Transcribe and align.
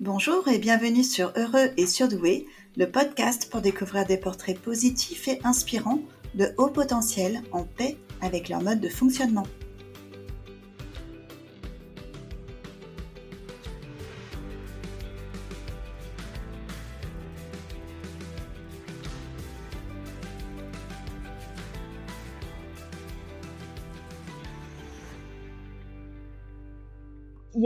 Bonjour 0.00 0.46
et 0.48 0.58
bienvenue 0.58 1.02
sur 1.02 1.32
Heureux 1.36 1.70
et 1.78 1.86
Surdoué, 1.86 2.46
le 2.76 2.84
podcast 2.84 3.48
pour 3.50 3.62
découvrir 3.62 4.04
des 4.04 4.18
portraits 4.18 4.58
positifs 4.58 5.26
et 5.26 5.40
inspirants 5.42 6.00
de 6.34 6.48
haut 6.58 6.68
potentiel 6.68 7.40
en 7.50 7.64
paix 7.64 7.96
avec 8.20 8.50
leur 8.50 8.60
mode 8.60 8.80
de 8.80 8.90
fonctionnement. 8.90 9.46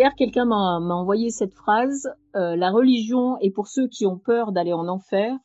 Hier, 0.00 0.14
quelqu'un 0.14 0.46
m'a 0.46 0.78
envoyé 0.94 1.28
cette 1.28 1.52
phrase 1.52 2.10
euh, 2.34 2.56
La 2.56 2.70
religion 2.70 3.36
est 3.40 3.50
pour 3.50 3.68
ceux 3.68 3.86
qui 3.86 4.06
ont 4.06 4.16
peur 4.16 4.50
d'aller 4.50 4.72
en 4.72 4.88
enfer, 4.88 5.36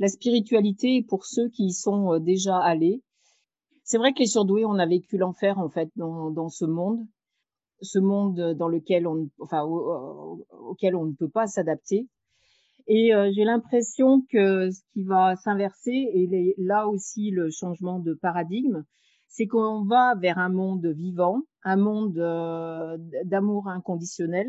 la 0.00 0.08
spiritualité 0.08 0.96
est 0.96 1.06
pour 1.06 1.24
ceux 1.24 1.48
qui 1.50 1.66
y 1.66 1.72
sont 1.72 2.14
euh, 2.14 2.18
déjà 2.18 2.58
allés. 2.58 3.04
C'est 3.84 3.98
vrai 3.98 4.12
que 4.12 4.18
les 4.18 4.26
surdoués, 4.26 4.64
on 4.64 4.80
a 4.80 4.86
vécu 4.86 5.18
l'enfer 5.18 5.60
en 5.60 5.68
fait 5.68 5.88
dans, 5.94 6.48
ce 6.48 6.64
monde, 6.64 7.06
ce 7.80 8.00
monde 8.00 8.54
dans 8.54 8.66
lequel 8.66 9.06
on, 9.06 9.30
enfin, 9.38 9.62
auquel 9.62 10.96
on 10.96 11.04
ne 11.04 11.14
peut 11.14 11.30
pas 11.30 11.46
s'adapter. 11.46 12.08
Et 12.88 13.14
euh, 13.14 13.30
j'ai 13.36 13.44
l'impression 13.44 14.20
que 14.32 14.68
ce 14.68 14.80
qui 14.94 15.04
va 15.04 15.36
s'inverser, 15.36 15.92
et 16.12 16.56
là 16.58 16.88
aussi 16.88 17.30
le 17.30 17.50
changement 17.50 18.00
de 18.00 18.14
paradigme, 18.14 18.82
c'est 19.28 19.46
qu'on 19.46 19.84
va 19.84 20.14
vers 20.14 20.38
un 20.38 20.48
monde 20.48 20.86
vivant, 20.86 21.42
un 21.62 21.76
monde 21.76 22.18
euh, 22.18 22.96
d'amour 23.24 23.68
inconditionnel. 23.68 24.48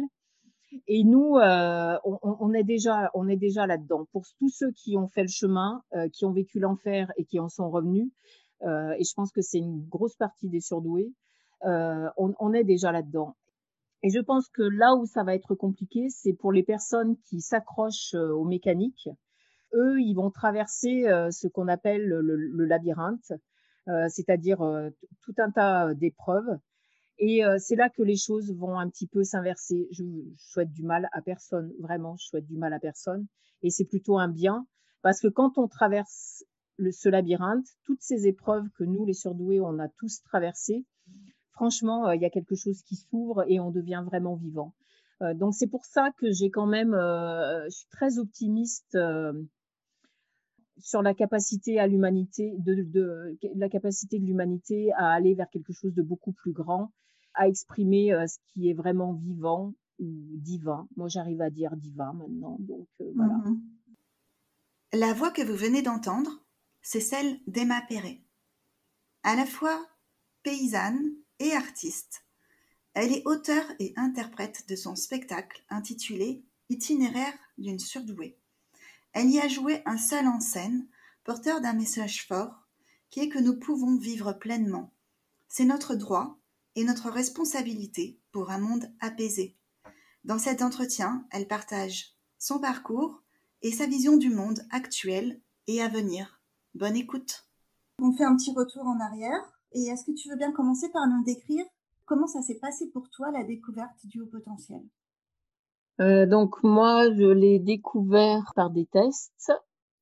Et 0.88 1.04
nous, 1.04 1.38
euh, 1.38 1.98
on, 2.04 2.54
est 2.54 2.64
déjà, 2.64 3.10
on 3.14 3.28
est 3.28 3.38
déjà 3.38 3.66
là-dedans. 3.66 4.06
Pour 4.12 4.26
tous 4.38 4.50
ceux 4.50 4.72
qui 4.72 4.98
ont 4.98 5.08
fait 5.08 5.22
le 5.24 5.30
chemin, 5.30 5.82
euh, 5.96 6.10
qui 6.10 6.26
ont 6.26 6.32
vécu 6.32 6.60
l'enfer 6.60 7.12
et 7.16 7.26
qui 7.26 7.40
en 7.40 7.50
sont 7.50 7.70
revenus, 7.70 8.10
et 8.64 9.04
je 9.04 9.14
pense 9.16 9.32
que 9.32 9.42
c'est 9.42 9.60
une 9.60 9.86
grosse 9.88 10.16
partie 10.16 10.50
des 10.50 10.62
surdoués, 10.62 11.14
on, 11.64 12.54
est 12.54 12.64
déjà 12.64 12.92
là-dedans. 12.92 13.36
Et 14.02 14.10
je 14.10 14.20
pense 14.20 14.50
que 14.50 14.64
là 14.64 14.96
où 14.96 15.06
ça 15.06 15.24
va 15.24 15.36
être 15.36 15.54
compliqué, 15.54 16.08
c'est 16.10 16.34
pour 16.34 16.52
les 16.52 16.64
personnes 16.64 17.18
qui 17.30 17.40
s'accrochent 17.40 18.16
aux 18.16 18.46
mécaniques. 18.46 19.10
Eux, 19.76 20.02
ils 20.02 20.16
vont 20.16 20.32
traverser 20.32 21.04
ce 21.30 21.48
qu'on 21.48 21.68
appelle 21.68 22.08
le, 22.08 22.22
le 22.22 22.66
labyrinthe. 22.66 23.32
Euh, 23.90 24.08
c'est-à-dire 24.10 24.62
euh, 24.62 24.90
tout 25.22 25.34
un 25.38 25.50
tas 25.50 25.88
euh, 25.88 25.94
d'épreuves. 25.94 26.60
Et 27.20 27.42
c'est 27.58 27.76
là 27.76 27.90
que 27.90 28.04
les 28.04 28.16
choses 28.16 28.54
vont 28.54 28.78
un 28.78 28.88
petit 28.92 29.08
peu 29.08 29.24
s'inverser. 29.24 29.88
Je, 29.90 30.04
souhaite 30.38 30.72
du 30.72 30.84
mal 30.84 31.10
à 31.14 31.24
personne, 31.24 31.74
vraiment, 31.80 32.16
je 32.16 32.28
souhaite 32.28 32.46
du 32.46 32.58
mal 32.58 32.74
à 32.74 32.80
personne. 32.80 33.26
Et 33.64 33.72
c'est 33.72 33.86
plutôt 33.86 34.20
un 34.20 34.28
bien, 34.28 34.68
parce 35.02 35.20
que 35.20 35.28
quand 35.28 35.58
on 35.58 35.68
traverse 35.68 36.44
ce 36.78 37.10
labyrinthe, 37.10 37.66
toutes 37.86 38.04
ces 38.04 38.28
épreuves 38.28 38.68
que 38.78 38.84
nous, 38.84 39.04
les 39.04 39.16
surdoués, 39.16 39.60
on 39.60 39.80
a 39.80 39.88
tous 39.98 40.22
traversées, 40.26 40.86
franchement, 41.54 42.12
il 42.12 42.22
y 42.22 42.26
a 42.26 42.30
quelque 42.30 42.54
chose 42.54 42.84
qui 42.84 42.96
s'ouvre 42.96 43.46
et 43.48 43.60
on 43.60 43.72
devient 43.72 44.04
vraiment 44.06 44.36
vivant. 44.36 44.76
donc 45.34 45.56
c'est 45.56 45.66
pour 45.66 45.86
ça 45.86 46.12
que 46.20 46.32
j'ai 46.32 46.52
quand 46.52 46.68
même, 46.68 46.92
je 46.92 47.76
suis 47.76 47.90
très 47.90 48.20
optimiste 48.20 48.96
sur 50.80 51.02
la 51.02 51.14
capacité 51.14 51.80
à 51.80 51.88
l'humanité, 51.88 52.56
de, 52.60 53.38
la 53.56 53.70
capacité 53.70 54.20
de 54.20 54.26
l'humanité 54.26 54.92
à 54.94 55.12
aller 55.12 55.34
vers 55.34 55.50
quelque 55.50 55.74
chose 55.74 55.94
de 55.94 56.02
beaucoup 56.02 56.32
plus 56.32 56.52
grand, 56.52 56.92
à 57.34 57.48
exprimer 57.48 58.14
euh, 58.14 58.28
ce 58.28 58.38
qui 58.48 58.70
est 58.70 58.74
vraiment 58.74 59.14
vivant 59.14 59.74
ou 60.00 60.08
divin. 60.38 60.88
Moi, 60.96 61.08
j'arrive 61.08 61.42
à 61.42 61.50
dire 61.50 61.76
divin 61.76 62.14
maintenant, 62.14 62.58
donc 62.60 62.88
euh, 63.02 63.12
voilà. 63.16 63.34
Mm-hmm. 63.34 63.60
La 64.94 65.14
voix 65.14 65.32
que 65.32 65.42
vous 65.42 65.56
venez 65.56 65.82
d'entendre, 65.82 66.32
c'est 66.82 67.02
celle 67.02 67.40
d'Emma 67.48 67.82
Perret. 67.90 68.22
À 69.24 69.36
la 69.36 69.46
fois 69.46 69.86
paysanne 70.44 71.12
et 71.40 71.52
artiste, 71.52 72.24
elle 72.94 73.12
est 73.12 73.28
auteure 73.28 73.66
et 73.80 73.94
interprète 73.96 74.68
de 74.70 74.76
son 74.76 74.96
spectacle 74.96 75.64
intitulé 75.70 76.44
Itinéraire 76.70 77.34
d'une 77.58 77.80
surdouée. 77.80 78.38
Elle 79.20 79.32
y 79.32 79.40
a 79.40 79.48
joué 79.48 79.82
un 79.88 79.98
seul 79.98 80.28
en 80.28 80.40
scène, 80.40 80.88
porteur 81.24 81.60
d'un 81.60 81.74
message 81.74 82.28
fort, 82.28 82.68
qui 83.10 83.22
est 83.22 83.30
que 83.30 83.40
nous 83.40 83.58
pouvons 83.58 83.98
vivre 83.98 84.32
pleinement. 84.32 84.94
C'est 85.48 85.66
notre 85.66 85.96
droit 85.96 86.38
et 86.76 86.84
notre 86.84 87.10
responsabilité 87.10 88.20
pour 88.32 88.52
un 88.52 88.60
monde 88.60 88.94
apaisé. 89.00 89.58
Dans 90.24 90.38
cet 90.38 90.62
entretien, 90.62 91.26
elle 91.32 91.48
partage 91.48 92.16
son 92.38 92.60
parcours 92.60 93.24
et 93.64 93.72
sa 93.72 93.88
vision 93.88 94.18
du 94.18 94.30
monde 94.30 94.62
actuel 94.70 95.42
et 95.66 95.82
à 95.82 95.88
venir. 95.88 96.40
Bonne 96.76 96.96
écoute. 96.96 97.50
On 98.00 98.14
fait 98.14 98.24
un 98.24 98.36
petit 98.36 98.54
retour 98.54 98.86
en 98.86 99.00
arrière. 99.00 99.52
Et 99.72 99.88
est-ce 99.88 100.06
que 100.06 100.16
tu 100.16 100.30
veux 100.30 100.38
bien 100.38 100.52
commencer 100.52 100.90
par 100.90 101.08
nous 101.08 101.24
décrire 101.24 101.66
comment 102.06 102.28
ça 102.28 102.44
s'est 102.44 102.60
passé 102.60 102.86
pour 102.92 103.10
toi 103.10 103.32
la 103.32 103.44
découverte 103.44 103.98
du 104.06 104.22
haut 104.22 104.28
potentiel? 104.28 104.84
Euh, 106.00 106.26
donc 106.26 106.62
moi, 106.64 107.12
je 107.14 107.26
l'ai 107.26 107.60
découvert 107.60 108.52
par 108.56 108.70
des 108.70 108.86
tests. 108.86 109.52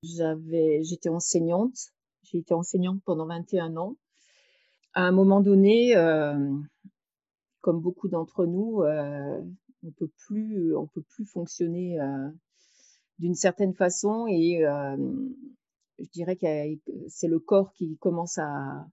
J'avais, 0.03 0.83
j'étais 0.83 1.09
enseignante. 1.09 1.93
J'ai 2.23 2.39
été 2.39 2.53
enseignante 2.53 3.01
pendant 3.05 3.25
21 3.27 3.77
ans. 3.77 3.95
À 4.93 5.03
un 5.03 5.11
moment 5.11 5.41
donné, 5.41 5.95
euh, 5.95 6.57
comme 7.61 7.81
beaucoup 7.81 8.07
d'entre 8.07 8.45
nous, 8.45 8.81
euh, 8.83 9.41
on 9.83 9.91
peut 9.91 10.11
plus, 10.27 10.75
on 10.75 10.87
peut 10.87 11.03
plus 11.03 11.25
fonctionner 11.25 11.99
d'une 13.19 13.35
certaine 13.35 13.73
façon 13.73 14.25
et 14.27 14.61
je 15.99 16.09
dirais 16.11 16.35
que 16.35 16.45
c'est 17.07 17.27
le 17.27 17.39
corps 17.39 17.71
qui 17.73 17.95
commence 17.97 18.39
à 18.39 18.87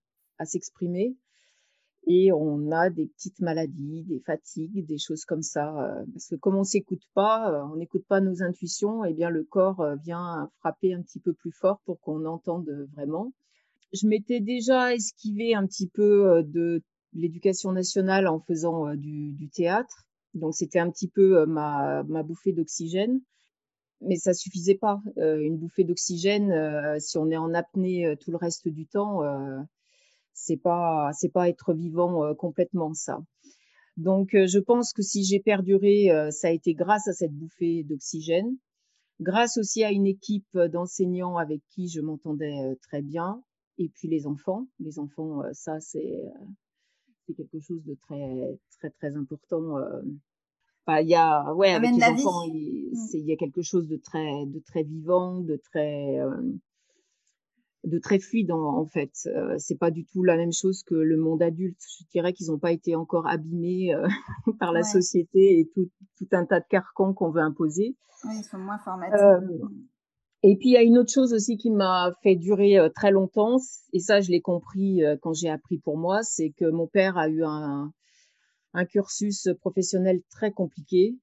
s'exprimer 0.45 1.17
et 2.07 2.33
on 2.33 2.71
a 2.73 2.91
des 2.91 3.07
petites 3.07 3.41
maladies, 3.41 4.03
des 4.05 4.21
fatigues, 4.21 4.85
des 4.87 4.99
choses 4.99 5.25
comme 5.25 5.43
ça. 5.43 5.69
Euh, 5.79 6.05
parce 6.13 6.29
que 6.29 6.35
comme 6.35 6.57
on 6.57 6.65
s'écoute 6.65 7.03
pas, 7.15 7.53
euh, 7.53 7.63
on 7.73 7.77
n'écoute 7.77 8.05
pas 8.09 8.21
nos 8.21 8.43
intuitions, 8.43 9.05
et 9.05 9.11
eh 9.11 9.15
bien 9.15 9.31
le 9.31 9.45
corps 9.45 9.81
euh, 9.81 9.95
vient 9.97 10.51
frapper 10.59 10.95
un 10.95 11.03
petit 11.03 11.21
peu 11.21 11.33
plus 11.33 11.53
fort 11.53 11.81
pour 11.85 12.01
qu'on 12.01 12.25
entende 12.27 12.69
vraiment. 12.95 13.33
Je 13.93 14.07
m'étais 14.09 14.41
déjà 14.41 14.95
esquivé 14.95 15.55
un 15.55 15.67
petit 15.67 15.87
peu 15.87 16.43
de 16.45 16.83
l'éducation 17.13 17.73
nationale 17.73 18.27
en 18.27 18.41
faisant 18.41 18.95
du, 18.95 19.51
théâtre, 19.53 20.07
donc 20.33 20.55
c'était 20.55 20.79
un 20.79 20.91
petit 20.91 21.09
peu 21.09 21.45
ma, 21.45 22.03
ma 22.05 22.23
bouffée 22.23 22.53
d'oxygène. 22.53 23.21
Mais 24.01 24.17
ça 24.17 24.33
suffisait 24.33 24.77
pas. 24.77 25.03
une 25.17 25.59
bouffée 25.59 25.85
d'oxygène, 25.85 26.99
si 26.99 27.19
on 27.19 27.31
est 27.31 27.37
en 27.37 27.53
apnée 27.53 28.17
tout 28.19 28.31
le 28.31 28.39
reste 28.39 28.67
du 28.67 28.87
temps, 28.87 29.21
c'est 30.35 30.57
pas 30.57 31.11
c'est 31.13 31.29
pas 31.31 31.49
être 31.49 31.75
vivant 31.75 32.25
euh, 32.25 32.35
complètement 32.35 32.95
ça. 32.95 33.23
Donc 33.97 34.35
euh, 34.35 34.47
je 34.47 34.59
pense 34.59 34.93
que 34.93 35.03
si 35.03 35.25
j'ai 35.25 35.41
perduré, 35.41 36.11
euh, 36.11 36.31
ça 36.31 36.49
a 36.49 36.51
été 36.51 36.75
grâce 36.75 37.09
à 37.09 37.13
cette 37.13 37.33
bouffée 37.33 37.85
d'oxygène, 37.85 38.57
grâce 39.21 39.59
aussi 39.59 39.85
à 39.85 39.91
une 39.91 40.07
équipe 40.07 40.59
d'enseignants 40.59 41.37
avec 41.37 41.61
qui 41.71 41.89
je 41.89 42.01
m'entendais 42.01 42.77
très 42.83 43.03
bien, 43.03 43.43
et 43.79 43.89
puis 43.89 44.09
les 44.09 44.27
enfants. 44.27 44.67
Les 44.81 44.99
enfants, 44.99 45.43
ça 45.53 45.81
c'est 45.81 46.25
c'est 47.27 47.35
quelque 47.35 47.61
chose 47.61 47.85
de 47.85 47.95
très 47.95 48.59
très 48.79 48.91
très 48.91 49.17
important. 49.17 49.77
Enfin, 50.85 51.01
il 51.01 51.09
y 51.09 51.15
a 51.15 51.55
ouais 51.55 51.73
avec 51.73 51.93
les 51.93 52.03
enfants, 52.03 52.49
mmh. 52.49 52.55
il, 53.15 53.25
y 53.27 53.33
a 53.33 53.37
quelque 53.37 53.63
chose 53.63 53.87
de 53.89 53.97
très 53.97 54.47
de 54.47 54.59
très 54.59 54.83
vivant, 54.83 55.41
de 55.41 55.57
très 55.57 56.19
de 57.85 57.99
très 57.99 58.19
fluide 58.19 58.53
en, 58.53 58.87
fait. 58.87 59.11
Euh, 59.27 59.55
c'est 59.59 59.77
pas 59.77 59.91
du 59.91 60.05
tout 60.05 60.23
la 60.23 60.37
même 60.37 60.53
chose 60.53 60.83
que 60.83 60.95
le 60.95 61.17
monde 61.17 61.43
adulte. 61.43 61.81
Je 62.01 62.05
dirais 62.13 62.33
qu'ils 62.33 62.49
n'ont 62.49 62.59
pas 62.59 62.73
été 62.73 62.95
encore 62.95 63.27
abîmés 63.27 63.95
euh, 63.95 64.07
par 64.61 64.73
la 64.73 64.83
société 64.83 65.59
et 65.59 65.69
tout, 65.75 65.91
tout, 66.17 66.29
un 66.33 66.47
tas 66.47 66.61
de 66.61 66.67
carcans 66.69 67.13
qu'on 67.13 67.31
veut 67.31 67.41
imposer. 67.41 67.97
Oui, 68.25 68.35
ils 68.39 68.45
sont 68.45 68.59
moins 68.59 68.79
formatés. 68.79 69.21
Euh, 69.21 69.41
et 70.45 70.57
puis 70.57 70.71
il 70.71 70.73
y 70.73 70.77
a 70.77 70.83
une 70.83 70.99
autre 70.99 71.13
chose 71.13 71.33
aussi 71.33 71.57
qui 71.57 71.71
m'a 71.71 72.13
fait 72.23 72.37
durer 72.37 72.79
euh, 72.79 72.89
très 72.89 73.11
longtemps, 73.11 73.59
et 73.93 74.01
ça 74.01 74.21
je 74.21 74.31
l'ai 74.31 74.41
compris 74.41 75.03
quand 75.21 75.33
j'ai 75.33 75.49
appris 75.49 75.79
pour 75.79 75.97
moi, 75.97 76.23
c'est 76.23 76.51
que 76.51 76.71
mon 76.71 76.87
père 76.87 77.17
a 77.17 77.29
eu 77.29 77.45
un, 77.45 77.93
un 78.75 78.85
cursus 78.85 79.49
professionnel 79.61 80.21
très 80.31 80.53
compliqué. 80.53 81.17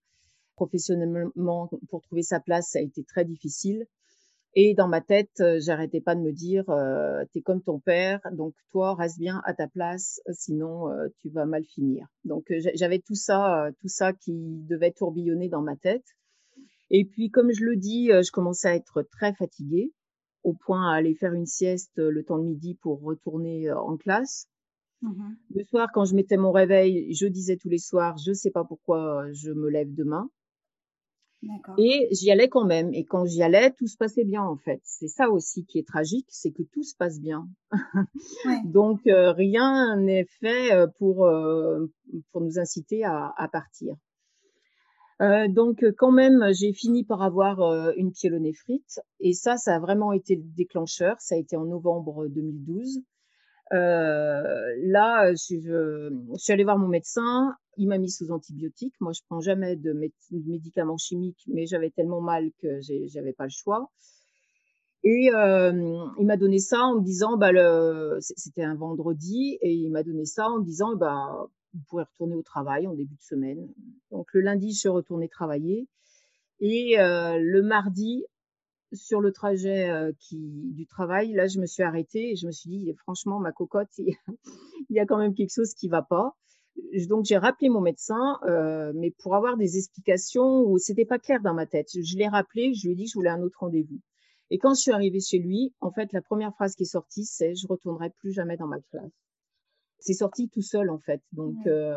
Professionnellement, 0.56 1.70
pour 1.90 2.02
trouver 2.02 2.22
sa 2.22 2.42
place, 2.42 2.72
ça 2.72 2.80
a 2.80 2.82
été 2.82 3.06
très 3.06 3.24
difficile. 3.24 3.88
Et 4.62 4.74
dans 4.74 4.90
ma 4.90 5.00
tête, 5.00 5.40
euh, 5.40 5.58
j'arrêtais 5.62 6.02
pas 6.02 6.16
de 6.16 6.20
me 6.20 6.34
dire, 6.34 6.70
euh, 6.70 7.24
t'es 7.32 7.40
comme 7.40 7.62
ton 7.62 7.80
père, 7.80 8.20
donc 8.34 8.54
toi 8.72 8.94
reste 8.94 9.18
bien 9.18 9.42
à 9.46 9.54
ta 9.54 9.70
place, 9.70 10.20
sinon 10.34 10.90
euh, 10.90 11.08
tu 11.22 11.30
vas 11.30 11.46
mal 11.46 11.64
finir. 11.64 12.08
Donc 12.26 12.52
euh, 12.52 12.60
j'avais 12.74 13.00
tout 13.00 13.16
ça, 13.16 13.70
tout 13.80 13.88
ça 13.88 14.12
qui 14.12 14.34
devait 14.68 14.92
tourbillonner 14.92 15.48
dans 15.48 15.62
ma 15.62 15.78
tête. 15.78 16.04
Et 16.90 17.06
puis 17.06 17.30
comme 17.30 17.54
je 17.54 17.64
le 17.64 17.78
dis, 17.78 18.08
je 18.08 18.32
commençais 18.32 18.68
à 18.68 18.76
être 18.76 19.02
très 19.02 19.34
fatiguée, 19.34 19.94
au 20.44 20.54
point 20.54 20.92
à 20.92 20.96
aller 20.96 21.16
faire 21.16 21.32
une 21.34 21.46
sieste 21.46 21.96
le 21.96 22.22
temps 22.26 22.38
de 22.38 22.44
midi 22.44 22.76
pour 22.82 23.02
retourner 23.02 23.72
en 23.72 23.96
classe. 23.96 24.50
Mmh 25.02 25.36
le 25.56 25.64
soir, 25.64 25.88
quand 25.94 26.04
je 26.04 26.16
mettais 26.16 26.36
mon 26.36 26.52
réveil, 26.52 27.14
je 27.14 27.28
disais 27.28 27.56
tous 27.56 27.70
les 27.70 27.78
soirs, 27.78 28.18
je 28.18 28.34
sais 28.34 28.52
pas 28.52 28.66
pourquoi 28.66 29.32
je 29.32 29.52
me 29.52 29.70
lève 29.70 29.94
demain. 29.94 30.30
Et 31.78 32.10
j'y 32.12 32.32
allais 32.32 32.50
quand 32.50 32.66
même. 32.66 32.94
Et 32.94 33.06
quand 33.06 33.26
j'y 33.26 33.42
allais, 33.42 33.72
tout 33.72 33.88
se 33.88 33.98
passait 33.98 34.26
bien 34.26 34.44
en 34.44 34.58
fait. 34.58 34.82
C'est 34.84 35.08
ça 35.08 35.30
aussi 35.30 35.66
qui 35.66 35.80
est 35.80 35.88
tragique, 35.88 36.28
c'est 36.30 36.52
que 36.52 36.64
tout 36.64 36.84
se 36.84 36.96
passe 36.96 37.20
bien. 37.20 37.48
Donc 38.66 39.08
euh, 39.08 39.32
rien 39.32 39.96
n'est 39.98 40.28
fait 40.40 40.74
euh, 40.74 40.88
pour 40.98 41.26
euh, 41.26 41.88
pour 42.32 42.42
nous 42.42 42.60
inciter 42.60 43.06
à, 43.06 43.34
à 43.38 43.48
partir. 43.48 43.96
donc 45.50 45.86
quand 45.98 46.12
même, 46.12 46.46
j'ai 46.54 46.74
fini 46.74 47.04
par 47.04 47.22
avoir 47.22 47.60
une 47.98 48.12
pyélonéphrite 48.12 49.00
et 49.20 49.34
ça, 49.34 49.58
ça 49.58 49.76
a 49.76 49.80
vraiment 49.80 50.12
été 50.12 50.36
le 50.36 50.44
déclencheur. 50.44 51.16
Ça 51.20 51.36
a 51.36 51.38
été 51.38 51.56
en 51.56 51.66
novembre 51.66 52.28
2012. 52.28 53.02
Là, 53.72 55.34
je, 55.34 55.60
je, 55.60 56.38
suis 56.38 56.54
allée 56.54 56.64
voir 56.64 56.78
mon 56.78 56.88
médecin 56.88 57.56
il 57.80 57.88
m'a 57.88 57.98
mis 57.98 58.12
sous 58.12 58.32
antibiotiques. 58.32 58.96
Moi, 59.00 59.14
je 59.14 59.22
prends 59.26 59.40
jamais 59.40 59.78
de, 59.78 59.94
médicaments 60.32 60.98
chimiques, 60.98 61.44
mais 61.48 61.66
j'avais 61.66 61.90
tellement 61.90 62.22
mal 62.22 62.52
que 62.62 62.80
j'avais 62.82 63.32
pas 63.32 63.46
le 63.46 63.52
choix. 63.52 63.90
Et 65.04 65.32
euh, 65.34 66.06
il 66.20 66.26
m'a 66.26 66.36
donné 66.36 66.60
ça 66.60 66.82
en 66.84 66.96
me 66.96 67.02
disant, 67.02 67.38
bah, 67.38 67.52
c'était 68.20 68.64
un 68.64 68.76
vendredi, 68.76 69.58
et 69.62 69.74
il 69.74 69.90
m'a 69.92 70.04
donné 70.04 70.26
ça 70.26 70.50
en 70.50 70.60
me 70.60 70.66
disant, 70.66 70.98
bah, 70.98 71.48
vous 71.74 71.82
pourrez 71.88 72.04
retourner 72.04 72.36
au 72.36 72.44
travail 72.44 72.86
en 72.86 72.94
début 72.94 73.16
de 73.16 73.22
semaine. 73.22 73.70
Donc 74.12 74.28
le 74.34 74.42
lundi, 74.42 74.74
je 74.74 74.80
suis 74.80 74.90
retournée 74.90 75.30
travailler, 75.30 75.88
et 76.60 77.00
euh, 77.00 77.40
le 77.40 77.62
mardi, 77.62 78.26
sur 78.94 79.22
le 79.22 79.32
trajet 79.32 79.90
euh, 79.90 80.12
qui, 80.20 80.38
du 80.74 80.86
travail, 80.86 81.34
là, 81.34 81.48
je 81.48 81.60
me 81.60 81.66
suis 81.66 81.84
arrêtée 81.84 82.32
et 82.32 82.36
je 82.36 82.48
me 82.48 82.52
suis 82.52 82.70
dit, 82.70 82.94
franchement, 82.98 83.40
ma 83.40 83.52
cocotte, 83.52 83.90
il 83.98 84.16
y 84.90 85.00
a 85.00 85.06
quand 85.06 85.18
même 85.18 85.34
quelque 85.34 85.54
chose 85.54 85.74
qui 85.74 85.88
va 85.88 86.02
pas 86.02 86.36
donc 87.08 87.26
j'ai 87.26 87.38
rappelé 87.38 87.70
mon 87.70 87.82
médecin, 87.82 88.40
euh, 88.44 88.92
mais 88.96 89.12
pour 89.12 89.36
avoir 89.36 89.58
des 89.58 89.78
explications 89.78 90.62
où 90.62 90.78
c'était 90.78 91.06
pas 91.06 91.20
clair 91.20 91.42
dans 91.42 91.54
ma 91.54 91.66
tête. 91.66 91.90
Je 91.94 92.18
l'ai 92.18 92.28
rappelé, 92.28 92.74
je 92.74 92.88
lui 92.88 92.94
ai 92.94 92.96
dit 92.96 93.06
que 93.06 93.12
je 93.12 93.16
voulais 93.16 93.30
un 93.30 93.42
autre 93.42 93.60
rendez-vous. 93.60 94.00
Et 94.50 94.58
quand 94.58 94.74
je 94.74 94.82
suis 94.82 94.92
arrivée 94.92 95.20
chez 95.20 95.38
lui, 95.38 95.74
en 95.80 95.92
fait, 95.92 96.12
la 96.12 96.22
première 96.22 96.54
phrase 96.54 96.76
qui 96.76 96.84
est 96.84 96.88
sortie, 96.88 97.26
c'est 97.26 97.56
je 97.56 97.68
retournerai 97.68 98.10
plus 98.20 98.32
jamais 98.32 98.58
dans 98.58 98.68
ma 98.68 98.80
classe. 98.80 99.12
C'est 100.00 100.14
sorti 100.14 100.50
tout 100.50 100.62
seul 100.62 100.90
en 100.90 101.00
fait. 101.00 101.22
Donc 101.34 101.56
euh, 101.68 101.94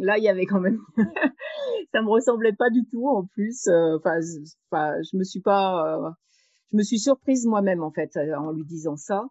là, 0.00 0.18
il 0.18 0.24
y 0.24 0.28
avait 0.28 0.46
quand 0.46 0.60
même, 0.60 0.80
ça 1.92 2.02
me 2.02 2.08
ressemblait 2.08 2.52
pas 2.52 2.70
du 2.70 2.84
tout 2.90 3.06
en 3.08 3.24
plus. 3.24 3.66
Euh, 3.68 3.96
enfin, 3.96 4.20
je 4.20 5.16
me 5.16 5.24
suis 5.24 5.40
pas, 5.40 6.14
je 6.72 6.76
me 6.76 6.82
suis 6.82 6.98
surprise 6.98 7.46
moi-même 7.46 7.82
en 7.82 7.90
fait 7.90 8.16
en 8.16 8.52
lui 8.52 8.64
disant 8.64 8.96
ça. 8.96 9.28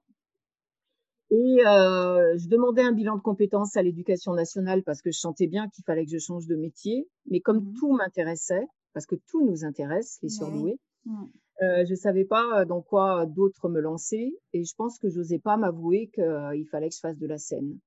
Et 1.30 1.58
euh, 1.66 2.38
je 2.38 2.48
demandais 2.48 2.84
un 2.84 2.94
bilan 2.94 3.18
de 3.18 3.22
compétences 3.22 3.76
à 3.76 3.84
l'éducation 3.84 4.34
nationale 4.34 4.84
parce 4.84 5.02
que 5.02 5.12
je 5.12 5.20
sentais 5.20 5.48
bien 5.48 5.68
qu'il 5.70 5.84
fallait 5.84 6.06
que 6.06 6.12
je 6.12 6.20
change 6.20 6.48
de 6.48 6.56
métier. 6.56 7.10
Mais 7.30 7.42
comme 7.42 7.58
mmh 7.58 7.74
tout 7.80 7.92
m'intéressait, 7.94 8.66
parce 8.94 9.06
que 9.06 9.16
tout 9.28 9.46
nous 9.46 9.66
intéresse, 9.66 10.20
les 10.22 10.30
surdoués, 10.30 10.80
mmh. 11.06 11.26
euh, 11.64 11.86
je 11.86 11.96
savais 11.96 12.24
pas 12.24 12.64
dans 12.64 12.82
quoi 12.82 13.26
d'autres 13.26 13.68
me 13.68 13.82
lancer. 13.82 14.38
Et 14.54 14.64
je 14.64 14.74
pense 14.78 14.98
que 15.00 15.10
j'osais 15.10 15.40
pas 15.40 15.58
m'avouer 15.58 16.10
qu'il 16.14 16.68
fallait 16.72 16.90
que 16.90 16.96
je 16.96 17.02
fasse 17.02 17.18
de 17.18 17.28
la 17.28 17.38
scène. 17.38 17.78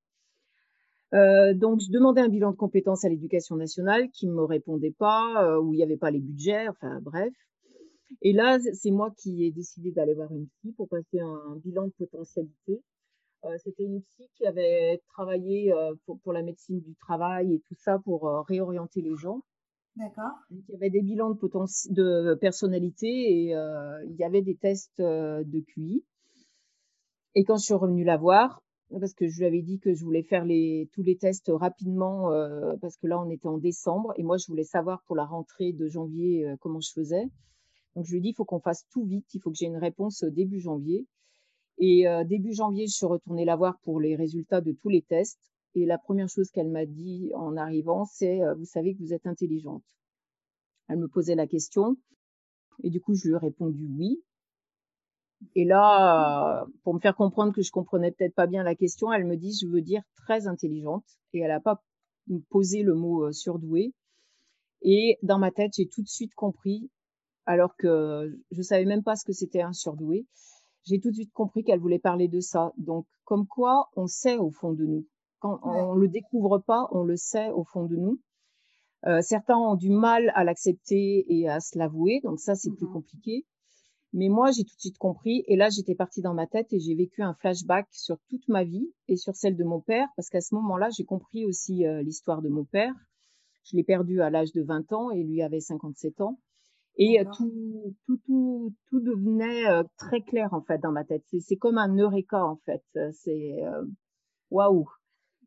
Euh, 1.13 1.55
donc, 1.55 1.81
je 1.81 1.91
demandais 1.91 2.21
un 2.21 2.29
bilan 2.29 2.53
de 2.53 2.57
compétences 2.57 3.05
à 3.05 3.09
l'éducation 3.09 3.57
nationale 3.57 4.11
qui 4.11 4.29
me 4.29 4.45
répondait 4.45 4.95
pas, 4.97 5.45
euh, 5.45 5.61
où 5.61 5.75
il 5.75 5.79
n'y 5.79 5.83
avait 5.83 5.97
pas 5.97 6.11
les 6.11 6.21
budgets, 6.21 6.69
enfin 6.69 7.01
bref. 7.01 7.33
Et 8.23 8.33
là, 8.33 8.59
c'est 8.75 8.91
moi 8.91 9.11
qui 9.17 9.45
ai 9.45 9.51
décidé 9.51 9.93
d'aller 9.93 10.15
voir 10.15 10.33
une 10.33 10.49
psy 10.49 10.73
pour 10.73 10.89
passer 10.89 11.21
un 11.21 11.57
bilan 11.65 11.87
de 11.87 11.93
potentialité. 11.93 12.83
Euh, 13.45 13.57
c'était 13.65 13.85
une 13.85 14.03
psy 14.03 14.29
qui 14.37 14.47
avait 14.47 15.01
travaillé 15.15 15.73
euh, 15.73 15.95
pour, 16.05 16.21
pour, 16.21 16.33
la 16.33 16.43
médecine 16.43 16.81
du 16.81 16.95
travail 16.97 17.55
et 17.55 17.61
tout 17.61 17.77
ça 17.77 17.99
pour 17.99 18.29
réorienter 18.47 19.01
les 19.01 19.17
gens. 19.17 19.43
D'accord. 19.97 20.33
Il 20.51 20.63
y 20.69 20.75
avait 20.75 20.91
des 20.91 21.03
bilans 21.03 21.31
de, 21.31 21.39
de 21.41 22.35
personnalité 22.35 23.09
et 23.09 23.53
il 23.53 24.17
y 24.17 24.25
avait 24.25 24.43
des 24.43 24.57
tests 24.57 25.01
de 25.01 25.61
QI. 25.61 26.05
Et 27.35 27.45
quand 27.45 27.57
je 27.57 27.65
suis 27.65 27.75
revenue 27.75 28.05
la 28.05 28.17
voir, 28.17 28.63
parce 28.99 29.15
que 29.15 29.29
je 29.29 29.39
lui 29.39 29.47
avais 29.47 29.63
dit 29.63 29.79
que 29.79 29.95
je 29.95 30.05
voulais 30.05 30.23
faire 30.23 30.45
les, 30.45 30.89
tous 30.93 31.03
les 31.03 31.17
tests 31.17 31.51
rapidement, 31.55 32.31
parce 32.81 32.97
que 32.97 33.07
là, 33.07 33.21
on 33.21 33.31
était 33.31 33.49
en 33.49 33.59
décembre, 33.59 34.13
et 34.17 34.23
moi, 34.23 34.37
je 34.37 34.47
voulais 34.49 34.65
savoir 34.65 35.03
pour 35.05 35.17
la 35.17 35.25
rentrée 35.25 35.73
de 35.73 35.87
janvier 35.89 36.55
comment 36.61 36.81
je 36.81 36.91
faisais. 36.93 37.25
Donc, 37.95 38.05
je 38.07 38.11
lui 38.13 38.19
ai 38.19 38.21
dit, 38.21 38.29
il 38.31 38.35
faut 38.35 38.45
qu'on 38.45 38.61
fasse 38.61 38.87
tout 38.91 39.05
vite, 39.05 39.27
il 39.35 39.41
faut 39.41 39.51
que 39.51 39.57
j'ai 39.57 39.67
une 39.67 39.77
réponse 39.77 40.25
début 40.25 40.61
janvier. 40.61 41.07
Et 41.81 42.07
euh, 42.07 42.25
début 42.25 42.53
janvier, 42.53 42.87
je 42.87 42.93
suis 42.93 43.07
retournée 43.07 43.47
la 43.47 43.57
voir 43.57 43.79
pour 43.81 44.01
les 44.01 44.15
résultats 44.15 44.61
de 44.61 44.73
tous 44.73 44.91
les 44.91 45.01
tests. 45.01 45.41
Et 45.75 45.87
la 45.87 45.97
première 45.97 46.29
chose 46.29 46.51
qu'elle 46.51 46.69
m'a 46.69 46.85
dit 46.85 47.33
en 47.35 47.57
arrivant, 47.57 48.05
c'est 48.05 48.43
euh, 48.43 48.55
Vous 48.55 48.67
savez 48.67 48.95
que 48.95 48.99
vous 48.99 49.15
êtes 49.15 49.27
intelligente. 49.27 49.85
Elle 50.89 50.99
me 50.99 51.09
posait 51.09 51.35
la 51.35 51.47
question. 51.47 51.97
Et 52.83 52.91
du 52.91 53.01
coup, 53.01 53.15
je 53.15 53.29
lui 53.29 53.35
ai 53.35 53.39
répondu 53.39 53.89
oui. 53.97 54.23
Et 55.55 55.65
là, 55.65 56.67
pour 56.85 56.95
me 56.95 57.01
faire 57.01 57.17
comprendre 57.17 57.53
que 57.53 57.63
je 57.63 57.71
comprenais 57.71 58.11
peut-être 58.11 58.35
pas 58.35 58.47
bien 58.47 58.63
la 58.63 58.75
question, 58.75 59.13
elle 59.13 59.25
me 59.25 59.37
dit 59.37 59.57
Je 59.61 59.67
veux 59.67 59.81
dire 59.81 60.03
très 60.17 60.47
intelligente. 60.47 61.05
Et 61.33 61.41
elle 61.41 61.49
n'a 61.49 61.61
pas 61.61 61.83
posé 62.51 62.83
le 62.83 62.95
mot 62.95 63.25
euh, 63.25 63.33
surdoué. 63.33 63.95
Et 64.83 65.19
dans 65.23 65.39
ma 65.39 65.51
tête, 65.51 65.73
j'ai 65.77 65.89
tout 65.89 66.03
de 66.03 66.09
suite 66.09 66.35
compris, 66.35 66.91
alors 67.47 67.77
que 67.77 68.39
je 68.51 68.63
savais 68.63 68.85
même 68.85 69.03
pas 69.03 69.17
ce 69.17 69.25
que 69.25 69.33
c'était 69.33 69.63
un 69.63 69.73
surdoué 69.73 70.27
j'ai 70.85 71.01
tout 71.01 71.11
de 71.11 71.15
suite 71.15 71.33
compris 71.33 71.65
qu'elle 71.65 71.81
voulait 71.81 71.99
parler 71.99 72.29
de 72.29 72.41
ça. 72.41 72.73
Donc, 72.77 73.07
comme 73.25 73.47
quoi, 73.47 73.89
on 73.97 74.07
sait 74.07 74.37
au 74.37 74.51
fond 74.51 74.73
de 74.73 74.85
nous. 74.85 75.07
Quand 75.39 75.61
on 75.63 75.95
le 75.95 76.09
découvre 76.09 76.59
pas, 76.59 76.89
on 76.91 77.03
le 77.03 77.17
sait 77.17 77.51
au 77.51 77.65
fond 77.65 77.85
de 77.85 77.97
nous. 77.97 78.21
Euh, 79.07 79.23
certains 79.23 79.57
ont 79.57 79.77
du 79.77 79.89
mal 79.89 80.31
à 80.35 80.45
l'accepter 80.45 81.25
et 81.29 81.49
à 81.49 81.61
se 81.61 81.79
l'avouer, 81.79 82.21
donc 82.23 82.39
ça 82.39 82.55
c'est 82.55 82.71
plus 82.71 82.87
mmh 82.87 82.93
compliqué. 82.93 83.47
Mais 84.13 84.29
moi 84.29 84.51
j'ai 84.51 84.65
tout 84.65 84.75
de 84.75 84.81
suite 84.81 84.99
compris 84.99 85.45
et 85.47 85.57
là 85.57 85.69
j'étais 85.71 85.95
partie 85.95 86.21
dans 86.21 86.35
ma 86.35 86.47
tête 86.47 86.73
et 86.73 86.81
j'ai 86.81 86.95
vécu 86.95 87.23
un 87.23 87.35
flashback 87.35 87.87
sur 87.93 88.19
toute 88.29 88.49
ma 88.49 88.65
vie 88.65 88.93
et 89.07 89.17
sur 89.17 89.37
celle 89.37 89.57
de 89.57 89.63
mon 89.63 89.81
père 89.81 90.09
parce 90.17 90.29
qu'à 90.29 90.41
ce 90.41 90.55
moment-là 90.57 90.89
j'ai 90.91 91.05
compris 91.05 91.47
aussi 91.47 91.87
euh, 91.87 92.03
l'histoire 92.03 92.43
de 92.43 92.49
mon 92.49 92.65
père. 92.65 92.95
Je 93.65 93.77
l'ai 93.77 93.85
perdu 93.85 94.21
à 94.21 94.31
l'âge 94.31 94.53
de 94.53 94.63
20 94.63 94.93
ans 94.93 95.11
et 95.11 95.23
lui 95.23 95.43
avait 95.43 95.61
57 95.61 96.21
ans. 96.23 96.41
Et 96.97 97.23
tout, 97.37 97.95
tout, 98.05 98.19
tout, 98.27 98.75
tout 98.89 99.01
devenait 99.01 99.65
très 99.97 100.23
clair 100.23 100.53
en 100.53 100.61
fait 100.63 100.79
dans 100.79 100.91
ma 100.91 101.05
tête. 101.05 101.23
C'est 101.41 101.57
comme 101.57 101.79
un 101.79 101.95
eureka 101.97 102.45
en 102.45 102.57
fait. 102.65 102.83
C'est 103.13 103.63
waouh. 104.51 104.89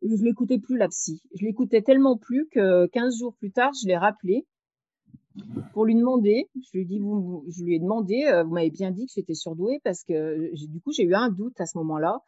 Je 0.02 0.24
l'écoutais 0.24 0.60
plus 0.60 0.78
la 0.78 0.88
psy. 0.88 1.22
Je 1.36 1.46
l'écoutais 1.46 1.82
tellement 1.82 2.18
plus 2.18 2.48
que 2.50 2.88
15 2.88 3.18
jours 3.18 3.36
plus 3.36 3.52
tard, 3.52 3.72
je 3.82 3.88
l'ai 3.88 3.98
rappelé 3.98 4.48
pour 5.74 5.86
lui 5.86 5.96
demander. 5.96 6.50
Je 6.56 6.78
lui, 6.78 6.86
dis, 6.86 7.00
vous, 7.00 7.46
je 7.50 7.64
lui 7.64 7.76
ai 7.76 7.80
demandé, 7.80 8.24
vous 8.46 8.54
m'avez 8.54 8.70
bien 8.70 8.92
dit 8.92 9.06
que 9.06 9.14
j'étais 9.16 9.34
surdouée 9.34 9.82
parce 9.84 10.04
que 10.04 10.54
du 10.68 10.80
coup 10.82 10.92
j'ai 10.92 11.04
eu 11.04 11.16
un 11.16 11.30
doute 11.30 11.60
à 11.60 11.66
ce 11.66 11.78
moment-là. 11.78 12.22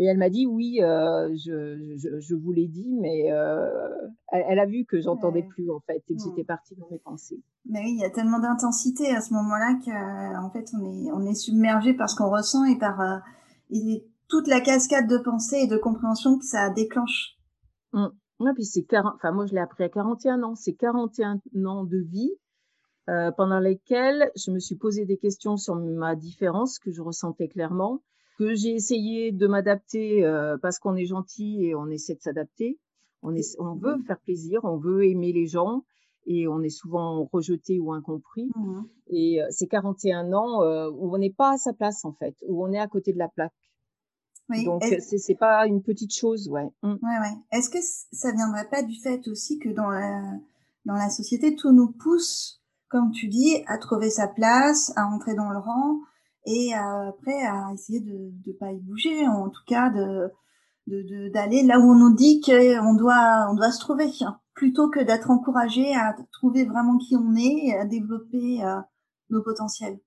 Et 0.00 0.04
elle 0.04 0.18
m'a 0.18 0.30
dit 0.30 0.46
oui, 0.46 0.80
euh, 0.80 1.28
je, 1.34 1.96
je, 1.96 2.20
je, 2.20 2.34
vous 2.36 2.52
l'ai 2.52 2.68
dit, 2.68 2.96
mais 3.00 3.32
euh, 3.32 3.90
elle, 4.30 4.60
a 4.60 4.64
vu 4.64 4.84
que 4.84 5.00
j'entendais 5.00 5.42
plus 5.42 5.68
en 5.72 5.80
fait 5.80 6.04
et 6.08 6.14
que 6.14 6.22
j'étais 6.22 6.44
partie 6.44 6.76
dans 6.76 6.86
mes 6.88 7.00
pensées. 7.00 7.42
Mais 7.68 7.80
oui, 7.80 7.94
il 7.94 8.00
y 8.00 8.04
a 8.04 8.10
tellement 8.10 8.38
d'intensité 8.38 9.10
à 9.10 9.20
ce 9.20 9.34
moment-là 9.34 9.76
qu'en 9.84 10.50
fait 10.50 10.66
on 10.72 10.84
est 10.84 11.10
on 11.10 11.26
est 11.26 11.34
submergé 11.34 11.94
par 11.94 12.08
ce 12.08 12.14
qu'on 12.14 12.30
ressent 12.30 12.64
et 12.64 12.78
par 12.78 13.00
euh, 13.00 13.18
et 13.70 14.06
toute 14.28 14.46
la 14.46 14.60
cascade 14.60 15.08
de 15.08 15.18
pensées 15.18 15.62
et 15.64 15.66
de 15.66 15.76
compréhension 15.76 16.38
que 16.38 16.44
ça 16.44 16.70
déclenche. 16.70 17.36
Mmh. 18.40 18.52
puis 18.54 18.64
c'est 18.64 18.86
enfin 18.96 19.32
moi 19.32 19.46
je 19.46 19.54
l'ai 19.54 19.60
appris 19.60 19.84
à 19.84 19.88
41 19.88 20.42
ans, 20.42 20.54
c'est 20.54 20.74
41 20.74 21.40
ans 21.66 21.84
de 21.84 21.98
vie 21.98 22.32
euh, 23.08 23.30
pendant 23.32 23.58
lesquels 23.58 24.30
je 24.36 24.50
me 24.50 24.58
suis 24.58 24.76
posé 24.76 25.04
des 25.04 25.16
questions 25.16 25.56
sur 25.56 25.74
ma 25.74 26.14
différence 26.14 26.78
que 26.78 26.90
je 26.90 27.02
ressentais 27.02 27.48
clairement 27.48 28.02
que 28.38 28.54
j'ai 28.54 28.70
essayé 28.70 29.32
de 29.32 29.46
m'adapter 29.48 30.24
euh, 30.24 30.56
parce 30.62 30.78
qu'on 30.78 30.94
est 30.94 31.06
gentil 31.06 31.64
et 31.64 31.74
on 31.74 31.88
essaie 31.88 32.14
de 32.14 32.20
s'adapter. 32.20 32.78
On, 33.22 33.34
est, 33.34 33.56
on 33.58 33.74
veut 33.74 33.98
faire 34.06 34.20
plaisir, 34.20 34.60
on 34.62 34.76
veut 34.76 35.04
aimer 35.06 35.32
les 35.32 35.46
gens 35.46 35.84
et 36.24 36.46
on 36.46 36.62
est 36.62 36.70
souvent 36.70 37.28
rejeté 37.32 37.80
ou 37.80 37.92
incompris. 37.92 38.50
Mmh 38.54 38.82
et 39.10 39.42
euh, 39.42 39.46
c'est 39.48 39.66
41 39.66 40.34
ans 40.34 40.62
euh, 40.62 40.90
où 40.90 41.14
on 41.14 41.18
n'est 41.18 41.32
pas 41.32 41.54
à 41.54 41.56
sa 41.56 41.72
place 41.72 42.04
en 42.04 42.12
fait, 42.12 42.36
où 42.46 42.62
on 42.62 42.72
est 42.72 42.78
à 42.78 42.86
côté 42.86 43.14
de 43.14 43.18
la 43.18 43.28
plaque. 43.28 43.54
Oui. 44.50 44.64
Donc 44.64 44.82
c'est 44.82 45.34
pas 45.34 45.66
une 45.66 45.82
petite 45.82 46.14
chose, 46.14 46.48
ouais. 46.48 46.68
Mmh. 46.82 46.92
Ouais, 47.02 47.18
ouais. 47.20 47.36
Est-ce 47.52 47.68
que 47.68 47.78
ça 47.80 48.32
viendrait 48.32 48.68
pas 48.68 48.82
du 48.82 48.98
fait 49.00 49.28
aussi 49.28 49.58
que 49.58 49.68
dans 49.68 49.90
la 49.90 50.22
dans 50.86 50.94
la 50.94 51.10
société 51.10 51.54
tout 51.54 51.72
nous 51.72 51.90
pousse, 51.90 52.62
comme 52.88 53.10
tu 53.10 53.28
dis, 53.28 53.62
à 53.66 53.76
trouver 53.76 54.10
sa 54.10 54.26
place, 54.26 54.92
à 54.96 55.06
entrer 55.06 55.34
dans 55.34 55.50
le 55.50 55.58
rang, 55.58 55.98
et 56.46 56.72
après 56.74 57.46
à 57.46 57.70
essayer 57.74 58.00
de 58.00 58.32
ne 58.46 58.52
pas 58.54 58.72
y 58.72 58.78
bouger, 58.78 59.26
en 59.26 59.50
tout 59.50 59.64
cas 59.66 59.90
de 59.90 60.32
d'aller 61.30 61.62
là 61.64 61.78
où 61.78 61.90
on 61.90 61.94
nous 61.94 62.14
dit 62.14 62.40
qu'on 62.40 62.94
doit 62.94 63.48
on 63.50 63.54
doit 63.54 63.72
se 63.72 63.80
trouver, 63.80 64.10
plutôt 64.54 64.88
que 64.88 65.00
d'être 65.00 65.30
encouragé 65.30 65.94
à 65.94 66.16
trouver 66.32 66.64
vraiment 66.64 66.96
qui 66.96 67.14
on 67.16 67.34
est 67.36 67.66
et 67.66 67.76
à 67.76 67.84
développer 67.84 68.64
euh, 68.64 68.80
nos 69.28 69.42
potentiels. 69.42 69.98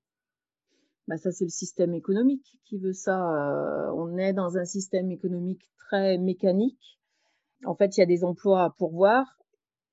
Bah 1.08 1.18
ça 1.18 1.32
c'est 1.32 1.46
le 1.46 1.50
système 1.50 1.94
économique 1.94 2.58
qui 2.66 2.78
veut 2.78 2.94
ça. 2.94 3.20
Euh, 3.20 3.92
on 3.96 4.18
est 4.18 4.34
dans 4.34 4.58
un 4.58 4.66
système 4.66 5.12
économique 5.12 5.64
très 5.78 6.18
mécanique. 6.18 7.00
En 7.66 7.76
fait, 7.76 7.98
il 7.98 8.00
y 8.00 8.04
a 8.04 8.08
des 8.08 8.24
emplois 8.24 8.64
à 8.64 8.70
pourvoir 8.70 9.38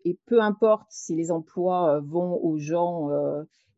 et 0.04 0.18
peu 0.26 0.40
importe 0.40 0.86
si 0.90 1.14
les 1.14 1.30
emplois 1.30 2.00
vont 2.00 2.38
aux 2.42 2.56
gens 2.56 3.10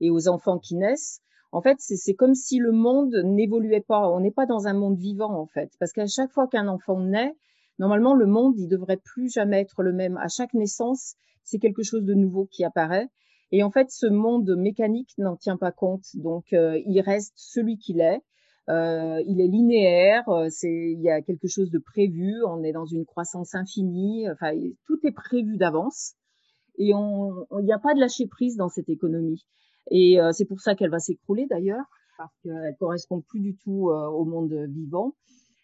et 0.00 0.10
aux 0.10 0.28
enfants 0.28 0.58
qui 0.58 0.76
naissent, 0.76 1.22
en 1.52 1.62
fait, 1.62 1.76
c'est 1.80 2.14
comme 2.14 2.34
si 2.34 2.58
le 2.58 2.70
monde 2.70 3.14
n'évoluait 3.24 3.80
pas. 3.80 4.08
On 4.08 4.20
n'est 4.20 4.30
pas 4.30 4.46
dans 4.46 4.66
un 4.66 4.72
monde 4.72 4.96
vivant, 4.96 5.34
en 5.34 5.46
fait. 5.46 5.72
Parce 5.80 5.92
qu'à 5.92 6.06
chaque 6.06 6.30
fois 6.30 6.46
qu'un 6.46 6.68
enfant 6.68 7.00
naît, 7.00 7.34
normalement, 7.78 8.14
le 8.14 8.26
monde, 8.26 8.54
il 8.56 8.68
devrait 8.68 9.00
plus 9.02 9.32
jamais 9.32 9.60
être 9.60 9.82
le 9.82 9.92
même. 9.92 10.16
À 10.18 10.28
chaque 10.28 10.54
naissance, 10.54 11.14
c'est 11.42 11.58
quelque 11.58 11.82
chose 11.82 12.04
de 12.04 12.14
nouveau 12.14 12.46
qui 12.46 12.64
apparaît. 12.64 13.08
Et 13.52 13.62
en 13.62 13.70
fait, 13.70 13.90
ce 13.90 14.06
monde 14.06 14.54
mécanique 14.56 15.10
n'en 15.18 15.36
tient 15.36 15.56
pas 15.56 15.72
compte. 15.72 16.04
Donc, 16.14 16.52
euh, 16.52 16.80
il 16.86 17.00
reste 17.00 17.34
celui 17.36 17.78
qu'il 17.78 18.00
est. 18.00 18.20
Euh, 18.68 19.22
il 19.26 19.40
est 19.40 19.48
linéaire. 19.48 20.28
Euh, 20.28 20.48
c'est, 20.50 20.92
il 20.92 21.00
y 21.00 21.10
a 21.10 21.20
quelque 21.22 21.48
chose 21.48 21.70
de 21.70 21.78
prévu. 21.78 22.34
On 22.46 22.62
est 22.62 22.72
dans 22.72 22.86
une 22.86 23.04
croissance 23.04 23.54
infinie. 23.54 24.30
Enfin, 24.30 24.52
tout 24.86 24.98
est 25.04 25.12
prévu 25.12 25.56
d'avance. 25.56 26.14
Et 26.78 26.94
on, 26.94 27.46
il 27.58 27.64
n'y 27.64 27.72
a 27.72 27.78
pas 27.78 27.94
de 27.94 28.00
lâcher 28.00 28.26
prise 28.26 28.56
dans 28.56 28.68
cette 28.68 28.88
économie. 28.88 29.44
Et 29.90 30.20
euh, 30.20 30.32
c'est 30.32 30.44
pour 30.44 30.60
ça 30.60 30.74
qu'elle 30.74 30.90
va 30.90 30.98
s'écrouler 30.98 31.46
d'ailleurs, 31.46 31.84
parce 32.16 32.32
qu'elle 32.42 32.76
correspond 32.78 33.22
plus 33.22 33.40
du 33.40 33.56
tout 33.56 33.90
euh, 33.90 34.08
au 34.08 34.24
monde 34.24 34.52
vivant. 34.68 35.14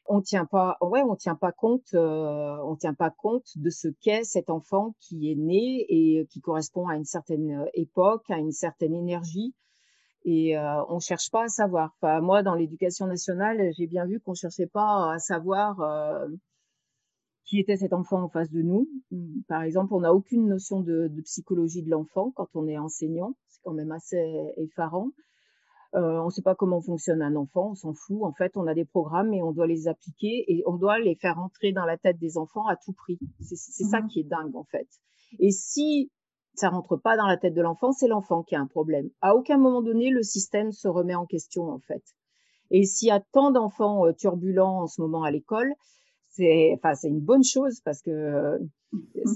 On 0.09 0.21
tient 0.21 0.47
pas, 0.47 0.77
ouais, 0.81 1.03
on 1.03 1.17
tient 1.17 1.35
pas 1.35 1.53
compte, 1.53 1.95
euh, 1.95 2.57
on 2.65 2.77
tient 2.77 2.95
pas 2.95 3.11
compte 3.11 3.47
de 3.57 3.71
ce 3.71 3.89
qu'est 4.01 4.25
cet 4.25 4.51
enfant 4.51 4.95
qui 5.01 5.31
est 5.31 5.35
né 5.35 5.85
et 5.89 6.27
qui 6.27 6.41
correspond 6.41 6.89
à 6.89 6.97
une 6.97 7.05
certaine 7.05 7.67
époque, 7.75 8.31
à 8.31 8.39
une 8.39 8.53
certaine 8.53 8.95
énergie. 8.95 9.55
Et 10.25 10.57
euh, 10.57 10.85
on 10.89 10.99
cherche 10.99 11.31
pas 11.31 11.45
à 11.45 11.49
savoir. 11.49 11.93
Enfin, 11.97 12.21
moi, 12.21 12.43
dans 12.43 12.55
l'éducation 12.55 13.07
nationale, 13.07 13.73
j'ai 13.77 13.87
bien 13.87 14.07
vu 14.07 14.21
qu'on 14.21 14.35
cherchait 14.35 14.67
pas 14.67 15.13
à 15.13 15.19
savoir 15.19 15.79
qui 17.45 17.61
était 17.61 17.77
cet 17.77 17.93
enfant 17.93 18.23
en 18.23 18.29
face 18.29 18.51
de 18.51 18.63
nous. 18.63 18.89
Par 19.49 19.63
exemple, 19.63 19.95
on 19.95 20.01
n'a 20.01 20.13
aucune 20.13 20.49
notion 20.49 20.81
de, 20.81 21.09
de 21.09 21.21
psychologie 21.23 21.83
de 21.83 21.91
l'enfant 21.91 22.33
quand 22.35 22.49
on 22.55 22.67
est 22.67 22.79
enseignant 22.79 23.35
quand 23.67 23.73
même 23.73 23.91
assez 23.91 24.53
effarant. 24.57 25.11
Euh, 25.95 26.19
on 26.21 26.27
ne 26.27 26.31
sait 26.31 26.43
pas 26.43 26.55
comment 26.55 26.81
fonctionne 26.81 27.23
un 27.23 27.37
enfant, 27.37 27.71
on 27.71 27.75
s'en 27.75 27.95
fout. 27.95 28.23
En 28.23 28.33
fait, 28.33 28.57
on 28.57 28.67
a 28.67 28.75
des 28.75 28.85
programmes 28.85 29.33
et 29.33 29.43
on 29.43 29.53
doit 29.53 29.67
les 29.67 29.89
appliquer 29.89 30.45
et 30.49 30.63
on 30.67 30.77
doit 30.77 30.99
les 30.99 31.15
faire 31.15 31.39
entrer 31.39 31.73
dans 31.73 31.85
la 31.85 31.97
tête 31.97 32.19
des 32.19 32.37
enfants 32.39 32.67
à 32.67 32.77
tout 32.77 32.93
prix. 32.93 33.19
C'est 33.41 33.85
ça 33.85 34.01
mhm. 34.01 34.09
qui 34.09 34.21
est 34.21 34.25
dingue 34.25 34.57
en 34.57 34.65
fait. 34.65 34.89
Et 35.39 35.51
si 35.51 36.11
ça 36.55 36.71
rentre 36.71 36.97
pas 36.97 37.17
dans 37.17 37.27
la 37.27 37.37
tête 37.37 37.55
de 37.55 37.63
l'enfant, 37.63 37.93
c'est 37.93 38.09
l'enfant 38.09 38.43
qui 38.43 38.57
a 38.57 38.61
un 38.61 38.67
problème. 38.67 39.11
À 39.21 39.35
aucun 39.35 39.59
moment 39.59 39.83
donné, 39.83 40.11
le 40.11 40.23
système 40.23 40.73
se 40.73 40.89
remet 40.89 41.15
en 41.15 41.27
question 41.27 41.71
en 41.71 41.79
fait. 41.81 42.03
Et 42.71 42.85
s'il 42.85 43.09
y 43.09 43.13
a 43.13 43.21
tant 43.33 43.51
d'enfants 43.51 44.07
euh, 44.07 44.13
turbulents 44.13 44.81
en 44.83 44.87
ce 44.87 45.01
moment 45.01 45.23
à 45.23 45.31
l'école, 45.31 45.73
c'est 46.31 46.73
enfin 46.75 46.95
une 47.05 47.21
bonne 47.21 47.45
chose 47.45 47.81
parce 47.85 48.03
que 48.03 48.11
euh, 48.11 48.59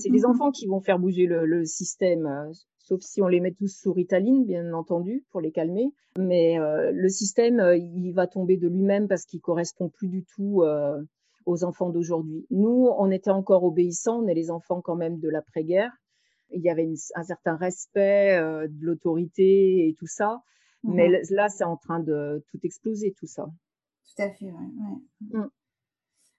c'est 0.00 0.08
les 0.08 0.26
enfants 0.26 0.50
qui 0.50 0.66
vont 0.66 0.80
faire 0.80 0.98
bouger 0.98 1.26
le, 1.26 1.46
le 1.46 1.64
système 1.64 2.52
sauf 2.82 3.00
si 3.02 3.22
on 3.22 3.28
les 3.28 3.40
met 3.40 3.52
tous 3.52 3.68
sous 3.68 3.92
Ritaline, 3.92 4.44
bien 4.44 4.72
entendu, 4.72 5.24
pour 5.30 5.40
les 5.40 5.52
calmer. 5.52 5.92
Mais 6.18 6.58
euh, 6.58 6.90
le 6.92 7.08
système, 7.08 7.60
euh, 7.60 7.76
il 7.76 8.12
va 8.12 8.26
tomber 8.26 8.56
de 8.56 8.68
lui-même 8.68 9.08
parce 9.08 9.24
qu'il 9.24 9.40
correspond 9.40 9.88
plus 9.88 10.08
du 10.08 10.24
tout 10.24 10.62
euh, 10.62 11.00
aux 11.46 11.64
enfants 11.64 11.90
d'aujourd'hui. 11.90 12.46
Nous, 12.50 12.88
on 12.98 13.10
était 13.10 13.30
encore 13.30 13.64
obéissants, 13.64 14.22
on 14.24 14.26
est 14.26 14.34
les 14.34 14.50
enfants 14.50 14.80
quand 14.80 14.96
même 14.96 15.18
de 15.18 15.28
l'après-guerre. 15.28 15.92
Il 16.52 16.62
y 16.62 16.70
avait 16.70 16.92
un 17.14 17.22
certain 17.22 17.54
respect 17.54 18.40
de 18.40 18.84
l'autorité 18.84 19.88
et 19.88 19.94
tout 19.96 20.08
ça. 20.08 20.42
Mais 20.82 21.08
mhm. 21.08 21.20
là, 21.30 21.48
c'est 21.48 21.62
en 21.62 21.76
train 21.76 22.00
de 22.00 22.44
tout 22.50 22.58
exploser, 22.64 23.14
tout 23.16 23.26
ça. 23.26 23.46
Tout 24.04 24.22
à 24.22 24.30
fait, 24.30 24.46
ouais. 24.46 25.30
Mm. 25.38 25.48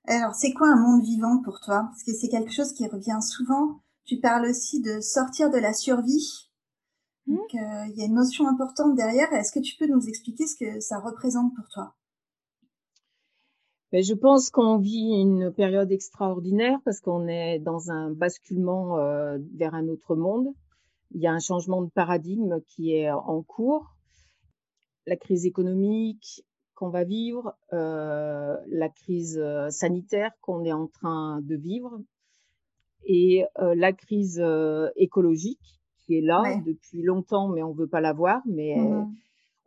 Alors, 0.07 0.35
c'est 0.35 0.51
quoi 0.51 0.67
un 0.67 0.75
monde 0.75 1.03
vivant 1.03 1.41
pour 1.43 1.61
toi? 1.61 1.83
Parce 1.91 2.03
que 2.03 2.11
c'est 2.11 2.27
quelque 2.27 2.51
chose 2.51 2.73
qui 2.73 2.87
revient 2.87 3.19
souvent 3.21 3.79
tu 4.05 4.19
parles 4.19 4.49
aussi 4.49 4.81
de 4.81 4.99
sortir 4.99 5.49
de 5.49 5.57
la 5.57 5.73
survie. 5.73 6.49
Mmh. 7.27 7.35
Donc, 7.35 7.55
euh, 7.55 7.85
il 7.89 7.97
y 7.97 8.01
a 8.01 8.05
une 8.05 8.15
notion 8.15 8.47
importante 8.47 8.95
derrière. 8.95 9.31
Est-ce 9.33 9.51
que 9.51 9.59
tu 9.59 9.75
peux 9.77 9.87
nous 9.87 10.07
expliquer 10.07 10.47
ce 10.47 10.55
que 10.55 10.79
ça 10.79 10.99
représente 10.99 11.53
pour 11.55 11.67
toi? 11.69 11.95
Ben, 13.91 14.03
je 14.03 14.13
pense 14.13 14.49
qu'on 14.49 14.77
vit 14.77 15.19
une 15.19 15.51
période 15.51 15.91
extraordinaire 15.91 16.79
parce 16.85 17.01
qu'on 17.01 17.27
est 17.27 17.59
dans 17.59 17.91
un 17.91 18.11
basculement 18.11 18.97
euh, 18.97 19.37
vers 19.55 19.75
un 19.75 19.87
autre 19.89 20.15
monde. 20.15 20.47
Il 21.13 21.21
y 21.21 21.27
a 21.27 21.33
un 21.33 21.39
changement 21.39 21.81
de 21.81 21.89
paradigme 21.89 22.61
qui 22.67 22.93
est 22.93 23.11
en 23.11 23.43
cours. 23.43 23.97
La 25.07 25.17
crise 25.17 25.45
économique 25.45 26.45
qu'on 26.73 26.89
va 26.89 27.03
vivre, 27.03 27.53
euh, 27.73 28.55
la 28.67 28.87
crise 28.87 29.43
sanitaire 29.69 30.31
qu'on 30.39 30.63
est 30.63 30.71
en 30.71 30.87
train 30.87 31.41
de 31.41 31.55
vivre, 31.55 31.99
et 33.05 33.45
euh, 33.59 33.75
la 33.75 33.93
crise 33.93 34.39
euh, 34.43 34.89
écologique 34.95 35.81
qui 36.05 36.17
est 36.17 36.21
là 36.21 36.43
depuis 36.65 37.01
longtemps, 37.01 37.47
mais 37.47 37.63
on 37.63 37.71
veut 37.71 37.87
pas 37.87 38.01
la 38.01 38.13
voir. 38.13 38.41
Mais 38.45 38.75
mmh 38.77 39.13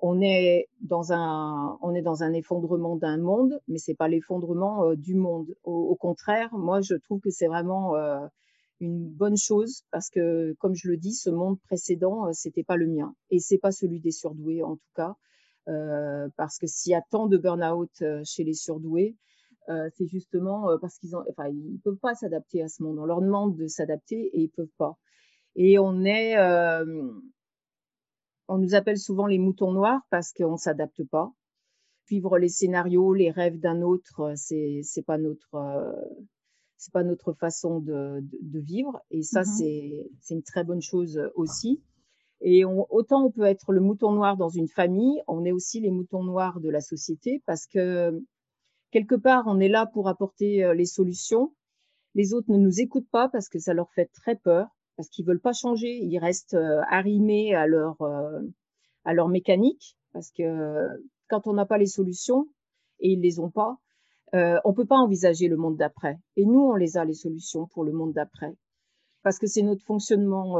on 0.07 0.21
est 0.21 0.69
dans 0.81 1.13
un 1.13 1.79
on 1.81 1.95
est 1.95 2.03
dans 2.03 2.25
un 2.25 2.33
effondrement 2.35 2.97
d'un 2.97 3.17
monde, 3.17 3.61
mais 3.69 3.79
c'est 3.79 3.95
pas 3.95 4.09
l'effondrement 4.09 4.85
euh, 4.85 4.97
du 4.97 5.15
monde. 5.15 5.55
Au, 5.63 5.95
contraire, 5.95 6.51
moi 6.53 6.83
je 6.83 6.95
trouve 6.95 7.21
que 7.21 7.31
c'est 7.31 7.47
vraiment 7.47 7.95
une 8.81 9.09
bonne 9.09 9.37
chose 9.37 9.85
parce 9.93 10.11
que, 10.11 10.55
comme 10.59 10.75
je 10.75 10.89
le 10.89 10.99
dis, 10.99 11.15
ce 11.15 11.31
monde 11.31 11.59
précédent, 11.61 12.31
c'était 12.33 12.65
pas 12.65 12.77
le 12.77 12.89
mien 12.89 13.15
et 13.31 13.39
c'est 13.39 13.57
pas 13.57 13.71
celui 13.71 14.01
des 14.01 14.11
surdoués 14.11 14.63
en 14.63 14.75
tout 14.75 14.93
cas, 14.95 15.15
parce 16.37 16.59
que 16.59 16.67
s'il 16.67 16.91
y 16.91 16.97
a 16.97 17.03
tant 17.11 17.27
de 17.27 17.39
burn-out 17.39 18.03
chez 18.25 18.45
les 18.45 18.55
surdoués, 18.55 19.17
euh, 19.69 19.89
c'est 19.95 20.07
justement 20.07 20.71
euh, 20.71 20.79
parce 20.79 20.99
qu'ils 20.99 21.17
ont, 21.17 21.25
enfin, 21.31 21.49
ils 21.49 21.81
peuvent 21.83 21.97
pas 21.97 22.15
s'adapter 22.15 22.63
à 22.63 22.69
ce 22.69 22.83
monde. 22.83 22.99
On 22.99 23.07
leur 23.07 23.21
demande 23.21 23.57
de 23.57 23.67
s'adapter 23.67 24.17
et 24.17 24.43
ils 24.43 24.51
peuvent 24.51 24.75
pas. 24.77 24.99
Et 25.57 25.79
on 25.79 26.05
est, 26.05 26.37
euh, 26.37 27.11
on 28.49 28.59
nous 28.59 28.75
appelle 28.75 28.99
souvent 28.99 29.27
les 29.27 29.39
moutons 29.39 29.73
noirs 29.73 30.03
parce 30.11 30.33
qu'on 30.33 30.57
s'adapte 30.57 31.05
pas. 31.05 31.33
Suivre 32.07 32.39
les 32.39 32.51
scénarios, 32.51 33.15
les 33.15 33.31
rêves 33.31 33.59
d'un 33.59 33.81
autre, 33.81 34.35
c'est 34.37 34.81
c'est 34.83 35.03
pas 35.03 35.17
notre 35.17 35.95
c'est 36.77 36.93
pas 36.93 37.05
notre 37.05 37.33
façon 37.33 37.81
de, 37.81 38.23
de, 38.43 38.61
vivre. 38.61 39.01
Et 39.11 39.23
ça, 39.23 39.41
mmh 39.41 39.45
c'est 39.45 40.11
c'est 40.21 40.35
une 40.35 40.43
très 40.43 40.65
bonne 40.65 40.83
chose 40.83 41.19
aussi. 41.35 41.83
Et 42.43 42.67
autant 42.67 43.25
on 43.25 43.31
peut 43.31 43.45
être 43.45 43.73
le 43.73 43.81
mouton 43.81 44.13
noir 44.13 44.37
dans 44.37 44.51
une 44.51 44.69
famille, 44.69 45.23
on 45.27 45.47
est 45.47 45.53
aussi 45.53 45.81
les 45.81 45.91
moutons 45.91 46.25
noirs 46.25 46.61
de 46.61 46.69
la 46.69 46.83
société 46.83 47.43
parce 47.47 47.67
que 47.67 48.23
quelque 48.95 49.17
part, 49.17 49.43
on 49.49 49.59
est 49.59 49.69
là 49.69 49.87
pour 49.87 50.09
apporter 50.09 50.63
euh, 50.63 50.73
les 50.73 50.87
solutions. 50.87 51.53
Les 52.15 52.33
autres 52.33 52.53
ne 52.53 52.59
nous 52.59 52.81
écoutent 52.81 53.11
pas 53.11 53.29
parce 53.29 53.49
que 53.49 53.59
ça 53.59 53.75
leur 53.75 53.91
fait 53.91 54.09
très 54.15 54.37
peur, 54.37 54.69
parce 54.97 55.09
qu'ils 55.09 55.27
veulent 55.27 55.41
pas 55.41 55.53
changer. 55.53 55.99
Ils 56.01 56.19
restent 56.19 56.55
euh, 56.55 56.81
arrimés 56.89 57.57
à 57.57 57.67
leur 57.67 58.01
euh, 58.03 58.41
à 59.05 59.13
leur 59.13 59.29
mécanique, 59.29 59.97
parce 60.13 60.31
que 60.31 60.89
quand 61.29 61.49
on 61.49 61.55
n'a 61.55 61.67
pas 61.67 61.77
les 61.77 61.89
solutions 61.89 62.47
et 63.01 63.11
ils 63.11 63.21
les 63.21 63.39
ont 63.39 63.51
pas, 63.51 63.77
on 64.33 64.73
peut 64.73 64.87
pas 64.87 64.97
envisager 64.97 65.47
le 65.49 65.57
monde 65.57 65.77
d'après. 65.77 66.19
Et 66.37 66.47
nous, 66.47 66.61
on 66.61 66.75
les 66.75 66.97
a 66.97 67.05
les 67.05 67.15
solutions 67.15 67.67
pour 67.67 67.85
le 67.85 67.93
monde 67.93 68.15
d'après, 68.15 68.55
parce 69.23 69.39
que 69.39 69.47
c'est 69.47 69.63
notre 69.63 69.85
fonctionnement. 69.85 70.57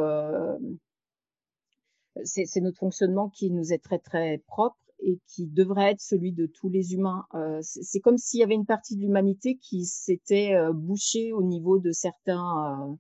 C'est 2.25 2.61
notre 2.61 2.77
fonctionnement 2.77 3.31
qui 3.31 3.51
nous 3.51 3.73
est 3.73 3.83
très 3.83 3.99
très 3.99 4.43
propre 4.47 4.84
et 5.05 5.21
qui 5.27 5.47
devrait 5.47 5.93
être 5.93 6.01
celui 6.01 6.33
de 6.33 6.47
tous 6.47 6.71
les 6.71 6.95
humains. 6.95 7.27
Euh, 7.35 7.61
c'est 7.63 8.01
comme 8.01 8.17
s'il 8.17 8.41
y 8.41 8.43
avait 8.43 8.55
une 8.55 8.67
partie 8.67 8.97
de 8.97 9.03
l'humanité 9.03 9.57
qui 9.57 9.85
s'était 9.85 10.55
euh, 10.55 10.73
bouchée 10.73 11.33
au 11.33 11.43
niveau 11.43 11.79
de 11.79 11.93
certains 11.93 12.91
euh, 12.91 12.95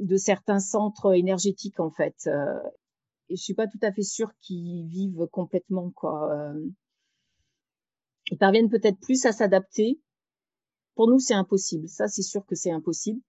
de 0.00 0.16
certains 0.16 0.58
centres 0.58 1.14
énergétiques 1.14 1.78
en 1.78 1.90
fait. 1.90 2.26
Et 3.28 3.36
je 3.36 3.42
suis 3.42 3.54
pas 3.54 3.66
tout 3.66 3.78
à 3.82 3.92
fait 3.92 4.02
sûre 4.02 4.32
qu'ils 4.40 4.86
vivent 4.86 5.26
complètement 5.30 5.90
quoi. 5.90 6.54
Ils 8.30 8.38
parviennent 8.38 8.70
peut-être 8.70 8.98
plus 9.00 9.26
à 9.26 9.32
s'adapter. 9.32 10.00
Pour 10.94 11.08
nous, 11.08 11.18
c'est 11.18 11.34
impossible. 11.34 11.88
Ça, 11.88 12.08
c'est 12.08 12.22
sûr 12.22 12.46
que 12.46 12.54
c'est 12.54 12.70
impossible. 12.70 13.20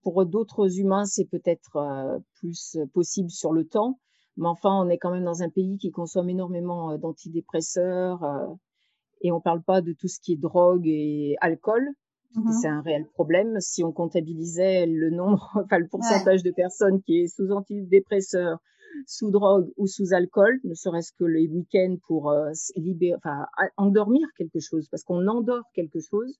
Pour 0.00 0.24
d'autres 0.24 0.78
humains, 0.78 1.04
c'est 1.04 1.26
peut-être 1.26 2.22
plus 2.40 2.78
possible 2.94 3.30
sur 3.30 3.52
le 3.52 3.66
temps. 3.66 4.00
Mais 4.36 4.48
enfin, 4.48 4.70
on 4.82 4.88
est 4.88 4.98
quand 4.98 5.10
même 5.10 5.24
dans 5.24 5.42
un 5.42 5.48
pays 5.48 5.78
qui 5.78 5.90
consomme 5.90 6.28
énormément 6.28 6.92
euh, 6.92 6.98
d'antidépresseurs 6.98 8.22
euh, 8.24 8.46
et 9.22 9.32
on 9.32 9.40
parle 9.40 9.62
pas 9.62 9.80
de 9.80 9.92
tout 9.92 10.08
ce 10.08 10.20
qui 10.20 10.34
est 10.34 10.36
drogue 10.36 10.86
et 10.86 11.36
alcool. 11.40 11.88
Mmh 12.34 12.52
c'est 12.52 12.68
un 12.68 12.82
réel 12.82 13.06
problème. 13.06 13.60
Si 13.60 13.82
on 13.82 13.92
comptabilisait 13.92 14.84
le 14.86 15.10
nombre, 15.10 15.50
enfin 15.64 15.78
le 15.78 15.88
pourcentage 15.88 16.42
de 16.42 16.50
personnes 16.50 17.00
qui 17.00 17.20
est 17.20 17.28
sous 17.28 17.50
antidépresseurs, 17.50 18.58
sous 19.06 19.30
drogue 19.30 19.70
ou 19.76 19.86
sous 19.86 20.12
alcool, 20.12 20.58
ne 20.64 20.74
serait-ce 20.74 21.12
que 21.12 21.24
les 21.24 21.48
week-ends 21.48 21.96
pour 22.06 22.30
euh, 22.30 22.50
libérer, 22.76 23.16
enfin 23.16 23.46
endormir 23.76 24.26
quelque 24.36 24.60
chose, 24.60 24.88
parce 24.90 25.02
qu'on 25.02 25.26
endort 25.28 25.64
quelque 25.74 26.00
chose, 26.00 26.38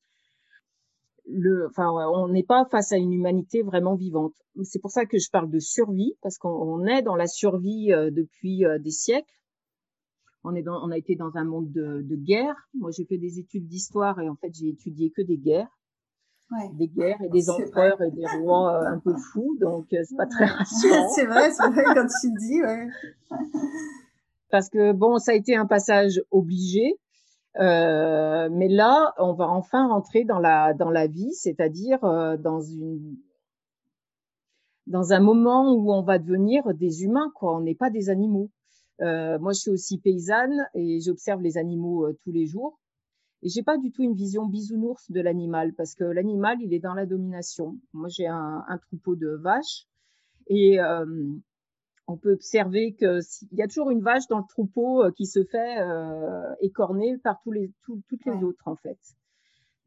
le, 1.28 1.66
enfin, 1.66 1.90
on 1.90 2.28
n'est 2.28 2.45
pas 2.45 2.64
face 2.71 2.92
à 2.92 2.97
une 2.97 3.12
humanité 3.12 3.62
vraiment 3.62 3.95
vivante. 3.95 4.35
C'est 4.62 4.80
pour 4.80 4.90
ça 4.90 5.06
que 5.06 5.18
je 5.18 5.30
parle 5.30 5.50
de 5.50 5.59
survie, 5.59 6.14
parce 6.23 6.38
qu'on 6.38 6.85
est 6.87 7.02
dans 7.02 7.16
la 7.16 7.26
survie 7.26 7.92
euh, 7.92 8.11
depuis 8.11 8.64
euh, 8.64 8.78
des 8.78 8.90
siècles. 8.90 9.35
On, 10.45 10.54
est 10.54 10.62
dans, 10.62 10.80
on 10.87 10.90
a 10.90 10.99
été 10.99 11.16
dans 11.16 11.37
un 11.37 11.45
monde 11.45 11.73
de, 11.73 12.02
de 12.02 12.16
guerre. 12.16 12.54
Moi, 12.75 12.90
j'ai 12.92 13.04
fait 13.04 13.18
des 13.18 13.40
études 13.40 13.66
d'histoire 13.66 14.21
et 14.21 14.28
en 14.28 14.37
fait, 14.37 14.52
j'ai 14.54 14.68
étudié 14.68 15.11
que 15.11 15.23
des 15.23 15.38
guerres. 15.38 15.76
des 16.75 16.87
guerres 16.87 17.21
et 17.23 17.28
des 17.28 17.50
empereurs 17.50 18.00
et 18.00 18.12
des 18.12 18.26
rois 18.38 18.87
un 18.87 19.00
peu 19.00 19.16
fous, 19.16 19.56
donc 19.61 19.87
c'est 19.90 20.16
pas 20.16 20.26
très 20.26 20.45
rassurant. 20.47 21.09
c'est 21.09 21.26
vrai, 21.26 21.50
c'est 21.50 21.68
vrai 21.68 21.83
quand 21.87 22.06
tu 22.06 22.28
le 22.28 22.38
dis, 22.38 22.62
ouais. 22.62 22.88
Parce 24.50 24.68
que 24.68 24.92
bon, 24.92 25.18
ça 25.18 25.33
a 25.33 25.35
été 25.35 25.56
un 25.56 25.66
passage 25.66 26.23
obligé, 26.30 26.95
euh, 27.58 28.48
mais 28.50 28.68
là, 28.68 29.14
on 29.18 29.32
va 29.32 29.48
enfin 29.48 29.88
rentrer 29.88 30.25
dans 30.25 30.38
la 30.38 30.75
dans 30.75 30.90
la 30.90 31.06
vie, 31.06 31.32
c'est-à-dire 31.32 32.04
euh, 32.04 32.36
dans 32.36 32.60
une 32.60 33.16
dans 34.86 35.12
un 35.12 35.20
moment 35.20 35.72
où 35.75 35.92
on 35.92 36.02
va 36.02 36.18
devenir 36.18 36.75
des 36.75 37.02
humains, 37.02 37.30
quoi. 37.34 37.56
On 37.56 37.60
n'est 37.60 37.75
pas 37.75 37.90
des 37.90 38.10
animaux. 38.10 38.50
Euh, 39.00 39.38
moi, 39.38 39.52
je 39.52 39.60
suis 39.60 39.70
aussi 39.70 39.98
paysanne 39.98 40.66
et 40.75 41.00
j'observe 41.00 41.42
les 41.42 41.58
animaux 41.58 42.12
tous 42.22 42.32
les 42.32 42.46
jours. 42.46 42.78
Et 43.42 43.48
j'ai 43.48 43.62
pas 43.62 43.78
du 43.78 43.90
tout 43.90 44.02
une 44.02 44.14
vision 44.14 44.46
bisounours 44.46 45.10
de 45.10 45.20
l'animal 45.20 45.75
parce 45.75 45.94
que 45.94 46.04
l'animal, 46.04 46.58
il 46.60 46.72
est 46.72 46.78
dans 46.78 46.94
la 46.94 47.06
domination. 47.06 47.76
Moi, 47.92 48.08
j'ai 48.08 48.26
un, 48.26 48.64
un, 48.68 48.78
troupeau 48.78 49.16
de 49.16 49.28
vaches 49.28 49.86
et 50.48 50.78
on 52.08 52.16
peut 52.16 52.32
observer 52.32 52.94
qu'il 52.94 53.20
y 53.52 53.62
a 53.62 53.66
toujours 53.66 53.90
une 53.90 54.02
vache 54.02 54.26
dans 54.28 54.38
le 54.38 54.44
troupeau 54.48 55.04
euh, 55.04 55.10
qui 55.10 55.26
se 55.26 55.44
fait 55.44 55.80
euh, 55.80 56.54
écorner 56.60 57.18
par 57.18 57.40
tous 57.42 57.52
les, 57.52 57.72
toutes 57.84 58.25
les 58.25 58.44
autres, 58.44 58.66
en 58.68 58.76
fait. 58.76 58.98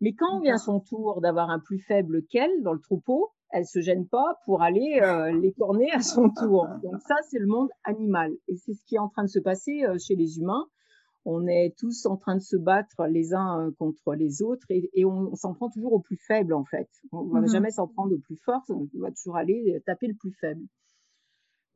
Mais 0.02 0.14
quand 0.14 0.40
vient 0.40 0.58
son 0.58 0.80
tour 0.80 1.22
d'avoir 1.22 1.50
un 1.50 1.60
plus 1.60 1.80
faible 1.80 2.24
qu'elle 2.26 2.64
dans 2.64 2.74
le 2.74 2.80
troupeau, 2.80 3.32
elle 3.52 3.66
se 3.66 3.82
gêne 3.82 4.08
pas 4.08 4.40
pour 4.46 4.62
aller 4.62 5.00
euh, 5.02 5.32
l'écorner 5.42 5.92
à 5.92 6.02
son 6.02 6.30
tour. 6.30 6.68
Donc 6.84 7.02
ça, 7.02 7.16
c'est 7.30 7.40
le 7.40 7.48
monde 7.48 7.70
animal. 7.84 8.32
Et 8.48 8.56
c'est 8.56 8.74
ce 8.74 8.84
qui 8.86 8.96
est 8.96 9.00
en 9.00 9.10
train 9.10 9.24
de 9.24 9.30
se 9.30 9.40
passer 9.40 9.84
euh, 9.84 9.98
chez 9.98 10.16
les 10.16 10.40
humains. 10.40 10.66
On 11.26 11.48
est 11.48 11.76
tous 11.78 12.06
en 12.06 12.16
train 12.16 12.36
de 12.36 12.42
se 12.42 12.56
battre 12.56 13.06
les 13.08 13.34
uns 13.34 13.72
contre 13.78 14.16
les 14.16 14.42
autres 14.42 14.66
et, 14.70 14.90
et 14.94 15.04
on, 15.04 15.36
s'en 15.36 15.54
prend 15.54 15.70
toujours 15.70 15.94
au 15.94 16.00
plus 16.00 16.16
faible, 16.16 16.54
en 16.54 16.64
fait. 16.64 16.90
On 17.12 17.26
ne 17.26 17.34
va 17.34 17.42
mm-hmm. 17.42 17.52
jamais 17.52 17.72
s'en 17.72 17.88
prendre 17.88 18.16
au 18.16 18.20
plus 18.20 18.38
fort, 18.38 18.64
on 18.70 18.88
va 18.94 19.12
toujours 19.12 19.36
aller 19.36 19.82
taper 19.86 20.08
le 20.08 20.16
plus 20.16 20.32
faible. 20.32 20.62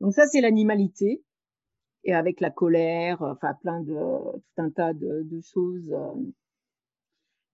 Donc 0.04 0.12
ça, 0.12 0.26
c'est 0.26 0.42
l'animalité. 0.42 1.24
Et 2.04 2.12
avec 2.12 2.40
la 2.40 2.50
colère, 2.50 3.22
enfin 3.22 3.54
plein 3.62 3.80
de 3.80 3.94
tout 3.94 4.42
un 4.58 4.68
tas 4.68 4.92
de, 4.92 5.22
de 5.22 5.40
choses 5.40 5.90
euh, 5.94 6.12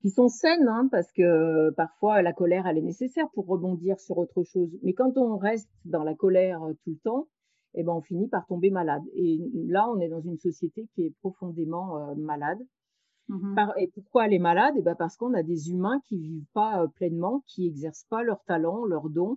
qui 0.00 0.10
sont 0.10 0.26
saines, 0.26 0.66
hein, 0.66 0.88
parce 0.90 1.12
que 1.12 1.70
parfois 1.76 2.22
la 2.22 2.32
colère, 2.32 2.66
elle 2.66 2.78
est 2.78 2.82
nécessaire 2.82 3.30
pour 3.34 3.46
rebondir 3.46 4.00
sur 4.00 4.18
autre 4.18 4.42
chose. 4.42 4.76
Mais 4.82 4.94
quand 4.94 5.16
on 5.16 5.36
reste 5.36 5.70
dans 5.84 6.02
la 6.02 6.16
colère 6.16 6.64
euh, 6.64 6.72
tout 6.82 6.90
le 6.90 6.98
temps, 7.04 7.28
eh 7.74 7.84
ben 7.84 7.92
on 7.92 8.02
finit 8.02 8.26
par 8.26 8.44
tomber 8.48 8.70
malade. 8.70 9.04
Et 9.14 9.38
là, 9.68 9.88
on 9.88 10.00
est 10.00 10.08
dans 10.08 10.20
une 10.20 10.38
société 10.38 10.88
qui 10.92 11.02
est 11.02 11.14
profondément 11.20 11.98
euh, 11.98 12.14
malade. 12.16 12.58
Mmh 13.28 13.60
et 13.76 13.86
pourquoi 13.94 14.26
elle 14.26 14.34
est 14.34 14.40
malade? 14.40 14.74
Eh 14.76 14.82
ben 14.82 14.96
parce 14.96 15.16
qu'on 15.16 15.34
a 15.34 15.44
des 15.44 15.70
humains 15.70 16.00
qui 16.08 16.18
vivent 16.18 16.50
pas 16.52 16.88
pleinement, 16.96 17.44
qui 17.46 17.68
exercent 17.68 18.06
pas 18.10 18.24
leurs 18.24 18.42
talents, 18.42 18.84
leurs 18.86 19.08
dons, 19.08 19.36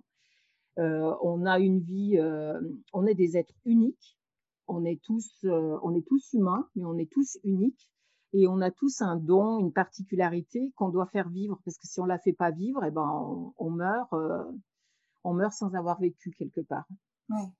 on 0.76 1.46
a 1.46 1.58
une 1.58 1.80
vie, 1.80 2.18
euh, 2.18 2.60
on 2.92 3.06
est 3.06 3.14
des 3.14 3.36
êtres 3.36 3.54
uniques. 3.64 4.18
On 4.66 4.84
est 4.84 5.00
tous, 5.02 5.30
euh, 5.44 5.78
on 5.82 5.94
est 5.94 6.06
tous 6.06 6.32
humains, 6.32 6.68
mais 6.74 6.84
on 6.84 6.96
est 6.96 7.10
tous 7.10 7.38
uniques 7.44 7.90
et 8.32 8.48
on 8.48 8.60
a 8.60 8.70
tous 8.70 9.02
un 9.02 9.16
don, 9.16 9.58
une 9.58 9.72
particularité 9.72 10.72
qu'on 10.76 10.88
doit 10.88 11.06
faire 11.06 11.28
vivre 11.28 11.60
parce 11.64 11.76
que 11.76 11.86
si 11.86 12.00
on 12.00 12.06
la 12.06 12.18
fait 12.18 12.32
pas 12.32 12.50
vivre, 12.50 12.82
eh 12.84 12.90
ben 12.90 13.52
on, 13.58 13.70
meurt, 13.70 14.12
on 15.22 15.34
meurt 15.34 15.52
sans 15.52 15.74
avoir 15.74 16.00
vécu 16.00 16.32
quelque 16.32 16.62
part. 16.62 16.88
Ouais. 17.28 17.52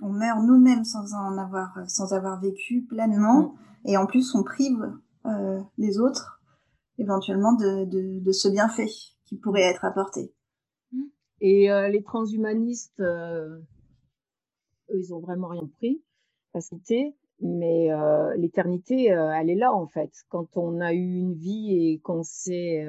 On 0.00 0.12
meurt 0.12 0.42
nous-mêmes 0.42 0.84
sans 0.84 1.14
en 1.14 1.36
avoir, 1.36 1.78
sans 1.88 2.12
avoir 2.12 2.40
vécu 2.40 2.86
pleinement, 2.88 3.52
mm. 3.84 3.88
et 3.88 3.96
en 3.96 4.06
plus 4.06 4.34
on 4.34 4.42
prive 4.42 4.98
les 5.76 6.00
autres 6.00 6.40
éventuellement 6.96 7.52
de, 7.52 7.84
de, 7.84 8.18
de 8.18 8.32
ce 8.32 8.48
bienfait 8.48 8.90
qui 9.26 9.36
pourrait 9.36 9.62
être 9.62 9.84
apporté. 9.84 10.32
Et 11.40 11.70
euh, 11.70 11.88
les 11.88 12.02
transhumanistes, 12.02 13.00
euh, 13.00 13.58
eux, 14.90 14.98
ils 14.98 15.14
ont 15.14 15.20
vraiment 15.20 15.48
rien 15.48 15.68
pris, 15.78 16.02
facilité, 16.52 17.14
mais 17.40 17.92
euh, 17.92 18.34
l'éternité, 18.36 19.04
elle 19.06 19.50
est 19.50 19.54
là 19.54 19.72
en 19.72 19.86
fait. 19.86 20.10
Quand 20.28 20.56
on 20.56 20.80
a 20.80 20.92
eu 20.92 21.18
une 21.18 21.34
vie 21.34 21.92
et 21.92 22.00
qu'on 22.00 22.24
sait, 22.24 22.88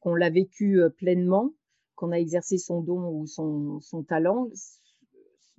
qu'on 0.00 0.14
l'a 0.14 0.30
vécu 0.30 0.80
pleinement, 0.96 1.52
qu'on 1.94 2.12
a 2.12 2.18
exercé 2.18 2.56
son 2.56 2.80
don 2.80 3.10
ou 3.10 3.26
son, 3.26 4.02
talent, 4.08 4.48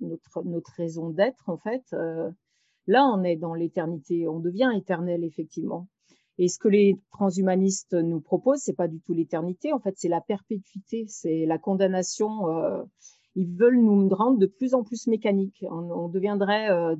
notre 0.00 0.72
raison 0.76 1.10
d'être 1.10 1.48
en 1.48 1.58
fait, 1.58 1.84
là 2.88 3.06
on 3.06 3.22
est 3.22 3.36
dans 3.36 3.54
l'éternité, 3.54 4.26
on 4.26 4.40
devient 4.40 4.72
éternel 4.74 5.22
effectivement. 5.22 5.86
Et 6.38 6.48
ce 6.48 6.58
que 6.58 6.68
les 6.68 6.98
transhumanistes 7.10 7.94
nous 7.94 8.20
proposent, 8.20 8.62
c'est 8.62 8.72
pas 8.72 8.88
du 8.88 9.00
tout 9.00 9.12
l'éternité. 9.12 9.72
En 9.72 9.80
fait, 9.80 9.94
c'est 9.96 10.08
la 10.08 10.20
perpétuité, 10.20 11.04
c'est 11.06 11.44
la 11.46 11.58
condamnation. 11.58 12.48
Euh, 12.48 12.82
ils 13.34 13.54
veulent 13.54 13.80
nous 13.80 14.08
rendre 14.08 14.38
de 14.38 14.46
plus 14.46 14.74
en 14.74 14.82
plus 14.82 15.06
mécaniques. 15.06 15.64
On, 15.70 16.08
deviendrait 16.08 16.70
euh, 16.70 16.96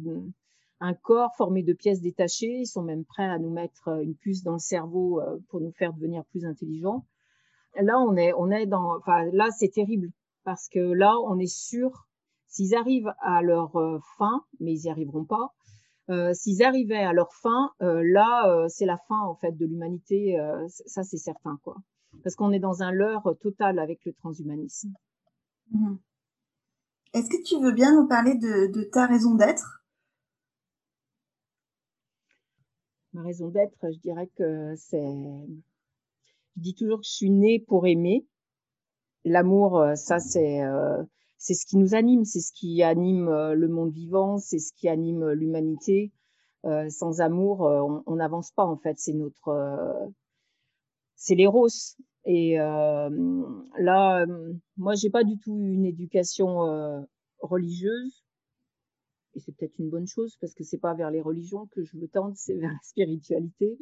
un 0.80 0.94
corps 0.94 1.34
formé 1.36 1.62
de 1.62 1.72
pièces 1.72 2.02
détachées. 2.02 2.60
Ils 2.60 2.66
sont 2.66 2.82
même 2.82 3.04
prêts 3.04 3.24
à 3.24 3.38
nous 3.38 3.50
mettre 3.50 3.88
euh, 3.88 4.02
une 4.02 4.14
puce 4.14 4.42
dans 4.42 4.54
le 4.54 4.58
cerveau 4.58 5.20
pour 5.48 5.60
nous 5.60 5.72
faire 5.72 5.94
devenir 5.94 6.24
plus 6.26 6.44
intelligents. 6.44 7.06
Là, 7.80 7.98
on 8.00 8.16
est, 8.16 8.34
on 8.34 8.50
est 8.50 8.66
dans, 8.66 8.98
enfin, 8.98 9.24
là, 9.32 9.48
c'est 9.50 9.70
terrible 9.70 10.10
parce 10.44 10.68
que 10.68 10.78
là, 10.78 11.14
on 11.24 11.38
est 11.38 11.52
sûr, 11.52 12.06
s'ils 12.48 12.74
arrivent 12.74 13.14
à 13.20 13.40
leur 13.40 13.72
fin, 14.18 14.44
mais 14.60 14.72
ils 14.72 14.84
y 14.84 14.90
arriveront 14.90 15.24
pas, 15.24 15.54
euh, 16.12 16.34
s'ils 16.34 16.62
arrivaient 16.62 17.02
à 17.02 17.12
leur 17.12 17.32
fin, 17.32 17.70
euh, 17.80 18.02
là, 18.04 18.46
euh, 18.48 18.68
c'est 18.68 18.84
la 18.84 18.98
fin 19.08 19.18
en 19.20 19.34
fait 19.34 19.52
de 19.52 19.64
l'humanité. 19.64 20.36
ça, 20.68 21.02
c'est 21.02 21.16
certain, 21.16 21.58
quoi. 21.62 21.76
Parce 22.22 22.36
qu'on 22.36 22.52
est 22.52 22.58
dans 22.58 22.82
un 22.82 22.92
leurre 22.92 23.34
total 23.40 23.78
avec 23.78 24.04
le 24.04 24.12
transhumanisme. 24.12 24.92
Mmh. 25.70 25.96
Est-ce 27.14 27.30
que 27.30 27.42
tu 27.42 27.62
veux 27.62 27.72
bien 27.72 27.94
nous 27.94 28.06
parler 28.06 28.34
de, 28.36 28.82
ta 28.84 29.06
raison 29.06 29.34
d'être? 29.34 29.82
Ma 33.14 33.22
raison 33.22 33.48
d'être, 33.48 33.92
je 33.92 33.98
dirais 33.98 34.30
que 34.36 34.74
c'est. 34.76 34.98
Je 36.56 36.60
dis 36.60 36.74
toujours 36.74 36.98
que 36.98 37.06
je 37.06 37.12
suis 37.12 37.30
née 37.30 37.60
pour 37.66 37.86
aimer. 37.86 38.26
L'amour, 39.24 39.84
ça, 39.94 40.18
c'est 40.18 40.60
c'est 41.42 41.54
ce 41.54 41.66
qui 41.66 41.76
nous 41.76 41.96
anime, 41.96 42.24
c'est 42.24 42.40
ce 42.40 42.52
qui 42.52 42.84
anime 42.84 43.26
euh, 43.26 43.54
le 43.54 43.66
monde 43.66 43.92
vivant, 43.92 44.38
c'est 44.38 44.60
ce 44.60 44.72
qui 44.72 44.88
anime 44.88 45.24
euh, 45.24 45.34
l'humanité. 45.34 46.12
Euh, 46.64 46.88
sans 46.88 47.20
amour, 47.20 47.62
on 48.06 48.14
n'avance 48.14 48.52
pas 48.52 48.64
en 48.64 48.76
fait. 48.76 48.94
C'est 48.96 49.12
notre, 49.12 49.50
c'est 51.16 51.34
l'éros. 51.34 51.66
Et 52.24 52.54
là, 52.54 54.24
moi, 54.76 54.94
j'ai 54.94 55.10
pas 55.10 55.24
du 55.24 55.40
tout 55.40 55.58
une 55.60 55.84
éducation 55.84 57.04
religieuse. 57.40 58.22
Et 59.34 59.40
c'est 59.40 59.50
peut-être 59.56 59.76
une 59.80 59.90
bonne 59.90 60.06
chose 60.06 60.36
parce 60.40 60.54
que 60.54 60.62
c'est 60.62 60.78
pas 60.78 60.94
vers 60.94 61.10
les 61.10 61.20
religions 61.20 61.66
que 61.72 61.82
je 61.82 61.96
me 61.96 62.06
tente, 62.06 62.36
c'est 62.36 62.54
vers 62.54 62.70
la 62.70 62.78
spiritualité. 62.84 63.76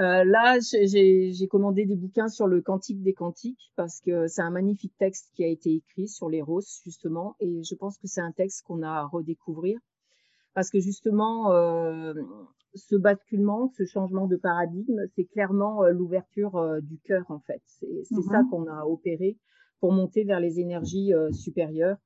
Euh, 0.00 0.24
là, 0.24 0.58
j'ai 0.60 1.48
commandé 1.48 1.86
des 1.86 1.94
bouquins 1.94 2.28
sur 2.28 2.46
le 2.46 2.60
Cantique 2.60 3.02
des 3.02 3.14
Cantiques 3.14 3.72
parce 3.76 4.00
que 4.00 4.26
c'est 4.26 4.42
un 4.42 4.50
magnifique 4.50 4.96
texte 4.98 5.30
qui 5.34 5.44
a 5.44 5.48
été 5.48 5.74
écrit 5.74 6.08
sur 6.08 6.28
les 6.28 6.42
roses 6.42 6.80
justement, 6.84 7.36
et 7.38 7.62
je 7.62 7.74
pense 7.76 7.96
que 7.98 8.08
c'est 8.08 8.20
un 8.20 8.32
texte 8.32 8.64
qu'on 8.66 8.82
a 8.82 8.90
à 8.90 9.06
redécouvrir 9.06 9.78
parce 10.54 10.70
que 10.70 10.80
justement, 10.80 11.52
euh, 11.52 12.14
ce 12.74 12.96
basculement, 12.96 13.68
ce 13.76 13.84
changement 13.84 14.26
de 14.26 14.36
paradigme, 14.36 15.00
c'est 15.14 15.24
clairement 15.24 15.84
euh, 15.84 15.90
l'ouverture 15.90 16.56
euh, 16.56 16.80
du 16.80 16.98
cœur 17.00 17.24
en 17.28 17.40
fait. 17.40 17.60
C'est 17.66 18.04
ça 18.04 18.40
mm-hmm. 18.40 18.48
qu'on 18.50 18.66
a 18.68 18.84
opéré 18.84 19.36
pour 19.80 19.92
monter 19.92 20.24
vers 20.24 20.40
les 20.40 20.60
énergies 20.60 21.12
supérieures. 21.32 21.98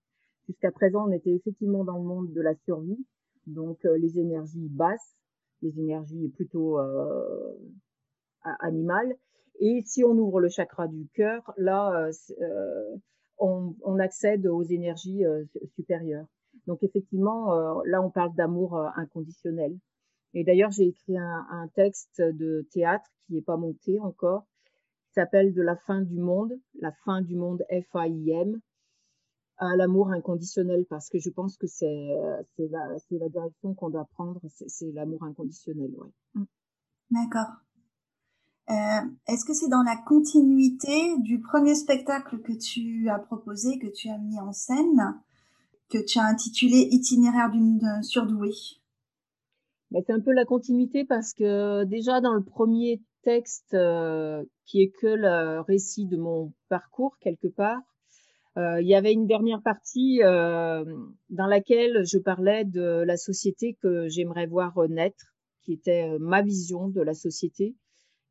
Jusqu'à 0.49 0.73
présent, 0.73 1.07
on 1.07 1.13
était 1.13 1.31
effectivement 1.31 1.85
dans 1.85 1.99
le 1.99 2.03
monde 2.03 2.33
de 2.33 2.41
la 2.41 2.55
survie, 2.65 2.99
donc 3.47 3.79
les 3.85 4.19
énergies 4.19 4.69
basses 4.71 5.15
les 5.63 5.79
énergies 5.79 6.29
plutôt 6.29 6.79
euh, 6.79 7.55
animales. 8.61 9.17
Et 9.61 9.83
si 9.85 10.05
on 10.05 10.13
ouvre 10.13 10.41
le 10.41 10.49
chakra 10.49 10.87
du 10.87 11.09
cœur, 11.15 11.53
là, 11.57 12.07
euh, 12.07 12.13
euh, 12.41 12.97
on, 13.39 13.99
accède 13.99 14.47
aux 14.47 14.63
énergies 14.63 15.25
supérieures. 15.75 16.27
Donc 16.67 16.83
effectivement, 16.83 17.83
là, 17.85 18.03
on 18.03 18.11
parle 18.11 18.35
d'amour 18.35 18.77
inconditionnel. 18.97 19.77
Et 20.35 20.45
d'ailleurs, 20.45 20.71
j'ai 20.71 20.89
écrit 20.89 21.17
un, 21.17 21.47
un, 21.51 21.69
texte 21.69 22.21
de 22.21 22.67
théâtre 22.73 23.09
qui 23.27 23.35
n'est 23.35 23.43
pas 23.43 23.57
monté 23.57 23.99
encore, 24.01 24.45
qui 25.07 25.15
s'appelle 25.15 25.55
De 25.55 25.63
la 25.63 25.77
fin 25.77 26.03
du 26.03 26.19
monde, 26.19 26.53
la 26.81 26.93
fin 27.05 27.23
du 27.23 27.37
monde 27.37 27.65
F-A-I-M, 27.71 28.61
à 29.59 29.77
l'amour 29.77 30.11
inconditionnel 30.11 30.87
parce 30.89 31.09
que 31.09 31.19
je 31.19 31.31
pense 31.31 31.57
que 31.57 31.67
c'est 31.67 32.09
la, 32.59 32.97
la 33.11 33.29
direction 33.29 33.75
qu'on 33.75 33.91
doit 33.91 34.09
prendre, 34.13 34.41
c'est 34.49 34.93
l'amour 34.93 35.23
inconditionnel. 35.25 35.91
Ouais. 35.97 36.11
Mm. 36.35 36.45
D'accord. 37.11 37.49
Euh, 38.71 39.01
Est-ce 39.27 39.45
que 39.45 39.55
c'est 39.55 39.69
dans 39.69 39.83
la 39.83 39.97
continuité 39.97 41.19
du 41.21 41.41
premier 41.41 41.75
spectacle 41.75 42.39
que 42.41 42.53
tu 42.53 43.09
as 43.09 43.19
proposé, 43.19 43.79
que 43.79 43.87
tu 43.87 44.09
as 44.11 44.19
mis 44.19 44.39
en 44.39 44.53
scène, 44.53 45.19
que 45.89 45.99
tu 46.05 46.19
as 46.19 46.25
intitulé 46.25 46.89
Itinéraire 46.91 47.51
d'une 47.51 48.03
surdouée 48.03 48.55
ben, 49.91 50.03
C'est 50.07 50.13
un 50.13 50.21
peu 50.21 50.33
la 50.33 50.45
continuité 50.45 51.05
parce 51.05 51.33
que 51.33 51.85
déjà 51.85 52.21
dans 52.21 52.35
le 52.35 52.45
premier 52.45 53.03
texte 53.23 53.75
qui 54.67 54.83
est 54.83 54.91
que 55.01 55.07
le 55.07 55.61
récit 55.61 56.07
de 56.07 56.19
mon 56.19 56.53
parcours 56.69 57.17
quelque 57.21 57.49
part. 57.49 57.81
Il 58.59 58.87
y 58.87 58.95
avait 58.95 59.13
une 59.13 59.27
dernière 59.27 59.63
partie 59.63 60.19
dans 60.21 61.47
laquelle 61.47 62.05
je 62.05 62.19
parlais 62.19 62.65
de 62.65 63.05
la 63.07 63.17
société 63.17 63.79
que 63.81 64.09
j'aimerais 64.09 64.47
voir 64.47 64.75
naître, 64.89 65.37
qui 65.63 65.73
était 65.73 66.19
ma 66.19 66.43
vision 66.43 66.89
de 66.89 67.01
la 67.01 67.15
société 67.15 67.77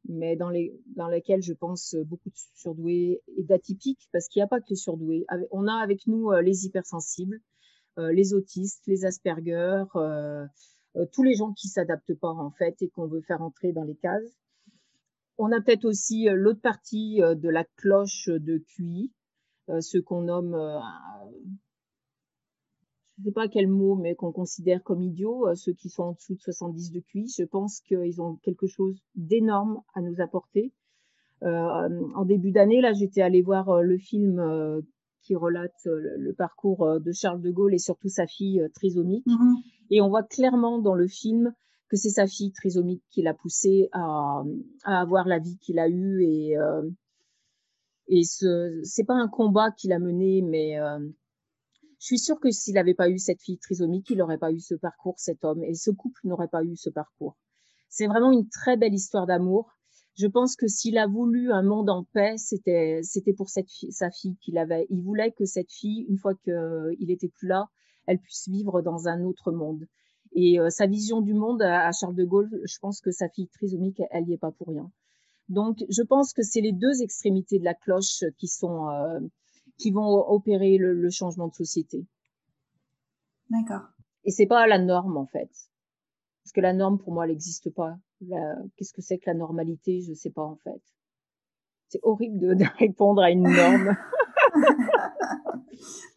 mais 0.07 0.35
dans, 0.35 0.49
lesquels 0.49 1.41
je 1.41 1.53
pense 1.53 1.95
beaucoup 1.95 2.29
de 2.29 2.35
surdoués 2.55 3.21
et 3.35 3.43
d'atypiques, 3.43 4.07
parce 4.11 4.27
qu'il 4.27 4.39
n'y 4.39 4.45
a 4.45 4.47
pas 4.47 4.59
que 4.59 4.69
les 4.69 4.75
surdoués. 4.75 5.25
On 5.51 5.67
a 5.67 5.73
avec 5.73 6.07
nous 6.07 6.31
euh, 6.31 6.41
les 6.41 6.65
hypersensibles, 6.65 7.39
euh, 7.97 8.11
les 8.11 8.33
autistes, 8.33 8.83
les 8.87 9.05
Asperger, 9.05 9.83
euh, 9.95 10.45
tous 11.11 11.23
les 11.23 11.35
gens 11.35 11.53
qui 11.53 11.67
s'adaptent 11.67 12.15
pas 12.15 12.31
en 12.31 12.51
fait 12.51 12.81
et 12.81 12.89
qu'on 12.89 13.07
veut 13.07 13.21
faire 13.21 13.41
entrer 13.41 13.71
dans 13.71 13.83
les 13.83 13.95
cases. 13.95 14.31
On 15.37 15.51
a 15.51 15.61
peut-être 15.61 15.85
aussi 15.85 16.27
l'autre 16.31 16.61
partie 16.61 17.19
de 17.19 17.49
la 17.49 17.63
cloche 17.75 18.27
de 18.27 18.57
QI, 18.57 19.11
ce 19.67 19.97
qu'on 19.97 20.21
nomme 20.21 20.55
je 23.17 23.23
ne 23.23 23.25
sais 23.25 23.33
pas 23.33 23.47
quel 23.47 23.67
mot, 23.67 23.95
mais 23.95 24.15
qu'on 24.15 24.31
considère 24.31 24.83
comme 24.83 25.01
idiots, 25.01 25.47
euh, 25.47 25.55
ceux 25.55 25.73
qui 25.73 25.89
sont 25.89 26.03
en 26.03 26.11
dessous 26.13 26.35
de 26.35 26.41
70 26.41 26.91
de 26.91 26.99
QI, 26.99 27.27
je 27.35 27.43
pense 27.43 27.81
qu'ils 27.81 28.21
ont 28.21 28.35
quelque 28.43 28.67
chose 28.67 29.01
d'énorme 29.15 29.81
à 29.95 30.01
nous 30.01 30.21
apporter. 30.21 30.71
Euh, 31.43 31.89
en 32.15 32.25
début 32.25 32.51
d'année, 32.51 32.79
là, 32.79 32.93
j'étais 32.93 33.21
allée 33.21 33.41
voir 33.41 33.69
euh, 33.69 33.81
le 33.81 33.97
film 33.97 34.83
qui 35.23 35.35
relate 35.35 35.85
le, 35.85 36.31
parcours 36.33 36.99
de 37.01 37.11
Charles 37.11 37.41
de 37.41 37.51
Gaulle 37.51 37.73
et 37.73 37.79
surtout 37.79 38.07
sa 38.07 38.27
fille 38.27 38.61
trisomique. 38.75 39.25
Mm-hmm. 39.25 39.55
Et 39.89 40.01
on 40.01 40.09
voit 40.09 40.23
clairement 40.23 40.79
dans 40.79 40.95
le 40.95 41.07
film 41.07 41.53
que 41.89 41.97
c'est 41.97 42.09
sa 42.09 42.27
fille 42.27 42.51
trisomique 42.51 43.03
qui 43.09 43.23
l'a 43.23 43.33
poussé 43.33 43.89
à, 43.93 44.43
à, 44.83 45.01
avoir 45.01 45.27
la 45.27 45.39
vie 45.39 45.57
qu'il 45.57 45.79
a 45.79 45.89
eue 45.89 46.23
et 46.23 46.55
et 48.07 48.23
ce 48.23 48.79
c'est 48.83 49.03
pas 49.03 49.15
un 49.15 49.27
combat 49.27 49.71
qu'il 49.71 49.93
a 49.93 49.99
mené, 49.99 50.41
mais 50.41 50.77
je 51.99 52.05
suis 52.05 52.19
sûre 52.19 52.39
que 52.39 52.51
s'il 52.51 52.75
n'avait 52.75 52.93
pas 52.93 53.09
eu 53.09 53.17
cette 53.17 53.41
fille 53.41 53.57
trisomique, 53.57 54.09
il 54.09 54.17
n'aurait 54.17 54.37
pas 54.37 54.51
eu 54.51 54.59
ce 54.59 54.75
parcours, 54.75 55.15
cet 55.17 55.43
homme, 55.43 55.63
et 55.63 55.73
ce 55.73 55.91
couple 55.91 56.21
n'aurait 56.25 56.47
pas 56.47 56.63
eu 56.63 56.75
ce 56.75 56.89
parcours. 56.89 57.35
C'est 57.89 58.07
vraiment 58.07 58.31
une 58.31 58.47
très 58.49 58.77
belle 58.77 58.93
histoire 58.93 59.25
d'amour. 59.25 59.71
Je 60.15 60.27
pense 60.27 60.55
que 60.55 60.67
s'il 60.67 60.97
a 60.97 61.07
voulu 61.07 61.51
un 61.51 61.63
monde 61.63 61.89
en 61.89 62.03
paix, 62.03 62.35
c'était 62.37 63.01
c'était 63.03 63.33
pour 63.33 63.49
cette 63.49 63.69
sa 63.91 64.11
fille 64.11 64.35
qu'il 64.37 64.57
avait. 64.57 64.87
Il 64.89 65.03
voulait 65.03 65.31
que 65.31 65.45
cette 65.45 65.71
fille, 65.71 66.05
une 66.09 66.17
fois 66.17 66.33
qu'il 66.35 67.11
était 67.11 67.29
plus 67.29 67.47
là, 67.47 67.69
elle 68.07 68.19
puisse 68.19 68.47
vivre 68.47 68.81
dans 68.81 69.07
un 69.07 69.23
autre 69.23 69.51
monde. 69.51 69.85
Et 70.33 70.59
euh, 70.59 70.69
sa 70.69 70.87
vision 70.87 71.21
du 71.21 71.33
monde 71.33 71.61
à, 71.61 71.91
Charles 71.91 72.15
de 72.15 72.23
Gaulle, 72.23 72.49
je 72.63 72.77
pense 72.79 73.01
que 73.01 73.11
sa 73.11 73.29
fille 73.29 73.47
trisomique, 73.47 74.01
elle 74.11 74.25
n'y 74.25 74.33
est 74.33 74.37
pas 74.37 74.51
pour 74.51 74.67
rien. 74.67 74.91
Donc, 75.49 75.83
je 75.89 76.01
pense 76.01 76.33
que 76.33 76.41
c'est 76.43 76.61
les 76.61 76.73
deux 76.73 77.01
extrémités 77.01 77.59
de 77.59 77.63
la 77.63 77.73
cloche 77.73 78.23
qui 78.37 78.47
sont 78.47 78.89
euh, 78.89 79.19
qui 79.77 79.91
vont 79.91 80.27
opérer 80.29 80.77
le, 80.77 81.09
changement 81.09 81.47
de 81.47 81.53
société. 81.53 82.05
D'accord. 83.49 83.87
Et 84.25 84.31
c'est 84.31 84.47
pas 84.47 84.67
la 84.67 84.79
norme 84.79 85.15
en 85.15 85.25
fait, 85.25 85.49
parce 86.43 86.51
que 86.53 86.59
la 86.59 86.73
norme 86.73 86.97
pour 86.97 87.13
moi 87.13 87.25
elle 87.25 87.31
n'existe 87.31 87.73
pas. 87.73 87.97
Qu'est-ce 88.75 88.93
que 88.93 89.01
c'est 89.01 89.19
que 89.19 89.29
la 89.29 89.35
normalité? 89.35 90.01
Je 90.01 90.13
sais 90.13 90.31
pas 90.31 90.43
en 90.43 90.57
fait. 90.57 90.81
C'est 91.87 92.01
horrible 92.03 92.57
de, 92.57 92.65
répondre 92.77 93.21
à 93.21 93.31
une 93.31 93.43
norme. 93.43 93.95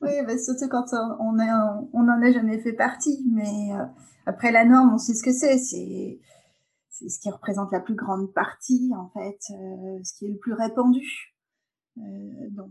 oui, 0.01 0.11
bah, 0.27 0.39
surtout 0.39 0.69
quand 0.69 0.87
on 1.21 1.39
est, 1.39 1.51
on 1.93 2.03
n'en 2.03 2.21
a 2.21 2.33
jamais 2.33 2.59
fait 2.59 2.73
partie. 2.73 3.25
Mais 3.31 3.73
euh, 3.75 3.85
après 4.27 4.51
la 4.51 4.65
norme, 4.65 4.95
on 4.95 4.99
sait 4.99 5.15
ce 5.15 5.23
que 5.23 5.33
c'est. 5.33 5.59
C'est 5.59 6.19
c'est 7.01 7.09
ce 7.09 7.21
qui 7.21 7.31
représente 7.31 7.73
la 7.73 7.81
plus 7.81 7.95
grande 7.95 8.33
partie 8.33 8.91
en 8.95 9.09
fait, 9.09 9.39
euh, 9.51 9.99
ce 10.05 10.15
qui 10.15 10.27
est 10.27 10.31
le 10.31 10.39
plus 10.39 10.53
répandu 10.53 11.35
euh, 11.99 12.03
dans, 12.51 12.69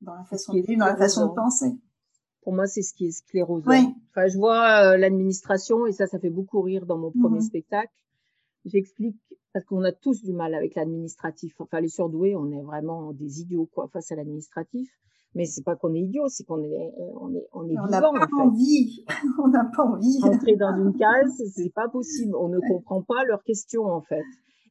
dans 0.00 0.14
la 0.14 0.24
façon 0.24 0.54
de 0.54 0.60
vivre, 0.60 0.78
dans 0.78 0.86
la 0.86 0.96
façon 0.96 1.28
de 1.28 1.34
penser. 1.34 1.76
Pour 2.42 2.54
moi, 2.54 2.66
c'est 2.66 2.82
ce 2.82 2.94
qui 2.94 3.06
est 3.06 3.10
sclérosant. 3.10 3.70
Enfin, 4.10 4.26
je 4.28 4.38
vois 4.38 4.92
euh, 4.92 4.96
l'administration 4.96 5.86
et 5.86 5.92
ça, 5.92 6.06
ça 6.06 6.18
fait 6.18 6.30
beaucoup 6.30 6.62
rire 6.62 6.86
dans 6.86 6.96
mon 6.96 7.10
premier 7.10 7.40
mhm. 7.40 7.44
spectacle. 7.44 7.92
J'explique 8.64 9.18
parce 9.52 9.64
qu'on 9.66 9.84
a 9.84 9.92
tous 9.92 10.22
du 10.22 10.32
mal 10.32 10.54
avec 10.54 10.74
l'administratif. 10.74 11.54
Enfin, 11.58 11.80
les 11.80 11.88
surdoués, 11.88 12.36
on 12.36 12.50
est 12.50 12.62
vraiment 12.62 13.12
des 13.12 13.40
idiots 13.40 13.66
quoi 13.66 13.88
face 13.88 14.10
à 14.12 14.16
l'administratif. 14.16 14.90
Mais 15.34 15.44
c'est 15.44 15.62
pas 15.62 15.76
qu'on 15.76 15.94
est 15.94 16.00
idiot, 16.00 16.24
c'est 16.28 16.44
qu'on 16.44 16.62
est, 16.62 16.92
on 17.20 17.32
est, 17.34 17.46
on 17.52 17.68
est 17.68 17.78
on 17.78 17.86
n'a 17.86 18.00
pas 18.00 18.10
envie. 18.36 19.04
on 19.42 19.48
n'a 19.48 19.64
pas 19.64 19.84
envie. 19.84 20.18
Entrer 20.24 20.56
dans 20.56 20.76
une 20.76 20.92
case, 20.96 21.40
c'est 21.54 21.72
pas 21.72 21.88
possible. 21.88 22.34
On 22.34 22.48
ne 22.48 22.58
comprend 22.58 23.02
pas 23.02 23.24
leurs 23.24 23.44
questions 23.44 23.84
en 23.86 24.00
fait. 24.00 24.24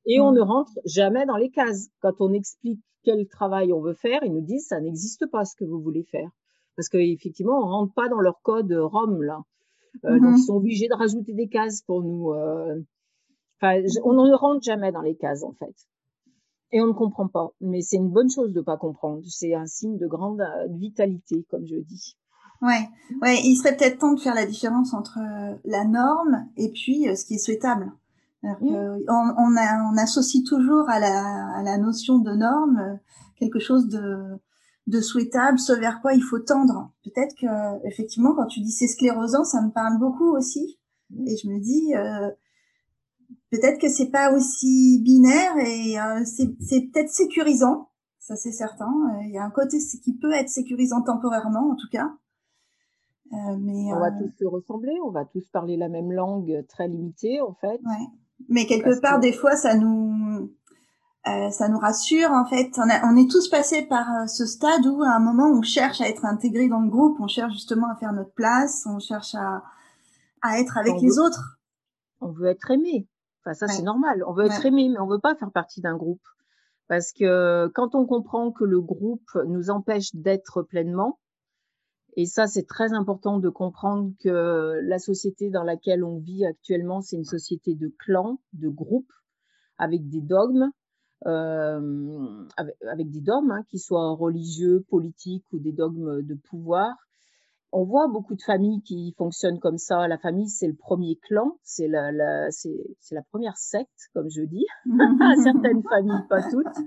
Et 0.05 0.19
on 0.19 0.31
ne 0.31 0.41
rentre 0.41 0.73
jamais 0.85 1.25
dans 1.25 1.37
les 1.37 1.49
cases. 1.49 1.89
Quand 2.01 2.19
on 2.19 2.33
explique 2.33 2.81
quel 3.03 3.25
travail 3.27 3.71
on 3.71 3.79
veut 3.79 3.93
faire, 3.93 4.19
ils 4.23 4.33
nous 4.33 4.41
disent 4.41 4.67
ça 4.67 4.81
n'existe 4.81 5.25
pas 5.27 5.45
ce 5.45 5.55
que 5.55 5.63
vous 5.63 5.79
voulez 5.79 6.03
faire. 6.03 6.29
Parce 6.75 6.89
qu'effectivement, 6.89 7.57
on 7.57 7.67
rentre 7.67 7.93
pas 7.93 8.09
dans 8.09 8.19
leur 8.19 8.41
code 8.41 8.71
ROM 8.71 9.21
là. 9.23 9.39
Euh, 10.05 10.19
donc, 10.19 10.21
mm-hmm. 10.21 10.37
ils 10.37 10.43
sont 10.43 10.55
obligés 10.55 10.87
de 10.87 10.95
rajouter 10.95 11.33
des 11.33 11.47
cases 11.47 11.81
pour 11.83 12.03
nous. 12.03 12.31
Euh... 12.31 12.75
Enfin, 13.61 13.81
on 14.03 14.13
ne 14.13 14.33
rentre 14.33 14.63
jamais 14.63 14.91
dans 14.91 15.01
les 15.01 15.15
cases 15.15 15.43
en 15.43 15.53
fait. 15.53 15.75
Et 16.71 16.81
on 16.81 16.87
ne 16.87 16.93
comprend 16.93 17.27
pas. 17.27 17.51
Mais 17.61 17.81
c'est 17.81 17.97
une 17.97 18.11
bonne 18.11 18.29
chose 18.29 18.53
de 18.53 18.61
pas 18.61 18.77
comprendre. 18.77 19.21
C'est 19.27 19.55
un 19.55 19.65
signe 19.65 19.97
de 19.97 20.07
grande 20.07 20.41
euh, 20.41 20.67
vitalité, 20.69 21.45
comme 21.49 21.65
je 21.65 21.77
dis. 21.77 22.15
Ouais, 22.61 22.89
ouais. 23.21 23.39
Il 23.43 23.55
serait 23.55 23.75
peut-être 23.75 23.99
temps 23.99 24.13
de 24.13 24.19
faire 24.19 24.35
la 24.35 24.45
différence 24.45 24.93
entre 24.93 25.19
euh, 25.19 25.55
la 25.65 25.85
norme 25.85 26.47
et 26.57 26.69
puis 26.71 27.05
ce 27.15 27.25
qui 27.25 27.35
est 27.35 27.39
souhaitable. 27.39 27.91
Mmh. 28.43 29.03
On, 29.09 29.33
on, 29.37 29.97
associe 29.97 30.43
toujours 30.45 30.89
à 30.89 30.99
la, 30.99 31.57
à 31.57 31.63
la 31.63 31.77
notion 31.77 32.19
de 32.19 32.31
norme 32.31 32.77
euh, 32.79 32.95
quelque 33.37 33.59
chose 33.59 33.89
de, 33.89 34.39
de 34.87 35.01
souhaitable, 35.01 35.59
ce 35.59 35.73
vers 35.73 36.01
quoi 36.01 36.13
il 36.13 36.23
faut 36.23 36.39
tendre. 36.39 36.91
Peut-être 37.03 37.35
que 37.35 37.85
effectivement, 37.85 38.33
quand 38.33 38.45
tu 38.45 38.61
dis 38.61 38.71
c'est 38.71 38.87
sclérosant, 38.87 39.43
ça 39.43 39.61
me 39.61 39.71
parle 39.71 39.99
beaucoup 39.99 40.37
aussi. 40.37 40.79
Mmh. 41.09 41.27
Et 41.27 41.37
je 41.37 41.49
me 41.49 41.59
dis 41.59 41.93
euh, 41.95 42.29
peut-être 43.51 43.79
que 43.79 43.89
c'est 43.89 44.09
pas 44.09 44.31
aussi 44.33 45.01
binaire 45.03 45.57
et 45.57 45.99
euh, 45.99 46.23
c'est 46.25 46.81
peut-être 46.91 47.09
sécurisant. 47.09 47.89
Ça 48.19 48.35
c'est 48.35 48.51
certain. 48.51 48.91
Il 49.23 49.31
y 49.31 49.37
a 49.37 49.43
un 49.43 49.49
côté 49.49 49.77
qui 50.03 50.13
peut 50.13 50.33
être 50.33 50.49
sécurisant 50.49 51.01
temporairement, 51.01 51.71
en 51.71 51.75
tout 51.75 51.89
cas. 51.91 52.11
Euh, 53.31 53.57
mais 53.59 53.93
on 53.93 53.99
va 53.99 54.11
tous 54.11 54.29
se 54.39 54.45
ressembler, 54.45 54.97
on 55.05 55.11
va 55.11 55.23
tous 55.25 55.47
parler 55.49 55.77
la 55.77 55.87
même 55.87 56.11
langue 56.11 56.65
très 56.67 56.87
limitée 56.87 57.41
en 57.41 57.53
fait. 57.53 57.79
Ouais. 57.85 58.07
Mais 58.47 58.65
quelque 58.65 58.99
part, 59.01 59.19
des 59.19 59.33
fois, 59.33 59.55
ça 59.55 59.75
nous, 59.75 60.49
euh, 61.27 61.49
ça 61.51 61.67
nous 61.69 61.77
rassure 61.77 62.31
en 62.31 62.45
fait. 62.45 62.71
On, 62.77 62.87
on 63.03 63.15
est 63.17 63.29
tous 63.29 63.49
passés 63.49 63.83
par 63.83 64.09
euh, 64.15 64.27
ce 64.27 64.45
stade 64.45 64.85
où, 64.87 65.03
à 65.03 65.09
un 65.09 65.19
moment, 65.19 65.51
on 65.51 65.61
cherche 65.61 66.01
à 66.01 66.07
être 66.07 66.25
intégré 66.25 66.67
dans 66.69 66.79
le 66.79 66.89
groupe, 66.89 67.17
on 67.19 67.27
cherche 67.27 67.53
justement 67.53 67.91
à 67.91 67.95
faire 67.97 68.13
notre 68.13 68.33
place, 68.33 68.87
on 68.87 68.99
cherche 68.99 69.35
à, 69.35 69.63
à 70.41 70.59
être 70.59 70.77
avec 70.77 70.99
les 71.01 71.19
autres. 71.19 71.59
On 72.21 72.31
veut 72.31 72.47
être 72.47 72.71
aimé. 72.71 73.07
Enfin, 73.41 73.53
ça, 73.53 73.67
c'est 73.67 73.83
normal. 73.83 74.23
On 74.27 74.33
veut 74.33 74.45
être 74.45 74.65
aimé, 74.65 74.89
mais 74.89 74.99
on 74.99 75.07
veut 75.07 75.19
pas 75.19 75.35
faire 75.35 75.51
partie 75.51 75.81
d'un 75.81 75.95
groupe. 75.95 76.21
Parce 76.87 77.13
que 77.13 77.67
quand 77.75 77.95
on 77.95 78.05
comprend 78.05 78.51
que 78.51 78.63
le 78.63 78.81
groupe 78.81 79.29
nous 79.47 79.69
empêche 79.69 80.13
d'être 80.15 80.63
pleinement, 80.63 81.19
et 82.15 82.25
ça, 82.25 82.47
c'est 82.47 82.67
très 82.67 82.93
important 82.93 83.39
de 83.39 83.49
comprendre 83.49 84.11
que 84.19 84.79
la 84.83 84.99
société 84.99 85.49
dans 85.49 85.63
laquelle 85.63 86.03
on 86.03 86.19
vit 86.19 86.45
actuellement, 86.45 87.01
c'est 87.01 87.15
une 87.15 87.23
société 87.23 87.75
de 87.75 87.93
clans, 87.99 88.41
de 88.53 88.67
groupes, 88.67 89.13
avec 89.77 90.09
des 90.09 90.21
dogmes, 90.21 90.69
euh, 91.27 92.45
avec, 92.87 93.11
des 93.11 93.21
dogmes, 93.21 93.51
hein, 93.51 93.63
qui 93.69 93.79
soient 93.79 94.11
religieux, 94.15 94.85
politiques 94.89 95.45
ou 95.53 95.59
des 95.59 95.71
dogmes 95.71 96.21
de 96.21 96.33
pouvoir. 96.33 96.95
On 97.71 97.83
voit 97.83 98.07
beaucoup 98.07 98.35
de 98.35 98.41
familles 98.41 98.81
qui 98.81 99.13
fonctionnent 99.17 99.59
comme 99.59 99.77
ça. 99.77 100.07
La 100.07 100.17
famille, 100.17 100.49
c'est 100.49 100.67
le 100.67 100.75
premier 100.75 101.17
clan, 101.27 101.57
c'est 101.63 101.87
la, 101.87 102.11
la 102.11 102.49
c'est, 102.49 102.73
la 103.11 103.21
première 103.21 103.57
secte, 103.57 104.09
comme 104.13 104.29
je 104.29 104.41
dis. 104.41 104.65
Certaines 105.43 105.83
familles, 105.83 106.27
pas 106.29 106.41
toutes, 106.49 106.85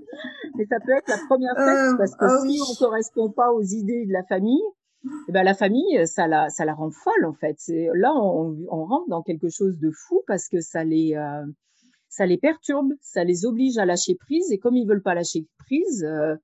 mais 0.56 0.66
ça 0.66 0.80
peut 0.80 0.92
être 0.92 1.08
la 1.08 1.18
première 1.28 1.54
secte 1.56 1.94
euh, 1.94 1.96
parce 1.96 2.16
que 2.16 2.24
ah 2.24 2.40
si 2.46 2.60
on 2.60 2.72
ne 2.72 2.78
correspond 2.78 3.30
pas 3.30 3.52
aux 3.52 3.62
idées 3.62 4.06
de 4.06 4.12
la 4.12 4.24
famille, 4.24 4.62
eh 5.28 5.32
ben 5.32 5.42
la 5.42 5.54
famille, 5.54 6.06
ça 6.06 6.26
la, 6.26 6.48
ça 6.48 6.64
la 6.64 6.74
rend 6.74 6.90
folle 6.90 7.26
en 7.26 7.34
fait. 7.34 7.56
Là, 7.94 8.12
on, 8.14 8.56
on, 8.68 8.84
rentre 8.84 9.08
dans 9.08 9.22
quelque 9.22 9.48
chose 9.48 9.78
de 9.78 9.90
fou 9.90 10.22
parce 10.26 10.48
que 10.48 10.60
ça 10.60 10.84
les, 10.84 11.14
euh, 11.14 11.44
ça 12.08 12.26
les 12.26 12.38
perturbe, 12.38 12.92
ça 13.00 13.24
les 13.24 13.46
oblige 13.46 13.78
à 13.78 13.86
lâcher 13.86 14.14
prise. 14.14 14.52
Et 14.52 14.58
comme 14.58 14.76
ils 14.76 14.86
veulent 14.86 15.02
pas 15.02 15.14
lâcher 15.14 15.46
prise, 15.58 16.04
euh, 16.04 16.36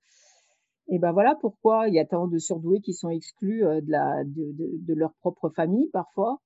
et 0.89 0.99
ben 0.99 1.13
voilà 1.13 1.35
pourquoi 1.41 1.89
il 1.89 1.95
y 1.95 1.99
a 1.99 2.07
tant 2.07 2.27
de 2.29 2.39
surdoués 2.39 2.81
qui 2.81 2.95
sont 2.95 3.11
exclus 3.11 3.65
euh, 3.65 3.81
de, 3.81 3.91
la, 3.91 4.25
de, 4.25 4.53
de, 4.53 4.71
de 4.79 4.95
leur 4.95 5.13
propre 5.21 5.51
famille 5.51 5.89
parfois. 5.93 6.41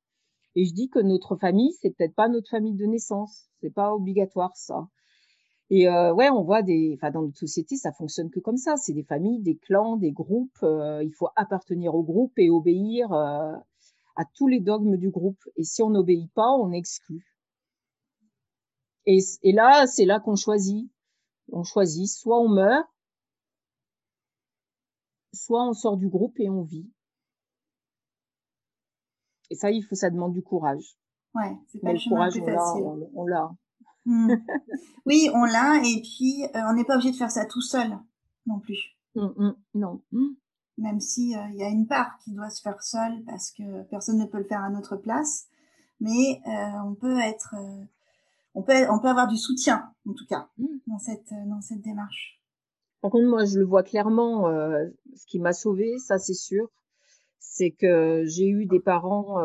Et 0.55 0.65
je 0.67 0.75
dis 0.75 0.91
que 0.91 0.99
notre 0.99 1.37
famille, 1.37 1.73
c'est 1.81 1.91
peut-être 1.91 2.15
pas 2.15 2.29
notre 2.29 2.51
famille 2.51 2.75
de 2.75 2.85
naissance. 2.85 3.49
C'est 3.61 3.73
pas 3.73 3.95
obligatoire 3.95 4.55
ça. 4.55 4.87
Et 5.71 5.89
euh, 5.89 6.13
ouais, 6.13 6.29
on 6.29 6.43
voit 6.43 6.63
des, 6.63 6.93
enfin 6.99 7.11
dans 7.11 7.23
notre 7.23 7.39
société, 7.39 7.77
ça 7.77 7.93
fonctionne 7.93 8.29
que 8.29 8.41
comme 8.41 8.59
ça. 8.59 8.77
C'est 8.77 8.93
des 8.93 9.05
familles, 9.05 9.41
des 9.41 9.57
clans, 9.57 9.97
des 9.97 10.13
groupes. 10.13 10.63
Euh, 10.63 11.03
il 11.03 11.15
faut 11.15 11.29
appartenir 11.37 11.95
au 11.95 12.03
groupe 12.03 12.39
et 12.39 12.51
obéir 12.51 13.11
euh, 13.13 13.55
à 14.17 14.25
tous 14.35 14.49
les 14.49 14.61
dogmes 14.61 14.99
du 14.99 15.09
groupe. 15.09 15.43
Et 15.57 15.65
si 15.65 15.83
on 15.83 15.89
n'obéit 15.89 16.31
pas, 16.35 16.51
on 16.51 16.73
exclut. 16.73 17.25
Et, 19.07 19.21
et 19.43 19.53
là, 19.53 19.87
c'est 19.87 20.05
là 20.05 20.21
qu'on 20.21 20.37
choisit. 20.37 20.91
On 21.51 21.63
choisit, 21.63 22.09
soit 22.09 22.39
on 22.39 22.49
meurt, 22.51 22.87
soit 25.33 25.67
on 25.69 25.73
sort 25.73 25.97
du 25.97 26.09
groupe 26.09 26.39
et 26.39 26.49
on 26.49 26.63
vit. 26.63 26.91
Et 29.51 29.55
ça, 29.55 29.71
il 29.71 29.83
faut, 29.83 29.95
ça 29.95 30.11
demande 30.11 30.33
du 30.33 30.43
courage. 30.43 30.97
Ouais, 31.35 31.57
c'est 31.69 31.81
pas 31.81 31.93
le, 31.93 32.09
courage, 32.09 32.33
plus 32.33 32.45
facile. 32.45 33.09
On 33.15 33.27
l'a. 33.27 33.51
Hmm. 34.05 34.33
oui, 35.07 35.31
on 35.35 35.45
l'a, 35.45 35.77
et 35.85 36.03
puis 36.03 36.45
euh, 36.45 36.61
on 36.69 36.75
n'est 36.75 36.85
pas 36.85 36.95
obligé 36.95 37.13
de 37.13 37.17
faire 37.17 37.31
ça 37.31 37.47
tout 37.47 37.61
seul 37.61 37.99
non 38.47 38.59
plus. 38.59 38.97
Hum, 39.15 39.33
hum, 39.37 39.57
non. 39.75 40.03
Hum. 40.13 40.37
Même 40.79 41.01
si 41.01 41.37
euh, 41.37 41.49
il 41.51 41.57
y 41.57 41.63
a 41.63 41.69
une 41.69 41.87
part 41.87 42.19
qui 42.19 42.33
doit 42.33 42.51
se 42.51 42.63
faire 42.63 42.83
seule 42.83 43.23
parce 43.25 43.51
que 43.51 43.83
personne 43.85 44.19
ne 44.19 44.25
peut 44.25 44.39
le 44.39 44.45
faire 44.45 44.63
à 44.63 44.71
notre 44.71 44.97
place, 44.97 45.47
mais 46.01 46.41
euh, 46.47 46.81
on 46.87 46.95
peut 46.95 47.19
être, 47.21 47.55
on 48.55 48.63
peut, 48.63 48.91
on 48.91 48.99
peut 48.99 49.09
avoir 49.09 49.29
du 49.29 49.37
soutien 49.37 49.93
en 50.09 50.15
tout 50.15 50.27
cas 50.27 50.49
dans 50.87 50.99
cette 50.99 51.33
dans 51.47 51.61
cette 51.61 51.83
démarche. 51.83 52.42
Par 53.03 53.11
contre, 53.11 53.29
moi, 53.29 53.45
je 53.45 53.59
le 53.59 53.65
vois 53.67 53.83
clairement. 53.83 54.49
ce 55.15 55.27
qui 55.27 55.39
m'a 55.41 55.53
sauvé, 55.53 55.99
ça 55.99 56.19
c'est 56.19 56.35
sûr, 56.35 56.69
c'est 57.39 57.73
que 57.73 58.25
j'ai 58.27 58.49
eu 58.49 58.65
des 58.67 58.81
parents 58.81 59.39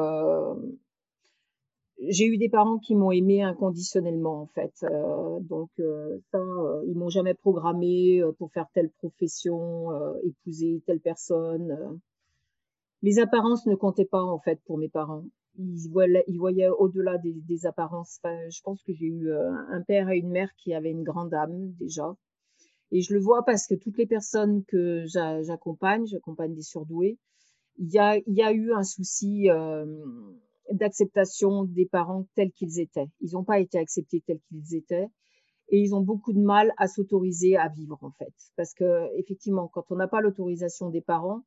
j'ai 1.99 2.25
eu 2.25 2.37
des 2.37 2.49
parents 2.49 2.77
qui 2.77 2.95
m'ont 2.95 3.11
aimé 3.11 3.41
inconditionnellement 3.41 4.41
en 4.41 4.47
fait. 4.47 4.73
Euh, 4.83 5.39
donc 5.41 5.69
euh, 5.79 6.19
ça, 6.31 6.39
euh, 6.39 6.83
ils 6.87 6.97
m'ont 6.97 7.09
jamais 7.09 7.33
programmé 7.33 8.21
euh, 8.21 8.31
pour 8.33 8.51
faire 8.51 8.67
telle 8.73 8.91
profession, 8.91 9.89
épouser 10.23 10.81
telle 10.85 10.99
personne. 10.99 11.99
Les 13.01 13.19
apparences 13.19 13.65
ne 13.65 13.75
comptaient 13.75 14.05
pas 14.05 14.23
en 14.23 14.39
fait 14.39 14.59
pour 14.65 14.77
mes 14.77 14.89
parents. 14.89 15.23
Ils 15.59 15.89
voyaient, 15.89 16.69
au-delà 16.69 17.17
des, 17.17 17.65
apparences. 17.65 18.19
Je 18.23 18.61
pense 18.61 18.81
que 18.83 18.93
j'ai 18.93 19.07
eu 19.07 19.31
un 19.31 19.81
père 19.81 20.09
et 20.11 20.17
une 20.17 20.29
mère 20.29 20.51
qui 20.57 20.75
avaient 20.75 20.91
une 20.91 21.03
grande 21.03 21.33
âme 21.33 21.71
déjà. 21.79 22.15
Et 22.91 23.01
je 23.01 23.13
le 23.13 23.19
vois 23.19 23.43
parce 23.43 23.67
que 23.67 23.75
toutes 23.75 23.97
les 23.97 24.07
personnes 24.07 24.63
que 24.65 25.05
j'accompagne, 25.07 26.05
j'accompagne 26.05 26.53
des 26.53 26.61
surdoués, 26.61 27.17
il 27.77 27.91
y 27.91 27.99
a, 27.99 28.17
il 28.17 28.33
y 28.33 28.41
a 28.41 28.51
eu 28.51 28.73
un 28.73 28.83
souci 28.83 29.49
d'acceptation 30.71 31.65
des 31.65 31.85
parents 31.85 32.27
tels 32.35 32.51
qu'ils 32.51 32.79
étaient. 32.79 33.09
Ils 33.21 33.33
n'ont 33.33 33.43
pas 33.43 33.59
été 33.59 33.77
acceptés 33.77 34.21
tels 34.25 34.39
qu'ils 34.47 34.75
étaient 34.75 35.07
et 35.69 35.79
ils 35.81 35.93
ont 35.93 36.01
beaucoup 36.01 36.33
de 36.33 36.39
mal 36.39 36.73
à 36.77 36.87
s'autoriser 36.87 37.57
à 37.57 37.67
vivre 37.67 37.97
en 38.01 38.11
fait. 38.11 38.33
Parce 38.55 38.73
que 38.73 39.07
effectivement, 39.17 39.67
quand 39.67 39.85
on 39.89 39.95
n'a 39.95 40.07
pas 40.07 40.21
l'autorisation 40.21 40.89
des 40.89 41.01
parents, 41.01 41.43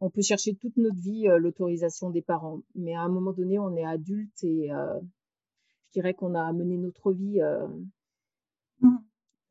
on 0.00 0.10
peut 0.10 0.22
chercher 0.22 0.54
toute 0.54 0.76
notre 0.76 1.00
vie 1.00 1.28
euh, 1.28 1.38
l'autorisation 1.38 2.10
des 2.10 2.22
parents, 2.22 2.62
mais 2.74 2.94
à 2.94 3.02
un 3.02 3.08
moment 3.08 3.32
donné, 3.32 3.58
on 3.58 3.76
est 3.76 3.84
adulte 3.84 4.44
et 4.44 4.72
euh, 4.72 5.00
je 5.86 5.92
dirais 5.92 6.14
qu'on 6.14 6.34
a 6.34 6.52
mené 6.52 6.76
notre 6.76 7.12
vie. 7.12 7.40
Euh, 7.40 7.66
mmh. 8.80 8.96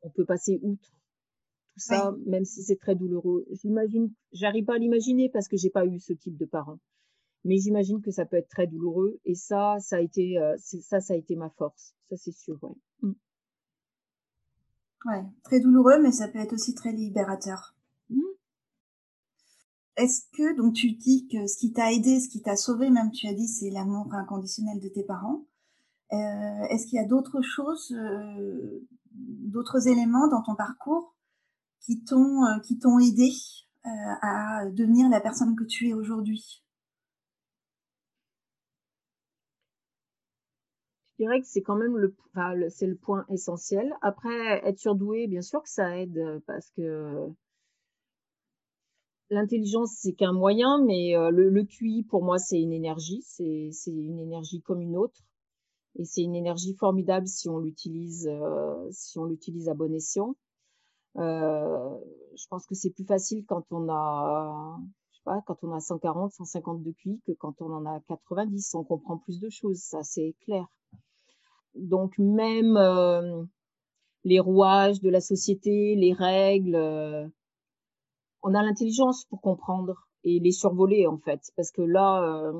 On 0.02 0.10
peut 0.10 0.24
passer 0.24 0.58
outre 0.62 0.97
tout 1.78 1.84
ça, 1.84 2.14
même 2.26 2.44
si 2.44 2.62
c'est 2.62 2.76
très 2.76 2.94
douloureux. 2.94 3.46
J'imagine, 3.52 4.12
j'arrive 4.32 4.64
pas 4.64 4.74
à 4.74 4.78
l'imaginer 4.78 5.28
parce 5.28 5.48
que 5.48 5.56
j'ai 5.56 5.70
pas 5.70 5.86
eu 5.86 5.98
ce 6.00 6.12
type 6.12 6.36
de 6.36 6.44
parents. 6.44 6.80
Mais 7.44 7.58
j'imagine 7.58 8.02
que 8.02 8.10
ça 8.10 8.26
peut 8.26 8.36
être 8.36 8.48
très 8.48 8.66
douloureux. 8.66 9.20
Et 9.24 9.34
ça 9.34 9.76
ça 9.80 9.96
a 9.96 10.00
été 10.00 10.38
euh, 10.38 10.56
ça 10.58 11.00
ça 11.00 11.14
a 11.14 11.16
été 11.16 11.36
ma 11.36 11.50
force. 11.50 11.94
Ça 12.10 12.16
c'est 12.16 12.32
sûr 12.32 12.58
ouais. 12.62 12.74
Mmh. 13.02 13.14
ouais 15.06 15.24
très 15.44 15.60
douloureux 15.60 16.00
mais 16.02 16.12
ça 16.12 16.28
peut 16.28 16.40
être 16.40 16.52
aussi 16.52 16.74
très 16.74 16.92
libérateur. 16.92 17.76
Mmh. 18.10 18.20
est-ce 19.96 20.22
que 20.32 20.56
donc 20.56 20.74
tu 20.74 20.92
dis 20.92 21.28
que 21.28 21.46
ce 21.46 21.58
qui 21.58 21.72
t'a 21.72 21.92
aidé 21.92 22.18
ce 22.18 22.28
qui 22.28 22.42
t'a 22.42 22.56
sauvé 22.56 22.90
même 22.90 23.12
tu 23.12 23.28
as 23.28 23.34
dit 23.34 23.46
c'est 23.46 23.70
l'amour 23.70 24.12
inconditionnel 24.12 24.80
de 24.80 24.88
tes 24.88 25.04
parents. 25.04 25.46
Euh, 26.12 26.64
est-ce 26.70 26.86
qu'il 26.86 26.96
y 26.96 27.04
a 27.04 27.06
d'autres 27.06 27.42
choses 27.42 27.92
euh, 27.92 28.80
d'autres 29.12 29.86
éléments 29.86 30.26
dans 30.28 30.42
ton 30.42 30.56
parcours 30.56 31.14
qui 31.88 32.04
t'ont 32.04 32.44
euh, 32.44 32.58
qui 32.60 32.78
t'ont 32.78 32.98
aidé 32.98 33.30
euh, 33.86 33.88
à 34.20 34.66
devenir 34.66 35.08
la 35.08 35.22
personne 35.22 35.56
que 35.56 35.64
tu 35.64 35.88
es 35.88 35.94
aujourd'hui? 35.94 36.62
Je 41.06 41.24
dirais 41.24 41.40
que 41.40 41.46
c'est 41.46 41.62
quand 41.62 41.76
même 41.76 41.96
le, 41.96 42.14
c'est 42.68 42.86
le 42.86 42.94
point 42.94 43.24
essentiel. 43.30 43.96
Après, 44.02 44.60
être 44.68 44.78
surdoué, 44.78 45.26
bien 45.28 45.40
sûr 45.40 45.62
que 45.62 45.70
ça 45.70 45.98
aide 45.98 46.18
euh, 46.18 46.40
parce 46.46 46.70
que 46.76 47.26
l'intelligence, 49.30 49.96
c'est 49.98 50.12
qu'un 50.12 50.32
moyen, 50.32 50.84
mais 50.84 51.14
le, 51.30 51.64
QI, 51.64 52.02
pour 52.02 52.22
moi, 52.22 52.38
c'est 52.38 52.60
une 52.60 52.72
énergie. 52.72 53.22
C'est, 53.24 53.70
c'est 53.72 53.90
une 53.90 54.18
énergie 54.20 54.60
comme 54.60 54.82
une 54.82 54.96
autre. 54.96 55.20
Et 55.98 56.04
c'est 56.04 56.22
une 56.22 56.34
énergie 56.36 56.74
formidable 56.74 57.26
si 57.26 57.48
on 57.48 57.58
l'utilise, 57.58 58.30
si 58.90 59.18
on 59.18 59.24
l'utilise 59.24 59.68
à 59.68 59.74
bon 59.74 59.92
escient. 59.92 60.34
Euh, 61.16 61.98
je 62.36 62.46
pense 62.48 62.66
que 62.66 62.74
c'est 62.74 62.90
plus 62.90 63.04
facile 63.04 63.44
quand 63.46 63.64
on 63.70 63.88
a, 63.88 64.78
je 65.10 65.16
sais 65.16 65.22
pas, 65.24 65.42
quand 65.46 65.56
on 65.62 65.72
a 65.72 65.80
140, 65.80 66.32
150 66.32 66.82
de 66.82 66.92
QI 66.92 67.20
que 67.26 67.32
quand 67.32 67.60
on 67.60 67.72
en 67.72 67.86
a 67.86 68.00
90. 68.08 68.74
On 68.74 68.84
comprend 68.84 69.18
plus 69.18 69.40
de 69.40 69.48
choses, 69.48 69.78
ça 69.78 70.02
c'est 70.02 70.36
clair. 70.44 70.66
Donc 71.74 72.18
même 72.18 72.76
euh, 72.76 73.44
les 74.24 74.40
rouages 74.40 75.00
de 75.00 75.10
la 75.10 75.20
société, 75.20 75.94
les 75.96 76.12
règles, 76.12 76.76
euh, 76.76 77.26
on 78.42 78.54
a 78.54 78.62
l'intelligence 78.62 79.24
pour 79.24 79.40
comprendre 79.40 80.08
et 80.24 80.38
les 80.40 80.52
survoler 80.52 81.06
en 81.06 81.18
fait, 81.18 81.40
parce 81.56 81.70
que 81.70 81.82
là, 81.82 82.52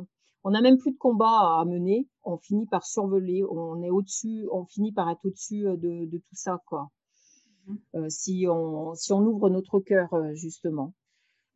on 0.44 0.50
n'a 0.50 0.60
même 0.60 0.78
plus 0.78 0.92
de 0.92 0.96
combat 0.98 1.58
à 1.60 1.64
mener, 1.64 2.08
on 2.22 2.38
finit 2.38 2.66
par 2.66 2.84
survoler, 2.84 3.44
on 3.44 3.82
est 3.82 3.90
au-dessus, 3.90 4.48
on 4.52 4.64
finit 4.64 4.92
par 4.92 5.10
être 5.10 5.24
au-dessus 5.24 5.62
de, 5.62 6.06
de, 6.06 6.18
tout 6.18 6.34
ça 6.34 6.58
quoi. 6.66 6.88
Mmh. 7.68 8.08
si 8.08 8.46
on 8.48 8.94
si 8.94 9.12
on 9.12 9.20
ouvre 9.20 9.50
notre 9.50 9.80
cœur 9.80 10.08
justement. 10.34 10.94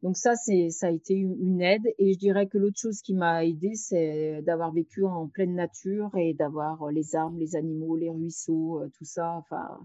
Donc 0.03 0.17
ça, 0.17 0.35
c'est 0.35 0.71
ça 0.71 0.89
a 0.89 0.91
été 0.91 1.15
une 1.15 1.63
aide. 1.63 1.87
Et 1.99 2.13
je 2.15 2.19
dirais 2.19 2.49
que 2.49 2.59
l'autre 2.59 2.79
chose 2.79 3.01
qui 3.03 3.15
m'a 3.15 3.45
aidé, 3.45 3.75
c'est 3.75 4.43
d'avoir 4.43 4.73
vécu 4.73 5.05
en 5.05 5.29
pleine 5.29 5.55
nature 5.55 6.11
et 6.17 6.35
d'avoir 6.35 6.83
euh, 6.83 6.91
les 6.91 7.15
arbres, 7.15 7.39
les 7.39 7.55
animaux, 7.55 7.97
les 7.97 8.11
ruisseaux, 8.11 8.83
euh, 8.83 8.89
tout 8.99 9.05
ça. 9.05 9.37
Enfin, 9.37 9.81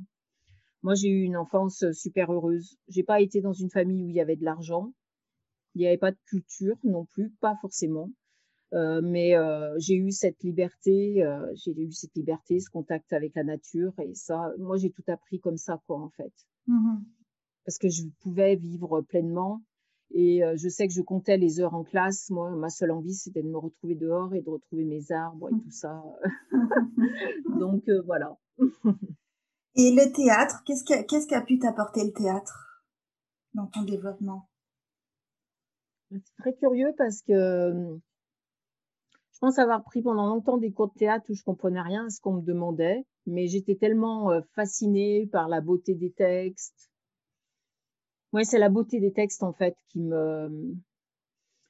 moi, 0.81 0.95
j'ai 0.95 1.09
eu 1.09 1.21
une 1.21 1.37
enfance 1.37 1.85
super 1.91 2.31
heureuse. 2.33 2.77
J'ai 2.87 3.03
pas 3.03 3.21
été 3.21 3.41
dans 3.41 3.53
une 3.53 3.69
famille 3.69 4.03
où 4.03 4.09
il 4.09 4.15
y 4.15 4.21
avait 4.21 4.35
de 4.35 4.43
l'argent. 4.43 4.91
Il 5.75 5.81
n'y 5.81 5.87
avait 5.87 5.97
pas 5.97 6.11
de 6.11 6.17
culture 6.25 6.77
non 6.83 7.05
plus, 7.05 7.31
pas 7.39 7.55
forcément. 7.61 8.09
Euh, 8.73 9.01
mais 9.01 9.35
euh, 9.35 9.73
j'ai 9.79 9.95
eu 9.95 10.11
cette 10.11 10.43
liberté, 10.43 11.23
euh, 11.23 11.45
j'ai 11.55 11.71
eu 11.71 11.91
cette 11.91 12.15
liberté, 12.15 12.59
ce 12.59 12.69
contact 12.69 13.13
avec 13.13 13.33
la 13.35 13.45
nature 13.45 13.93
et 13.99 14.13
ça, 14.13 14.51
moi 14.59 14.75
j'ai 14.75 14.91
tout 14.91 15.03
appris 15.07 15.39
comme 15.39 15.55
ça 15.55 15.81
quoi 15.87 15.99
en 16.01 16.09
fait, 16.09 16.33
mmh 16.67 16.97
parce 17.63 17.79
que 17.79 17.89
je 17.89 18.03
pouvais 18.21 18.55
vivre 18.55 19.01
pleinement 19.01 19.61
et 20.11 20.41
je 20.55 20.69
sais 20.69 20.87
que 20.87 20.93
je 20.93 21.01
comptais 21.01 21.37
les 21.37 21.59
heures 21.59 21.73
en 21.73 21.83
classe. 21.83 22.29
Moi, 22.29 22.49
ma 22.51 22.69
seule 22.69 22.91
envie, 22.91 23.13
c'était 23.13 23.43
de 23.43 23.49
me 23.49 23.57
retrouver 23.57 23.95
dehors 23.95 24.33
et 24.33 24.41
de 24.41 24.49
retrouver 24.49 24.85
mes 24.85 25.11
arbres 25.11 25.49
et 25.49 25.59
tout 25.59 25.71
ça. 25.71 26.01
Donc 27.59 27.87
euh, 27.89 28.01
voilà. 28.05 28.37
et 29.75 29.91
le 29.91 30.11
théâtre, 30.13 30.63
qu'est-ce 30.65 31.27
qu'a 31.27 31.41
pu 31.41 31.59
t'apporter 31.59 32.05
le 32.05 32.13
théâtre 32.13 32.85
dans 33.53 33.67
ton 33.67 33.83
développement? 33.83 34.47
C'est 36.09 36.23
très 36.37 36.53
curieux 36.53 36.93
parce 36.97 37.21
que 37.21 37.33
euh, 37.33 37.97
je 39.37 39.45
pense 39.45 39.59
avoir 39.59 39.83
pris 39.83 40.01
pendant 40.01 40.27
longtemps 40.27 40.57
des 40.57 40.71
cours 40.71 40.89
de 40.89 40.97
théâtre 40.97 41.25
où 41.29 41.33
je 41.33 41.43
comprenais 41.43 41.81
rien 41.81 42.07
à 42.07 42.09
ce 42.09 42.19
qu'on 42.19 42.33
me 42.33 42.41
demandait, 42.41 43.05
mais 43.25 43.47
j'étais 43.47 43.75
tellement 43.75 44.31
fascinée 44.55 45.27
par 45.31 45.47
la 45.47 45.61
beauté 45.61 45.93
des 45.95 46.11
textes, 46.11 46.89
oui, 48.33 48.45
c'est 48.45 48.59
la 48.59 48.69
beauté 48.69 48.99
des 48.99 49.13
textes 49.13 49.43
en 49.43 49.53
fait 49.53 49.75
qui 49.89 50.01
me 50.01 50.75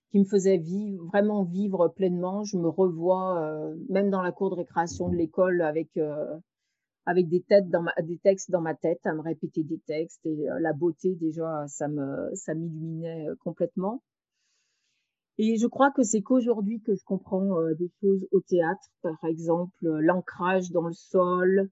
qui 0.10 0.20
me 0.20 0.26
faisait 0.26 0.58
vivre 0.58 1.06
vraiment 1.06 1.44
vivre 1.44 1.90
pleinement. 1.90 2.44
Je 2.44 2.58
me 2.58 2.70
revois 2.70 3.40
euh, 3.42 3.76
même 3.90 4.10
dans 4.10 4.22
la 4.22 4.32
cour 4.32 4.50
de 4.50 4.56
récréation 4.56 5.10
de 5.10 5.16
l'école 5.16 5.62
avec 5.62 5.96
euh, 5.98 6.38
avec 7.06 7.30
des 7.30 7.42
têtes 7.42 7.70
dans 7.70 7.86
des 8.04 8.18
textes 8.18 8.52
dans 8.52 8.62
ma 8.62 8.76
tête, 8.76 9.06
à 9.06 9.14
me 9.14 9.22
répéter 9.22 9.64
des 9.64 9.80
textes 9.80 10.26
et 10.26 10.50
euh, 10.50 10.60
la 10.60 10.74
beauté 10.74 11.16
déjà 11.16 11.66
ça 11.68 11.88
me 11.88 12.32
ça 12.34 12.56
m'illuminait 12.56 13.28
complètement. 13.44 14.02
Et 15.38 15.58
je 15.58 15.68
crois 15.68 15.92
que 15.92 16.04
c'est 16.04 16.22
qu'aujourd'hui 16.22 16.82
que 16.82 16.96
je 16.96 17.04
comprends 17.04 17.62
des 17.78 17.92
choses 18.02 18.28
au 18.32 18.42
théâtre, 18.42 18.90
par 19.02 19.24
exemple 19.24 19.88
l'ancrage 19.88 20.72
dans 20.72 20.88
le 20.88 20.94
sol, 20.94 21.70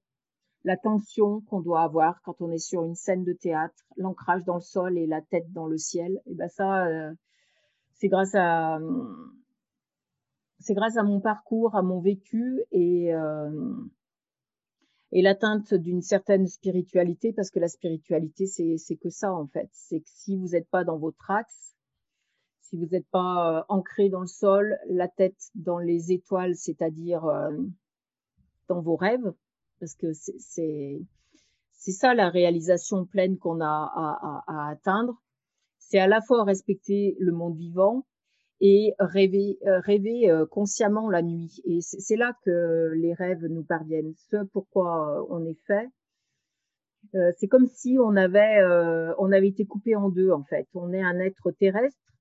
la 0.65 0.77
tension 0.77 1.41
qu'on 1.41 1.61
doit 1.61 1.83
avoir 1.83 2.21
quand 2.23 2.41
on 2.41 2.51
est 2.51 2.57
sur 2.57 2.83
une 2.83 2.95
scène 2.95 3.23
de 3.23 3.33
théâtre, 3.33 3.85
l'ancrage 3.97 4.43
dans 4.45 4.55
le 4.55 4.61
sol 4.61 4.97
et 4.97 5.05
la 5.05 5.21
tête 5.21 5.51
dans 5.53 5.67
le 5.67 5.77
ciel, 5.77 6.19
et 6.25 6.33
ben 6.33 6.49
ça, 6.49 6.87
euh, 6.87 7.13
c'est 7.93 8.07
grâce 8.07 8.33
à 8.33 8.79
c'est 10.59 10.73
grâce 10.73 10.97
à 10.97 11.03
mon 11.03 11.21
parcours, 11.21 11.75
à 11.75 11.83
mon 11.83 12.01
vécu 12.01 12.63
et 12.71 13.13
euh, 13.13 13.75
et 15.11 15.21
l'atteinte 15.21 15.75
d'une 15.75 16.01
certaine 16.01 16.47
spiritualité, 16.47 17.31
parce 17.31 17.51
que 17.51 17.59
la 17.59 17.67
spiritualité 17.67 18.47
c'est 18.47 18.97
que 18.97 19.09
ça 19.09 19.31
en 19.33 19.45
fait, 19.45 19.69
c'est 19.71 19.99
que 19.99 20.09
si 20.09 20.35
vous 20.35 20.49
n'êtes 20.49 20.69
pas 20.69 20.83
dans 20.83 20.97
votre 20.97 21.29
axe, 21.29 21.75
vous 22.75 22.87
n'êtes 22.91 23.07
pas 23.11 23.59
euh, 23.59 23.63
ancré 23.69 24.09
dans 24.09 24.21
le 24.21 24.27
sol, 24.27 24.77
la 24.89 25.07
tête 25.07 25.49
dans 25.55 25.79
les 25.79 26.11
étoiles, 26.11 26.55
c'est-à-dire 26.55 27.23
dans 28.67 28.81
vos 28.81 28.95
rêves, 28.95 29.33
parce 29.79 29.95
que 29.95 30.13
c'est 30.13 31.91
ça 31.91 32.13
la 32.13 32.29
réalisation 32.29 33.05
pleine 33.05 33.37
qu'on 33.37 33.61
a 33.61 34.43
à, 34.47 34.69
atteindre. 34.69 35.21
C'est 35.77 35.99
à 35.99 36.07
la 36.07 36.21
fois 36.21 36.43
respecter 36.43 37.15
le 37.19 37.31
monde 37.31 37.57
vivant 37.57 38.05
et 38.61 38.93
rêver, 38.99 39.59
euh, 39.67 39.81
euh, 39.87 40.45
consciemment 40.45 41.09
la 41.09 41.21
nuit. 41.21 41.61
Et 41.65 41.81
c'est 41.81 42.15
là 42.15 42.33
que 42.43 42.93
les 42.95 43.13
rêves 43.13 43.45
nous 43.45 43.63
parviennent. 43.63 44.13
Ce 44.15 44.37
pourquoi 44.51 45.19
euh, 45.19 45.25
on 45.29 45.45
est 45.45 45.59
fait, 45.67 45.87
c'est 47.37 47.47
comme 47.47 47.67
si 47.67 47.97
on 47.99 48.15
avait 48.15 49.47
été 49.47 49.65
coupé 49.65 49.95
en 49.95 50.09
deux 50.09 50.31
en 50.31 50.43
fait. 50.43 50.67
On 50.73 50.91
est 50.91 51.03
un 51.03 51.19
être 51.19 51.51
terrestre, 51.51 52.14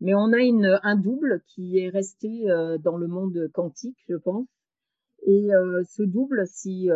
mais 0.00 0.14
on 0.14 0.32
a 0.32 0.38
un 0.82 0.96
double 0.96 1.42
qui 1.46 1.78
est 1.78 1.88
resté 1.88 2.46
dans 2.80 2.96
le 2.96 3.06
monde 3.06 3.48
quantique, 3.52 3.98
je 4.08 4.16
pense. 4.16 4.46
Et 5.26 5.48
ce 5.88 6.02
double, 6.02 6.46
si 6.46 6.90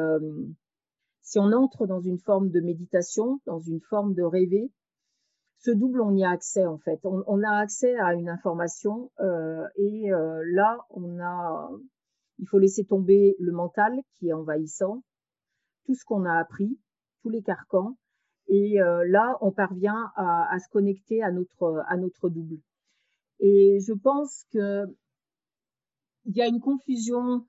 si 1.28 1.38
on 1.38 1.52
entre 1.52 1.86
dans 1.86 2.00
une 2.00 2.18
forme 2.18 2.48
de 2.48 2.60
méditation, 2.60 3.38
dans 3.44 3.60
une 3.60 3.80
forme 3.80 4.14
de 4.14 4.22
rêver, 4.22 4.70
ce 5.58 5.70
double, 5.70 6.00
on 6.00 6.14
y 6.14 6.24
a 6.24 6.30
accès 6.30 6.64
en 6.64 6.78
fait. 6.78 7.00
On, 7.04 7.42
a 7.42 7.50
accès 7.50 7.96
à 7.98 8.14
une 8.14 8.28
information 8.28 9.10
euh, 9.20 9.66
et 9.76 10.12
euh, 10.12 10.42
là, 10.46 10.78
on 10.90 11.20
a, 11.20 11.70
il 12.38 12.48
faut 12.48 12.58
laisser 12.58 12.84
tomber 12.84 13.36
le 13.40 13.52
mental 13.52 13.92
qui 14.14 14.28
est 14.28 14.32
envahissant, 14.32 15.02
tout 15.84 15.94
ce 15.94 16.04
qu'on 16.04 16.24
a 16.24 16.38
appris, 16.38 16.78
tous 17.22 17.28
les 17.28 17.42
carcans, 17.42 17.96
et 18.46 18.80
euh, 18.80 19.04
là, 19.06 19.36
on 19.42 19.50
parvient 19.50 20.10
à, 20.16 20.56
se 20.58 20.68
connecter 20.70 21.22
à 21.22 21.30
notre 21.30 22.28
double. 22.30 22.56
Et 23.40 23.78
je 23.86 23.92
pense 23.92 24.44
que 24.52 24.84
il 26.24 26.36
y 26.36 26.42
a 26.42 26.46
une 26.46 26.60
confusion, 26.60 27.46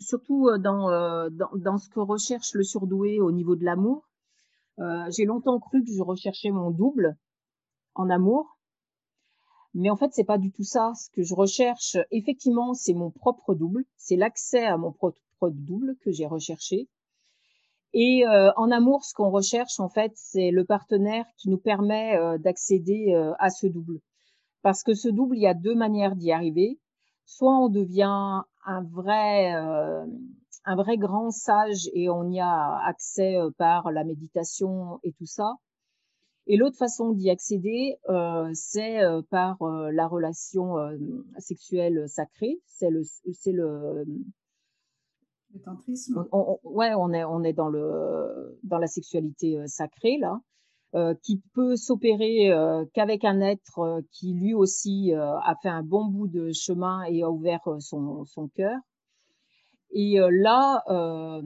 surtout 0.00 0.48
dans, 0.58 1.28
dans, 1.30 1.50
dans 1.54 1.78
ce 1.78 1.88
que 1.90 2.00
recherche 2.00 2.54
le 2.54 2.62
surdoué 2.62 3.20
au 3.20 3.30
niveau 3.30 3.56
de 3.56 3.64
l'amour 3.64 4.08
euh, 4.78 5.10
j'ai 5.10 5.24
longtemps 5.24 5.60
cru 5.60 5.84
que 5.84 5.92
je 5.92 6.02
recherchais 6.02 6.50
mon 6.50 6.70
double 6.70 7.16
en 7.94 8.08
amour, 8.08 8.58
mais 9.74 9.90
en 9.90 9.96
fait 9.96 10.10
c'est 10.12 10.24
pas 10.24 10.38
du 10.38 10.50
tout 10.50 10.64
ça. 10.64 10.92
Ce 10.94 11.10
que 11.10 11.22
je 11.22 11.34
recherche, 11.34 11.96
effectivement, 12.10 12.74
c'est 12.74 12.94
mon 12.94 13.10
propre 13.10 13.54
double, 13.54 13.84
c'est 13.96 14.16
l'accès 14.16 14.64
à 14.64 14.76
mon 14.76 14.92
propre 14.92 15.18
double 15.50 15.96
que 16.00 16.10
j'ai 16.10 16.26
recherché. 16.26 16.88
Et 17.92 18.26
euh, 18.26 18.50
en 18.56 18.70
amour, 18.70 19.04
ce 19.04 19.12
qu'on 19.12 19.30
recherche 19.30 19.78
en 19.78 19.90
fait, 19.90 20.12
c'est 20.14 20.50
le 20.50 20.64
partenaire 20.64 21.26
qui 21.36 21.50
nous 21.50 21.58
permet 21.58 22.16
euh, 22.16 22.38
d'accéder 22.38 23.14
à 23.38 23.50
ce 23.50 23.66
double. 23.66 24.00
Parce 24.62 24.82
que 24.82 24.94
ce 24.94 25.08
double, 25.08 25.36
il 25.36 25.42
y 25.42 25.46
a 25.46 25.54
deux 25.54 25.74
manières 25.74 26.16
d'y 26.16 26.32
arriver. 26.32 26.78
Soit 27.24 27.56
on 27.56 27.68
devient 27.68 28.42
un 28.64 28.82
vrai 28.82 29.52
un 30.64 30.76
vrai 30.76 30.96
grand 30.96 31.30
sage 31.30 31.90
et 31.92 32.08
on 32.08 32.30
y 32.30 32.40
a 32.40 32.78
accès 32.86 33.36
euh, 33.36 33.50
par 33.56 33.90
la 33.90 34.04
méditation 34.04 35.00
et 35.02 35.12
tout 35.12 35.26
ça. 35.26 35.54
Et 36.46 36.56
l'autre 36.56 36.76
façon 36.76 37.12
d'y 37.12 37.30
accéder, 37.30 37.98
euh, 38.08 38.50
c'est 38.52 39.00
euh, 39.02 39.22
par 39.30 39.58
la 39.62 40.08
relation 40.08 40.74
sexuelle 41.38 42.08
sacrée. 42.08 42.60
C'est 42.66 42.90
le, 42.90 43.02
c'est 43.32 43.52
le, 43.52 44.04
le 45.54 45.60
tantrisme. 45.60 46.26
ouais, 46.64 46.94
on 46.94 47.12
est, 47.12 47.22
on 47.22 47.44
est 47.44 47.52
dans 47.52 47.68
le, 47.68 48.58
dans 48.64 48.78
la 48.78 48.88
sexualité 48.88 49.56
sacrée 49.68 50.18
là, 50.18 50.40
qui 51.22 51.42
peut 51.54 51.76
s'opérer 51.76 52.50
qu'avec 52.92 53.24
un 53.24 53.40
être 53.40 54.02
qui 54.10 54.34
lui 54.34 54.54
aussi 54.54 55.12
a 55.14 55.54
fait 55.62 55.68
un 55.68 55.82
bon 55.82 56.06
bout 56.06 56.28
de 56.28 56.52
chemin 56.52 57.02
et 57.04 57.22
a 57.22 57.30
ouvert 57.30 57.62
son, 57.80 58.24
son 58.24 58.48
cœur. 58.48 58.78
Et 59.92 60.18
euh, 60.18 60.30
là, 60.32 60.82
euh, 60.88 61.42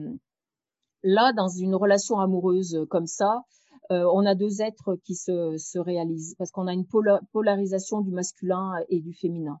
là, 1.03 1.33
dans 1.33 1.49
une 1.49 1.75
relation 1.75 2.19
amoureuse 2.19 2.85
comme 2.89 3.05
ça, 3.05 3.43
euh, 3.91 4.09
on 4.13 4.25
a 4.25 4.35
deux 4.35 4.61
êtres 4.61 4.95
qui 5.03 5.15
se, 5.15 5.55
se 5.57 5.79
réalisent 5.79 6.35
parce 6.37 6.51
qu'on 6.51 6.67
a 6.67 6.73
une 6.73 6.87
polarisation 7.31 8.01
du 8.01 8.11
masculin 8.11 8.73
et 8.89 9.01
du 9.01 9.13
féminin. 9.13 9.59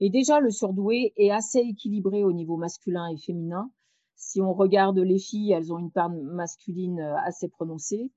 Et 0.00 0.10
déjà, 0.10 0.40
le 0.40 0.50
surdoué 0.50 1.12
est 1.16 1.30
assez 1.30 1.60
équilibré 1.60 2.24
au 2.24 2.32
niveau 2.32 2.56
masculin 2.56 3.08
et 3.08 3.16
féminin. 3.16 3.70
Si 4.16 4.40
on 4.40 4.52
regarde 4.52 4.98
les 4.98 5.18
filles, 5.18 5.52
elles 5.52 5.72
ont 5.72 5.78
une 5.78 5.92
part 5.92 6.10
masculine 6.10 7.00
assez 7.24 7.48
prononcée 7.48 8.10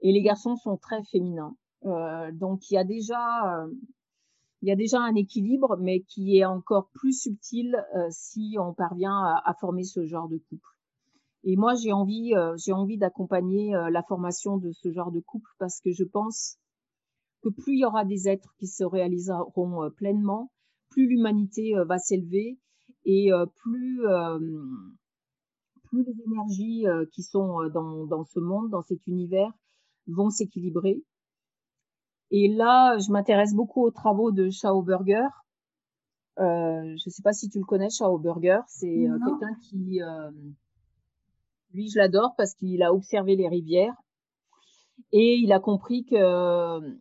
et 0.00 0.12
les 0.12 0.22
garçons 0.22 0.56
sont 0.56 0.76
très 0.76 1.02
féminins. 1.04 1.56
Euh, 1.84 2.32
donc 2.32 2.70
il 2.70 2.74
y 2.74 2.78
a 2.78 2.84
déjà 2.84 3.66
il 4.62 4.68
y 4.68 4.72
a 4.72 4.76
déjà 4.76 5.00
un 5.00 5.14
équilibre, 5.14 5.76
mais 5.78 6.00
qui 6.00 6.36
est 6.36 6.44
encore 6.44 6.90
plus 6.92 7.22
subtil 7.22 7.76
euh, 7.94 8.08
si 8.10 8.56
on 8.58 8.74
parvient 8.74 9.40
à, 9.44 9.54
former 9.54 9.84
ce 9.84 10.04
genre 10.04 10.28
de 10.28 10.38
couple. 10.38 10.68
Et 11.44 11.56
moi, 11.56 11.74
j'ai 11.76 11.92
envie, 11.92 12.34
euh, 12.34 12.56
j'ai 12.56 12.72
envie 12.72 12.98
d'accompagner 12.98 13.74
euh, 13.74 13.88
la 13.90 14.02
formation 14.02 14.56
de 14.56 14.72
ce 14.72 14.90
genre 14.90 15.12
de 15.12 15.20
couple 15.20 15.50
parce 15.58 15.80
que 15.80 15.92
je 15.92 16.02
pense 16.02 16.58
que 17.42 17.50
plus 17.50 17.74
il 17.74 17.80
y 17.80 17.84
aura 17.84 18.04
des 18.04 18.28
êtres 18.28 18.52
qui 18.58 18.66
se 18.66 18.82
réaliseront 18.82 19.90
pleinement, 19.96 20.50
plus 20.90 21.06
l'humanité 21.06 21.74
va 21.86 21.98
s'élever 21.98 22.58
et 23.04 23.30
plus 23.54 24.02
plus 25.84 26.02
les 26.02 26.14
énergies 26.26 26.84
qui 27.12 27.22
sont 27.22 27.68
dans, 27.68 28.06
dans 28.06 28.24
ce 28.24 28.40
monde, 28.40 28.70
dans 28.70 28.82
cet 28.82 29.06
univers, 29.06 29.52
vont 30.08 30.30
s'équilibrer 30.30 31.02
et 32.30 32.48
là, 32.48 32.98
je 32.98 33.10
m'intéresse 33.10 33.54
beaucoup 33.54 33.84
aux 33.84 33.90
travaux 33.90 34.32
de 34.32 34.50
Shao 34.50 34.82
Burger. 34.82 35.28
Euh, 36.38 36.82
je 36.82 37.08
ne 37.08 37.10
sais 37.10 37.22
pas 37.22 37.32
si 37.32 37.48
tu 37.48 37.58
le 37.58 37.64
connais, 37.64 37.90
Shao 37.90 38.18
Burger. 38.18 38.60
C'est 38.66 39.08
euh, 39.08 39.18
quelqu'un 39.24 39.54
qui, 39.62 40.02
euh, 40.02 40.30
lui, 41.72 41.88
je 41.88 41.98
l'adore 41.98 42.34
parce 42.36 42.54
qu'il 42.54 42.82
a 42.82 42.92
observé 42.92 43.34
les 43.34 43.48
rivières 43.48 43.94
et 45.12 45.36
il 45.36 45.52
a 45.52 45.60
compris 45.60 46.04
que 46.04 46.98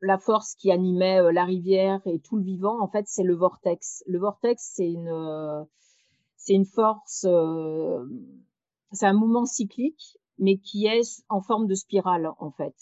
la 0.00 0.18
force 0.18 0.54
qui 0.54 0.70
animait 0.70 1.32
la 1.32 1.44
rivière 1.44 2.00
et 2.06 2.20
tout 2.20 2.36
le 2.36 2.44
vivant, 2.44 2.80
en 2.80 2.88
fait, 2.88 3.04
c'est 3.06 3.22
le 3.22 3.34
vortex. 3.34 4.04
Le 4.06 4.18
vortex, 4.18 4.72
c'est 4.74 4.90
une, 4.90 5.66
c'est 6.36 6.54
une 6.54 6.66
force, 6.66 7.26
c'est 8.92 9.06
un 9.06 9.12
mouvement 9.12 9.44
cyclique, 9.44 10.18
mais 10.42 10.58
qui 10.58 10.86
est 10.86 11.22
en 11.28 11.40
forme 11.40 11.68
de 11.68 11.74
spirale, 11.74 12.28
en 12.40 12.50
fait. 12.50 12.74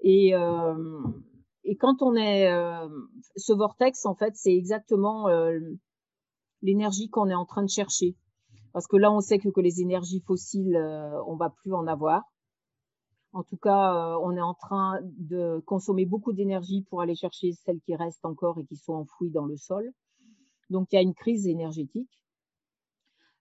Et, 0.00 0.34
euh, 0.34 1.02
quand 1.78 2.00
on 2.00 2.14
est 2.14 2.50
euh, 2.50 2.88
ce 3.36 3.52
vortex, 3.52 4.06
en 4.06 4.14
fait, 4.14 4.34
c'est 4.36 4.54
exactement 4.54 5.28
euh, 5.28 5.58
l'énergie 6.62 7.10
qu'on 7.10 7.28
est 7.28 7.34
en 7.34 7.44
train 7.44 7.62
de 7.62 7.68
chercher. 7.68 8.16
Parce 8.72 8.86
que 8.86 8.96
là, 8.96 9.12
on 9.12 9.20
sait 9.20 9.38
que, 9.38 9.50
que 9.50 9.60
les 9.60 9.82
énergies 9.82 10.22
fossiles, 10.26 10.78
on 11.26 11.36
va 11.36 11.50
plus 11.50 11.74
en 11.74 11.86
avoir. 11.86 12.22
En 13.34 13.42
tout 13.42 13.58
cas, 13.58 14.16
on 14.22 14.34
est 14.34 14.40
en 14.40 14.54
train 14.54 14.98
de 15.02 15.62
consommer 15.66 16.06
beaucoup 16.06 16.32
d'énergie 16.32 16.86
pour 16.88 17.02
aller 17.02 17.14
chercher 17.14 17.52
celles 17.52 17.80
qui 17.80 17.96
restent 17.96 18.24
encore 18.24 18.58
et 18.58 18.64
qui 18.64 18.76
sont 18.76 18.94
enfouies 18.94 19.30
dans 19.30 19.44
le 19.44 19.56
sol. 19.56 19.90
Donc, 20.70 20.88
il 20.92 20.96
y 20.96 20.98
a 20.98 21.02
une 21.02 21.14
crise 21.14 21.46
énergétique. 21.46 22.08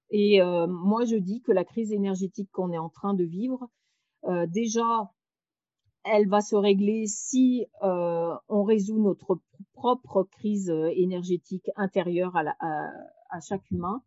Et 0.09 0.39
moi, 0.67 1.03
je 1.05 1.15
dis 1.15 1.41
que 1.41 1.51
la 1.51 1.65
crise 1.65 1.91
énergétique 1.91 2.49
qu'on 2.51 2.71
est 2.71 2.77
en 2.77 2.89
train 2.89 3.13
de 3.13 3.23
vivre, 3.23 3.69
déjà, 4.47 5.11
elle 6.09 6.27
va 6.27 6.41
se 6.41 6.55
régler 6.55 7.05
si 7.07 7.65
euh, 7.83 8.35
on 8.47 8.63
résout 8.63 9.01
notre 9.01 9.39
propre 9.73 10.23
crise 10.23 10.69
euh, 10.69 10.89
énergétique 10.95 11.69
intérieure 11.75 12.35
à, 12.35 13.39
chaque 13.41 13.69
humain. 13.71 14.01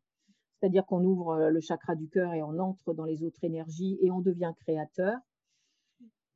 C'est-à-dire 0.59 0.87
qu'on 0.87 1.05
ouvre 1.05 1.33
euh, 1.33 1.51
le 1.51 1.61
chakra 1.61 1.95
du 1.95 2.09
cœur 2.09 2.33
et 2.35 2.43
on 2.43 2.59
entre 2.59 2.95
dans 2.95 3.05
les 3.05 3.23
autres 3.23 3.45
énergies 3.45 3.99
et 4.01 4.11
on 4.11 4.21
devient 4.21 4.53
créateur. 4.61 5.19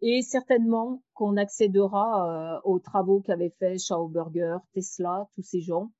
Et 0.00 0.20
certainement 0.22 1.03
qu'on 1.14 1.38
accédera 1.38 2.61
aux 2.64 2.79
travaux 2.79 3.20
qu'avaient 3.20 3.55
fait 3.59 3.79
Schauberger, 3.79 4.59
Tesla, 4.74 5.29
tous 5.35 5.42
ces 5.42 5.61
gens. 5.62 5.92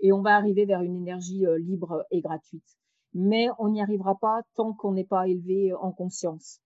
Et 0.00 0.12
on 0.12 0.20
va 0.20 0.36
arriver 0.36 0.66
vers 0.66 0.82
une 0.82 0.96
énergie 0.96 1.46
libre 1.58 2.04
et 2.10 2.20
gratuite. 2.20 2.79
Mais 3.12 3.48
on 3.58 3.70
n'y 3.70 3.82
arrivera 3.82 4.16
pas 4.16 4.42
tant 4.54 4.72
qu'on 4.72 4.92
n'est 4.92 5.04
pas 5.04 5.28
élevé 5.28 5.72
en 5.74 5.92
conscience. 5.92 6.60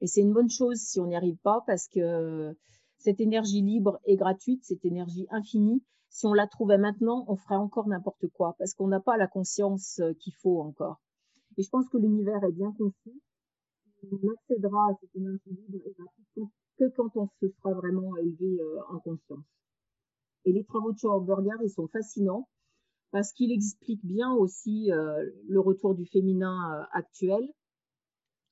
Et 0.00 0.06
c'est 0.06 0.22
une 0.22 0.32
bonne 0.32 0.50
chose 0.50 0.78
si 0.78 1.00
on 1.00 1.06
n'y 1.06 1.16
arrive 1.16 1.38
pas 1.38 1.62
parce 1.66 1.88
que 1.88 2.56
cette 2.98 3.20
énergie 3.20 3.62
libre 3.62 3.98
et 4.04 4.16
gratuite, 4.16 4.64
cette 4.64 4.84
énergie 4.84 5.26
infinie, 5.30 5.82
si 6.08 6.26
on 6.26 6.32
la 6.32 6.46
trouvait 6.46 6.78
maintenant, 6.78 7.24
on 7.28 7.36
ferait 7.36 7.56
encore 7.56 7.88
n'importe 7.88 8.28
quoi 8.28 8.54
parce 8.58 8.72
qu'on 8.72 8.86
n'a 8.86 9.00
pas 9.00 9.16
la 9.16 9.26
conscience 9.26 9.98
euh, 9.98 10.12
qu'il 10.14 10.32
faut 10.34 10.60
encore. 10.60 11.00
Et 11.56 11.62
je 11.62 11.68
pense 11.68 11.88
que 11.88 11.98
l'univers 11.98 12.42
est 12.44 12.52
bien 12.52 12.72
conçu. 12.72 13.20
On 14.12 14.32
accédera 14.32 14.90
à 14.90 14.94
cette 15.00 15.14
énergie 15.16 15.50
libre 15.50 15.78
et 15.84 15.94
gratuite 15.98 16.52
que 16.78 16.88
quand 16.96 17.16
on 17.16 17.28
se 17.40 17.48
sera 17.48 17.72
vraiment 17.74 18.16
élevé 18.16 18.60
euh, 18.60 18.80
en 18.90 19.00
conscience. 19.00 19.44
Et 20.44 20.52
les 20.52 20.64
travaux 20.64 20.92
de 20.92 20.98
Schauberger, 20.98 21.56
ils 21.62 21.70
sont 21.70 21.88
fascinants 21.88 22.48
parce 23.14 23.32
qu'il 23.32 23.52
explique 23.52 24.04
bien 24.04 24.32
aussi 24.32 24.90
euh, 24.90 25.30
le 25.48 25.60
retour 25.60 25.94
du 25.94 26.04
féminin 26.04 26.84
actuel. 26.90 27.44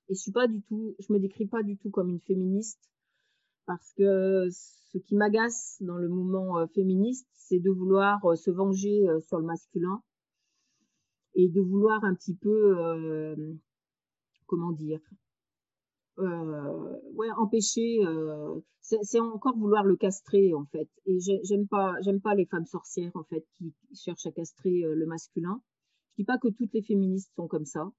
Et 0.08 0.14
je 0.14 0.20
suis 0.20 0.30
pas 0.30 0.46
du 0.46 0.62
tout, 0.62 0.94
je 1.00 1.12
me 1.12 1.18
décris 1.18 1.46
pas 1.46 1.64
du 1.64 1.76
tout 1.76 1.90
comme 1.90 2.08
une 2.08 2.20
féministe 2.20 2.78
parce 3.66 3.92
que 3.94 4.48
ce 4.50 4.98
qui 4.98 5.16
m'agace 5.16 5.78
dans 5.80 5.96
le 5.96 6.08
mouvement 6.08 6.58
euh, 6.58 6.66
féministe, 6.68 7.26
c'est 7.34 7.58
de 7.58 7.70
vouloir 7.70 8.24
euh, 8.24 8.36
se 8.36 8.52
venger 8.52 9.08
euh, 9.08 9.18
sur 9.18 9.40
le 9.40 9.46
masculin 9.46 10.00
et 11.34 11.48
de 11.48 11.60
vouloir 11.60 12.04
un 12.04 12.14
petit 12.14 12.36
peu, 12.36 12.78
euh, 12.78 13.54
comment 14.46 14.70
dire, 14.70 15.00
euh, 16.18 16.98
ouais, 17.14 17.30
empêcher. 17.36 18.04
Euh, 18.04 18.60
c'est 18.80 19.20
encore 19.20 19.56
vouloir 19.56 19.84
le 19.84 19.96
castrer 19.96 20.54
en 20.54 20.64
fait. 20.66 20.88
Et 21.06 21.18
j'aime 21.44 21.68
pas, 21.68 21.94
j'aime 22.02 22.20
pas 22.20 22.34
les 22.34 22.46
femmes 22.46 22.66
sorcières 22.66 23.12
en 23.14 23.24
fait 23.24 23.46
qui 23.56 23.72
cherchent 23.94 24.26
à 24.26 24.32
castrer 24.32 24.82
le 24.82 25.06
masculin. 25.06 25.60
Je 26.10 26.22
dis 26.22 26.24
pas 26.24 26.38
que 26.38 26.48
toutes 26.48 26.74
les 26.74 26.82
féministes 26.82 27.32
sont 27.36 27.46
comme 27.46 27.64
ça, 27.64 27.90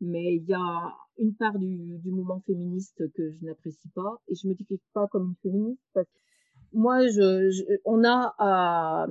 mais 0.00 0.36
il 0.36 0.44
y 0.44 0.54
a 0.54 0.96
une 1.18 1.34
part 1.34 1.58
du, 1.58 1.98
du 1.98 2.10
mouvement 2.10 2.40
féministe 2.46 3.02
que 3.12 3.30
je 3.30 3.44
n'apprécie 3.44 3.90
pas 3.90 4.22
et 4.28 4.34
je 4.34 4.48
me 4.48 4.54
dis 4.54 4.66
pas 4.94 5.08
comme 5.08 5.30
une 5.30 5.50
féministe 5.50 5.82
parce 5.92 6.06
que 6.06 6.18
moi, 6.72 7.06
je, 7.08 7.78
on 7.84 8.04
a 8.04 8.34
à, 8.38 9.06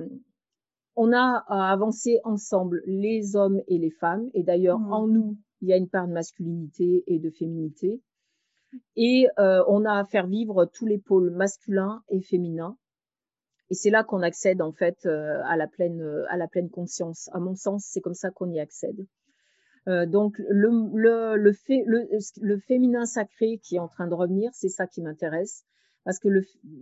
on 0.96 1.12
a 1.12 1.44
à 1.46 1.72
avancer 1.72 2.18
ensemble, 2.24 2.82
les 2.86 3.36
hommes 3.36 3.60
et 3.68 3.78
les 3.78 3.90
femmes. 3.90 4.30
Et 4.34 4.42
d'ailleurs, 4.42 4.78
mmh. 4.78 4.92
en 4.92 5.06
nous, 5.06 5.38
il 5.60 5.68
y 5.68 5.72
a 5.72 5.76
une 5.76 5.88
part 5.88 6.08
de 6.08 6.12
masculinité 6.12 7.04
et 7.06 7.18
de 7.18 7.30
féminité. 7.30 8.00
Et 8.96 9.28
euh, 9.38 9.64
on 9.68 9.84
a 9.84 9.98
à 9.98 10.04
faire 10.04 10.26
vivre 10.26 10.64
tous 10.66 10.86
les 10.86 10.98
pôles 10.98 11.30
masculins 11.30 12.02
et 12.08 12.20
féminins. 12.20 12.76
Et 13.70 13.74
c'est 13.74 13.90
là 13.90 14.02
qu'on 14.02 14.22
accède 14.22 14.62
en 14.62 14.72
fait 14.72 15.06
euh, 15.06 15.40
à 15.44 15.56
la 15.56 15.68
pleine 15.68 16.02
à 16.28 16.36
la 16.36 16.48
pleine 16.48 16.70
conscience. 16.70 17.28
À 17.32 17.38
mon 17.38 17.54
sens, 17.54 17.86
c'est 17.88 18.00
comme 18.00 18.14
ça 18.14 18.30
qu'on 18.30 18.50
y 18.50 18.60
accède. 18.60 19.06
Euh, 19.88 20.06
donc 20.06 20.36
le, 20.48 21.36
le, 21.36 21.52
fait, 21.52 21.84
le, 21.86 22.58
féminin 22.58 23.06
sacré 23.06 23.58
qui 23.62 23.76
est 23.76 23.80
en 23.80 23.88
train 23.88 24.06
de 24.06 24.14
revenir, 24.14 24.50
c'est 24.52 24.68
ça 24.68 24.86
qui 24.86 25.00
m'intéresse 25.00 25.64
parce 26.04 26.18
que 26.18 26.28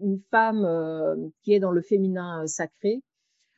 une 0.00 0.20
femme 0.30 1.30
qui 1.42 1.52
est 1.52 1.60
dans 1.60 1.72
le 1.72 1.82
féminin 1.82 2.46
sacré, 2.46 3.02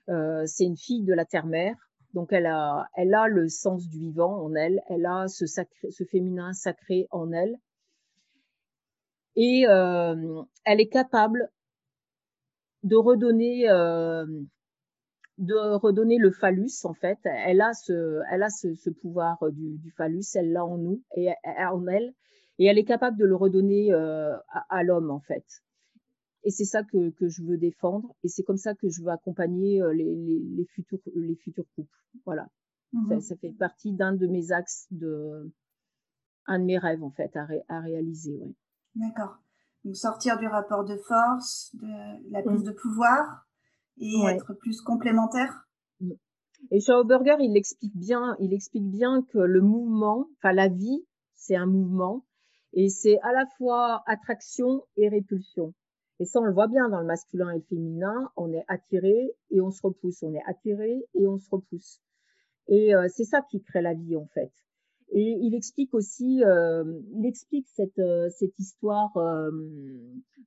c'est 0.09 0.65
une 0.65 0.77
fille 0.77 1.05
de 1.05 1.13
la 1.13 1.25
terre-mère, 1.27 1.77
donc 2.15 2.33
elle 2.33 2.47
a, 2.47 2.89
elle 2.95 3.15
a 3.15 3.29
le 3.29 3.49
sens 3.49 3.89
du 3.89 3.99
vivant 3.99 4.43
en 4.43 4.55
elle, 4.55 4.83
elle 4.89 5.07
a 5.07 5.29
ce, 5.29 5.47
sacré, 5.47 5.91
ce 5.91 6.05
féminin 6.05 6.53
sacré 6.53 7.07
en 7.11 7.31
elle, 7.33 7.57
et 9.37 9.67
euh, 9.69 10.43
elle 10.65 10.81
est 10.81 10.89
capable 10.89 11.51
de 12.83 12.97
redonner, 12.97 13.69
euh, 13.71 14.27
de 15.39 15.55
redonner 15.55 16.19
le 16.19 16.31
phallus 16.31 16.85
en 16.85 16.95
fait. 16.95 17.19
Elle 17.25 17.61
a 17.61 17.73
ce, 17.73 18.21
elle 18.31 18.43
a 18.43 18.51
ce, 18.51 18.75
ce 18.75 18.91
pouvoir 18.91 19.39
du, 19.53 19.79
du 19.79 19.91
phallus, 19.93 20.25
elle 20.35 20.53
l'a 20.53 20.65
en 20.65 20.79
nous 20.79 21.03
et 21.17 21.31
en 21.45 21.87
elle, 21.87 22.15
et 22.59 22.67
elle 22.67 22.79
est 22.79 22.85
capable 22.85 23.17
de 23.19 23.25
le 23.25 23.37
redonner 23.37 23.93
euh, 23.93 24.37
à, 24.49 24.67
à 24.69 24.83
l'homme 24.83 25.11
en 25.11 25.21
fait. 25.21 25.45
Et 26.43 26.51
c'est 26.51 26.65
ça 26.65 26.83
que, 26.83 27.11
que, 27.11 27.29
je 27.29 27.43
veux 27.43 27.59
défendre 27.59 28.15
et 28.25 28.29
c'est 28.29 28.43
comme 28.43 28.57
ça 28.57 28.75
que 28.75 28.89
je 28.89 29.03
veux 29.03 29.11
accompagner 29.11 29.83
euh, 29.83 29.93
les, 29.93 30.15
les, 30.17 30.39
les 30.39 30.65
futurs, 30.65 30.99
les 31.15 31.37
futurs 31.37 31.67
couples. 31.75 31.99
Voilà. 32.25 32.49
Mmh 32.93 33.09
ça, 33.09 33.21
ça, 33.21 33.37
fait 33.37 33.53
partie 33.53 33.93
d'un 33.93 34.15
de 34.15 34.27
mes 34.27 34.51
axes 34.51 34.87
de, 34.91 35.53
un 36.47 36.59
de 36.59 36.65
mes 36.65 36.79
rêves 36.79 37.05
en 37.05 37.11
fait 37.11 37.37
à, 37.37 37.45
ré, 37.45 37.63
à 37.69 37.81
réaliser. 37.81 38.37
Ouais. 38.37 38.53
D'accord. 38.95 39.39
Donc 39.85 39.97
sortir 39.97 40.39
du 40.39 40.47
rapport 40.47 40.85
de 40.85 40.97
force, 40.97 41.75
de 41.75 42.33
la 42.33 42.43
prise 42.43 42.63
mmh. 42.63 42.67
de 42.67 42.73
pouvoir 42.73 43.47
et 43.99 44.17
ouais. 44.23 44.35
être 44.35 44.55
plus 44.55 44.81
complémentaire. 44.81 45.67
Mmh. 46.01 46.13
Et 46.71 46.81
Schauberger, 46.81 47.37
il 47.41 47.57
explique 47.57 47.97
bien, 47.97 48.37
il 48.41 48.53
explique 48.53 48.91
bien 48.91 49.23
que 49.31 49.39
le 49.39 49.63
mouvement, 49.63 50.29
enfin 50.37 50.53
la 50.53 50.69
vie, 50.69 51.07
c'est 51.35 51.57
un 51.57 51.67
mouvement 51.67 52.25
et 52.73 52.89
c'est 52.89 53.19
à 53.23 53.33
la 53.33 53.47
fois 53.57 54.03
attraction 54.07 54.85
et 54.97 55.09
répulsion. 55.09 55.75
Et 56.21 56.27
ça, 56.27 56.39
on 56.41 56.45
le 56.45 56.53
voit 56.53 56.69
bien 56.69 56.89
dans 56.91 57.01
le 57.01 57.07
masculin 57.07 57.51
et 57.51 57.57
le 57.57 57.63
féminin. 57.63 58.31
On 58.37 58.53
est 58.53 58.65
attiré 58.69 59.35
et 59.51 59.61
on 59.63 59.71
se 59.71 59.81
repousse. 59.83 60.23
On 60.23 60.35
est 60.35 60.43
attiré 60.47 61.03
et 61.15 61.27
on 61.27 61.39
se 61.39 61.49
repousse. 61.51 61.99
Et 62.69 62.95
euh, 62.95 63.09
c'est 63.09 63.25
ça 63.25 63.41
qui 63.51 63.63
crée 63.63 63.81
la 63.81 63.95
vie, 63.95 64.17
en 64.17 64.27
fait. 64.27 64.53
Et 65.13 65.39
il 65.43 65.55
explique 65.55 65.93
aussi, 65.95 66.45
euh, 66.45 66.85
il 67.15 67.27
explique 67.27 67.67
cette, 67.69 67.99
euh, 67.99 68.29
cette 68.31 68.59
histoire 68.59 69.17
euh, 69.17 69.51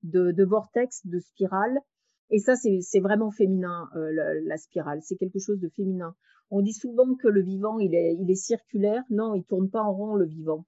de, 0.04 0.44
vortex, 0.44 1.06
de 1.06 1.20
spirale. 1.20 1.78
Et 2.30 2.40
ça, 2.40 2.56
c'est 2.56 3.00
vraiment 3.00 3.30
féminin, 3.30 3.90
la, 3.94 4.58
spirale. 4.58 5.02
C'est 5.04 5.18
quelque 5.18 5.40
chose 5.40 5.60
de 5.60 5.70
féminin. 5.70 6.16
On 6.50 6.62
dit 6.62 6.74
souvent 6.74 7.14
que 7.16 7.28
le 7.28 7.42
vivant, 7.42 7.78
il 7.80 7.94
est, 7.94 8.16
il 8.16 8.32
est 8.32 8.36
circulaire. 8.36 9.04
Non, 9.10 9.36
il 9.36 9.44
tourne 9.44 9.70
pas 9.70 9.84
en 9.84 9.94
rond, 9.94 10.16
le 10.16 10.26
vivant 10.26 10.66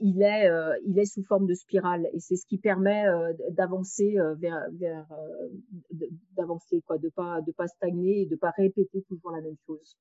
il 0.00 0.22
est 0.22 0.48
il 0.86 0.96
est 1.00 1.04
sous 1.04 1.24
forme 1.24 1.46
de 1.46 1.54
spirale 1.54 2.06
et 2.12 2.20
c'est 2.20 2.36
ce 2.36 2.46
qui 2.46 2.58
permet 2.58 3.04
d'avancer 3.50 4.14
vers 4.36 4.68
vers 4.72 5.04
d'avancer 6.36 6.76
de 6.76 7.08
pas 7.08 7.40
de 7.40 7.50
pas 7.50 7.66
stagner 7.66 8.22
et 8.22 8.26
de 8.26 8.36
pas 8.36 8.50
répéter 8.50 9.02
toujours 9.08 9.32
la 9.32 9.40
même 9.40 9.56
chose 9.66 9.96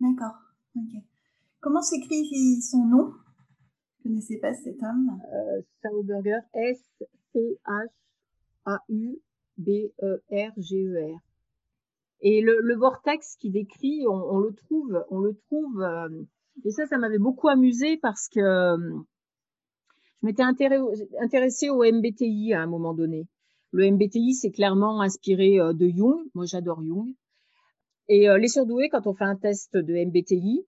d'accord 0.00 0.38
ok 0.76 1.02
comment 1.62 1.80
s'écrit 1.80 2.60
son 2.60 2.84
nom? 2.84 3.12
Je 4.04 4.08
ne 4.08 4.14
connaissais 4.14 4.38
pas 4.38 4.52
cet 4.52 4.82
homme 4.82 5.18
euh, 5.32 5.62
Sauberger 5.82 6.40
S 6.52 6.78
C 7.32 7.58
H 7.64 7.88
A 8.66 8.78
U 8.90 9.18
B 9.56 9.70
E 10.02 10.22
et 12.24 12.40
le, 12.40 12.60
le 12.60 12.76
vortex 12.76 13.36
qui 13.36 13.50
décrit 13.50 14.06
on, 14.06 14.12
on, 14.12 14.38
le 14.38 14.54
trouve 14.54 15.04
on 15.10 15.20
le 15.20 15.34
trouve 15.34 15.82
euh, 15.82 16.08
et 16.64 16.70
ça, 16.70 16.86
ça 16.86 16.98
m'avait 16.98 17.18
beaucoup 17.18 17.48
amusé 17.48 17.96
parce 17.96 18.28
que 18.28 18.40
euh, 18.40 18.98
je 20.22 20.26
m'étais 20.26 20.42
intéressée 20.42 21.70
au 21.70 21.82
MBTI 21.82 22.52
à 22.52 22.62
un 22.62 22.66
moment 22.66 22.94
donné. 22.94 23.26
Le 23.72 23.90
MBTI, 23.90 24.34
c'est 24.34 24.50
clairement 24.50 25.00
inspiré 25.00 25.58
euh, 25.58 25.72
de 25.72 25.88
Jung. 25.88 26.20
Moi, 26.34 26.44
j'adore 26.44 26.82
Jung. 26.82 27.14
Et 28.08 28.28
euh, 28.28 28.38
les 28.38 28.48
surdoués, 28.48 28.88
quand 28.90 29.06
on 29.06 29.14
fait 29.14 29.24
un 29.24 29.36
test 29.36 29.76
de 29.76 30.04
MBTI, 30.04 30.64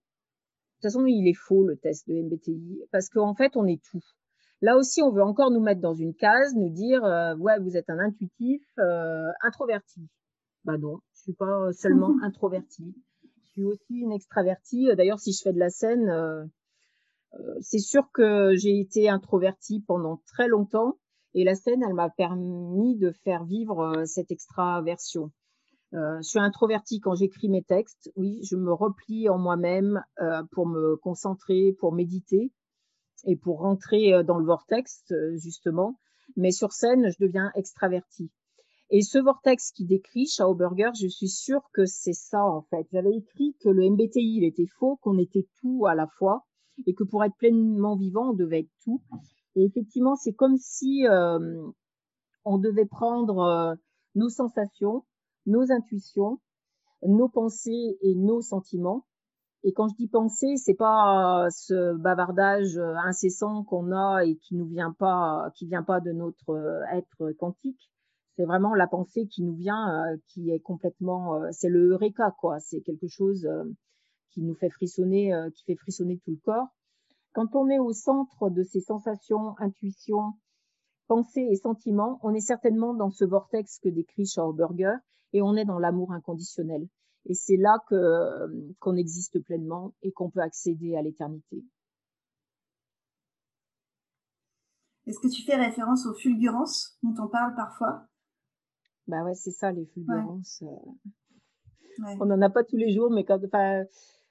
toute 0.88 0.92
façon, 0.92 1.06
il 1.06 1.28
est 1.28 1.34
faux 1.34 1.64
le 1.66 1.76
test 1.76 2.08
de 2.08 2.14
MBTI 2.14 2.82
parce 2.92 3.08
qu'en 3.08 3.34
fait, 3.34 3.56
on 3.56 3.66
est 3.66 3.82
tout. 3.90 4.02
Là 4.60 4.76
aussi, 4.76 5.02
on 5.02 5.10
veut 5.10 5.22
encore 5.22 5.50
nous 5.50 5.60
mettre 5.60 5.80
dans 5.80 5.94
une 5.94 6.14
case, 6.14 6.54
nous 6.54 6.70
dire 6.70 7.04
euh, 7.04 7.36
ouais, 7.36 7.58
vous 7.60 7.76
êtes 7.76 7.90
un 7.90 7.98
intuitif, 7.98 8.62
euh, 8.78 9.28
introverti. 9.42 10.08
Bah 10.64 10.78
non, 10.78 10.98
je 11.14 11.20
suis 11.20 11.34
pas 11.34 11.72
seulement 11.72 12.14
introverti 12.22 12.94
suis 13.54 13.64
aussi 13.64 13.94
une 14.00 14.12
extravertie. 14.12 14.88
D'ailleurs, 14.96 15.20
si 15.20 15.32
je 15.32 15.40
fais 15.42 15.52
de 15.52 15.58
la 15.58 15.70
scène, 15.70 16.08
euh, 16.08 16.44
euh, 17.34 17.54
c'est 17.60 17.78
sûr 17.78 18.10
que 18.12 18.54
j'ai 18.56 18.80
été 18.80 19.08
introvertie 19.08 19.80
pendant 19.86 20.20
très 20.26 20.48
longtemps 20.48 20.98
et 21.34 21.44
la 21.44 21.54
scène, 21.54 21.82
elle 21.86 21.94
m'a 21.94 22.10
permis 22.10 22.96
de 22.96 23.12
faire 23.24 23.44
vivre 23.44 23.80
euh, 23.80 24.04
cette 24.06 24.30
extraversion. 24.30 25.30
Euh, 25.94 26.18
je 26.18 26.28
suis 26.28 26.38
introvertie 26.38 27.00
quand 27.00 27.14
j'écris 27.14 27.48
mes 27.48 27.62
textes. 27.62 28.10
Oui, 28.16 28.40
je 28.42 28.56
me 28.56 28.72
replie 28.72 29.28
en 29.28 29.38
moi-même 29.38 30.02
euh, 30.20 30.42
pour 30.52 30.66
me 30.66 30.96
concentrer, 30.96 31.76
pour 31.78 31.92
méditer 31.92 32.52
et 33.26 33.36
pour 33.36 33.60
rentrer 33.60 34.22
dans 34.24 34.38
le 34.38 34.44
vortex, 34.44 35.04
justement. 35.34 35.98
Mais 36.36 36.50
sur 36.50 36.72
scène, 36.72 37.10
je 37.10 37.24
deviens 37.24 37.50
extravertie. 37.54 38.30
Et 38.90 39.02
ce 39.02 39.18
vortex 39.18 39.72
qui 39.72 39.86
décrit 39.86 40.26
Schauberger, 40.26 40.90
je 41.00 41.08
suis 41.08 41.28
sûre 41.28 41.62
que 41.72 41.86
c'est 41.86 42.12
ça 42.12 42.44
en 42.44 42.62
fait. 42.62 42.86
J'avais 42.92 43.16
écrit 43.16 43.56
que 43.60 43.68
le 43.68 43.88
MBTI 43.88 44.36
il 44.38 44.44
était 44.44 44.68
faux, 44.78 44.96
qu'on 44.96 45.18
était 45.18 45.48
tout 45.60 45.86
à 45.86 45.94
la 45.94 46.06
fois 46.06 46.44
et 46.86 46.94
que 46.94 47.04
pour 47.04 47.24
être 47.24 47.36
pleinement 47.36 47.96
vivant, 47.96 48.30
on 48.30 48.34
devait 48.34 48.60
être 48.60 48.72
tout. 48.84 49.00
Et 49.56 49.64
effectivement, 49.64 50.16
c'est 50.16 50.32
comme 50.32 50.56
si 50.58 51.06
euh, 51.06 51.66
on 52.44 52.58
devait 52.58 52.86
prendre 52.86 53.38
euh, 53.38 53.74
nos 54.14 54.28
sensations, 54.28 55.04
nos 55.46 55.70
intuitions, 55.70 56.40
nos 57.06 57.28
pensées 57.28 57.98
et 58.00 58.14
nos 58.14 58.40
sentiments. 58.40 59.06
Et 59.62 59.72
quand 59.72 59.88
je 59.88 59.96
dis 59.96 60.08
penser, 60.08 60.56
c'est 60.56 60.74
pas 60.74 61.46
ce 61.50 61.94
bavardage 61.94 62.78
incessant 62.78 63.64
qu'on 63.64 63.92
a 63.92 64.24
et 64.24 64.36
qui 64.36 64.54
nous 64.56 64.66
vient 64.66 64.92
pas, 64.92 65.50
qui 65.54 65.66
vient 65.66 65.82
pas 65.82 66.00
de 66.00 66.12
notre 66.12 66.50
euh, 66.50 66.82
être 66.92 67.32
quantique, 67.32 67.90
c'est 68.36 68.44
vraiment 68.44 68.74
la 68.74 68.86
pensée 68.86 69.26
qui 69.26 69.42
nous 69.42 69.54
vient, 69.54 70.12
euh, 70.12 70.16
qui 70.28 70.50
est 70.50 70.60
complètement, 70.60 71.36
euh, 71.36 71.48
c'est 71.52 71.68
le 71.68 71.90
eureka 71.90 72.34
quoi. 72.40 72.58
C'est 72.58 72.80
quelque 72.80 73.06
chose 73.06 73.46
euh, 73.46 73.64
qui 74.30 74.42
nous 74.42 74.54
fait 74.54 74.70
frissonner, 74.70 75.32
euh, 75.32 75.50
qui 75.50 75.64
fait 75.64 75.76
frissonner 75.76 76.18
tout 76.24 76.32
le 76.32 76.40
corps. 76.44 76.68
Quand 77.32 77.54
on 77.54 77.68
est 77.68 77.78
au 77.78 77.92
centre 77.92 78.50
de 78.50 78.62
ces 78.62 78.80
sensations, 78.80 79.56
intuitions, 79.58 80.34
pensées 81.06 81.46
et 81.50 81.56
sentiments, 81.56 82.18
on 82.22 82.34
est 82.34 82.40
certainement 82.40 82.94
dans 82.94 83.10
ce 83.10 83.24
vortex 83.24 83.78
que 83.78 83.88
décrit 83.88 84.26
Schauberger 84.26 84.96
et 85.34 85.42
on 85.42 85.56
est 85.56 85.66
dans 85.66 85.78
l'amour 85.78 86.12
inconditionnel. 86.12 86.88
Et 87.26 87.34
c'est 87.34 87.56
là 87.56 87.78
que 87.88 87.94
euh, 87.94 88.48
qu'on 88.78 88.96
existe 88.96 89.38
pleinement 89.40 89.92
et 90.02 90.12
qu'on 90.12 90.30
peut 90.30 90.40
accéder 90.40 90.96
à 90.96 91.02
l'éternité. 91.02 91.62
Est-ce 95.06 95.18
que 95.18 95.28
tu 95.28 95.42
fais 95.42 95.56
référence 95.56 96.06
aux 96.06 96.14
fulgurances 96.14 96.96
dont 97.02 97.14
on 97.22 97.28
parle 97.28 97.54
parfois? 97.54 98.06
Bah 99.06 99.22
ouais, 99.24 99.34
c'est 99.34 99.50
ça, 99.50 99.72
les 99.72 99.84
fulgurances. 99.86 100.62
Ouais. 100.62 100.68
Euh... 100.68 102.04
Ouais. 102.04 102.16
On 102.20 102.26
n'en 102.26 102.40
a 102.40 102.50
pas 102.50 102.64
tous 102.64 102.76
les 102.76 102.92
jours, 102.92 103.10
mais 103.10 103.24
quand, 103.24 103.40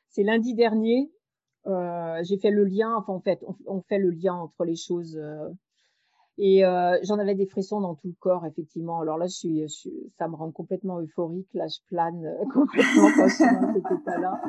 c'est 0.09 0.23
lundi 0.23 0.53
dernier, 0.53 1.11
euh, 1.67 2.19
j'ai 2.23 2.37
fait 2.37 2.51
le 2.51 2.65
lien, 2.65 2.93
enfin, 2.95 3.13
en 3.13 3.21
fait, 3.21 3.43
on, 3.47 3.55
on, 3.67 3.81
fait 3.81 3.99
le 3.99 4.09
lien 4.09 4.33
entre 4.33 4.65
les 4.65 4.75
choses. 4.75 5.15
Euh, 5.15 5.49
Et 6.37 6.65
euh, 6.65 6.97
j'en 7.03 7.19
avais 7.19 7.35
des 7.35 7.45
frissons 7.45 7.79
dans 7.79 7.95
tout 7.95 8.07
le 8.07 8.15
corps, 8.19 8.45
effectivement. 8.45 9.01
Alors 9.01 9.17
là, 9.17 9.27
je 9.27 9.33
suis, 9.67 9.67
ça 10.17 10.27
me 10.27 10.35
rend 10.35 10.51
complètement 10.51 10.99
euphorique. 10.99 11.49
Là, 11.53 11.67
je 11.67 11.79
plane 11.87 12.25
euh, 12.25 12.45
complètement 12.53 13.09
quand 13.15 13.27
je 13.27 13.35
suis 13.35 13.45
dans 13.45 13.73
cet 13.73 13.99
état-là. 13.99 14.41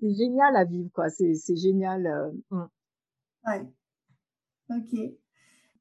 C'est 0.00 0.14
génial 0.14 0.56
à 0.56 0.64
vivre, 0.64 0.90
quoi. 0.92 1.10
C'est, 1.10 1.34
c'est 1.34 1.56
génial. 1.56 2.06
Euh, 2.06 2.32
mm. 2.50 2.68
Ouais. 3.46 3.66
Ok. 4.70 4.98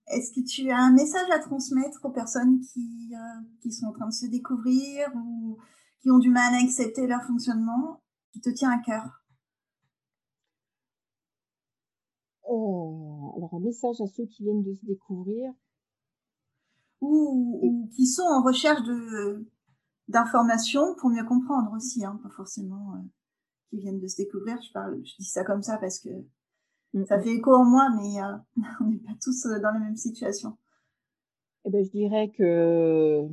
Est-ce 0.07 0.34
que 0.34 0.45
tu 0.45 0.69
as 0.69 0.77
un 0.77 0.91
message 0.91 1.29
à 1.31 1.39
transmettre 1.39 1.99
aux 2.03 2.11
personnes 2.11 2.59
qui, 2.59 3.13
qui 3.61 3.71
sont 3.71 3.88
en 3.88 3.93
train 3.93 4.07
de 4.07 4.13
se 4.13 4.25
découvrir 4.25 5.07
ou 5.15 5.57
qui 6.01 6.11
ont 6.11 6.19
du 6.19 6.29
mal 6.29 6.53
à 6.53 6.57
accepter 6.61 7.07
leur 7.07 7.23
fonctionnement, 7.23 8.01
qui 8.34 8.41
te 8.41 8.49
tient 8.49 8.69
à 8.69 8.81
cœur? 8.84 9.23
Oh, 12.45 13.02
alors 13.43 13.55
un 13.55 13.65
message 13.65 13.99
à 14.01 14.07
ceux 14.07 14.25
qui 14.25 14.43
viennent 14.43 14.63
de 14.63 14.73
se 14.73 14.85
découvrir. 14.85 15.51
Ou, 17.01 17.89
qui 17.93 18.07
sont 18.07 18.23
en 18.23 18.41
recherche 18.41 18.81
de 18.83 19.45
d'informations 20.09 20.95
pour 20.95 21.09
mieux 21.09 21.23
comprendre 21.23 21.71
aussi, 21.73 22.03
hein, 22.03 22.19
pas 22.21 22.29
forcément 22.29 22.93
euh, 22.95 22.99
qui 23.69 23.79
viennent 23.79 23.99
de 23.99 24.07
se 24.07 24.17
découvrir. 24.17 24.61
Je 24.61 24.71
parle, 24.71 25.01
je 25.03 25.15
dis 25.17 25.25
ça 25.25 25.43
comme 25.43 25.61
ça 25.61 25.77
parce 25.77 25.99
que 25.99 26.09
mm, 26.93 27.05
ça 27.05 27.19
fait 27.21 27.35
écho 27.35 27.53
en 27.53 27.65
moi, 27.65 27.89
mais 27.95 28.21
euh, 28.21 28.37
on 28.81 28.87
n'est 28.87 28.99
pas 28.99 29.13
tous 29.21 29.45
euh, 29.45 29.59
dans 29.59 29.71
la 29.71 29.79
même 29.79 29.95
situation. 29.95 30.57
Eh 31.65 31.71
ben, 31.71 31.83
je 31.83 31.89
dirais 31.91 32.31
que 32.37 33.27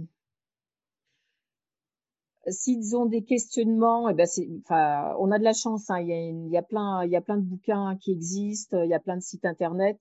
s'ils 2.49 2.97
ont 2.97 3.07
des 3.07 3.22
questionnements, 3.22 4.09
eh 4.09 4.14
ben 4.14 4.26
enfin, 4.61 5.14
on 5.18 5.30
a 5.30 5.38
de 5.38 5.45
la 5.45 5.53
chance. 5.53 5.91
Hein. 5.91 6.01
Il, 6.01 6.09
y 6.09 6.12
a 6.12 6.20
il, 6.20 6.49
y 6.49 6.57
a 6.57 6.62
plein, 6.62 7.05
il 7.05 7.11
y 7.11 7.16
a 7.16 7.20
plein 7.20 7.36
de 7.36 7.43
bouquins 7.43 7.97
qui 8.01 8.12
existent, 8.12 8.82
il 8.82 8.88
y 8.88 8.95
a 8.95 9.01
plein 9.01 9.16
de 9.16 9.22
sites 9.22 9.45
internet. 9.45 9.99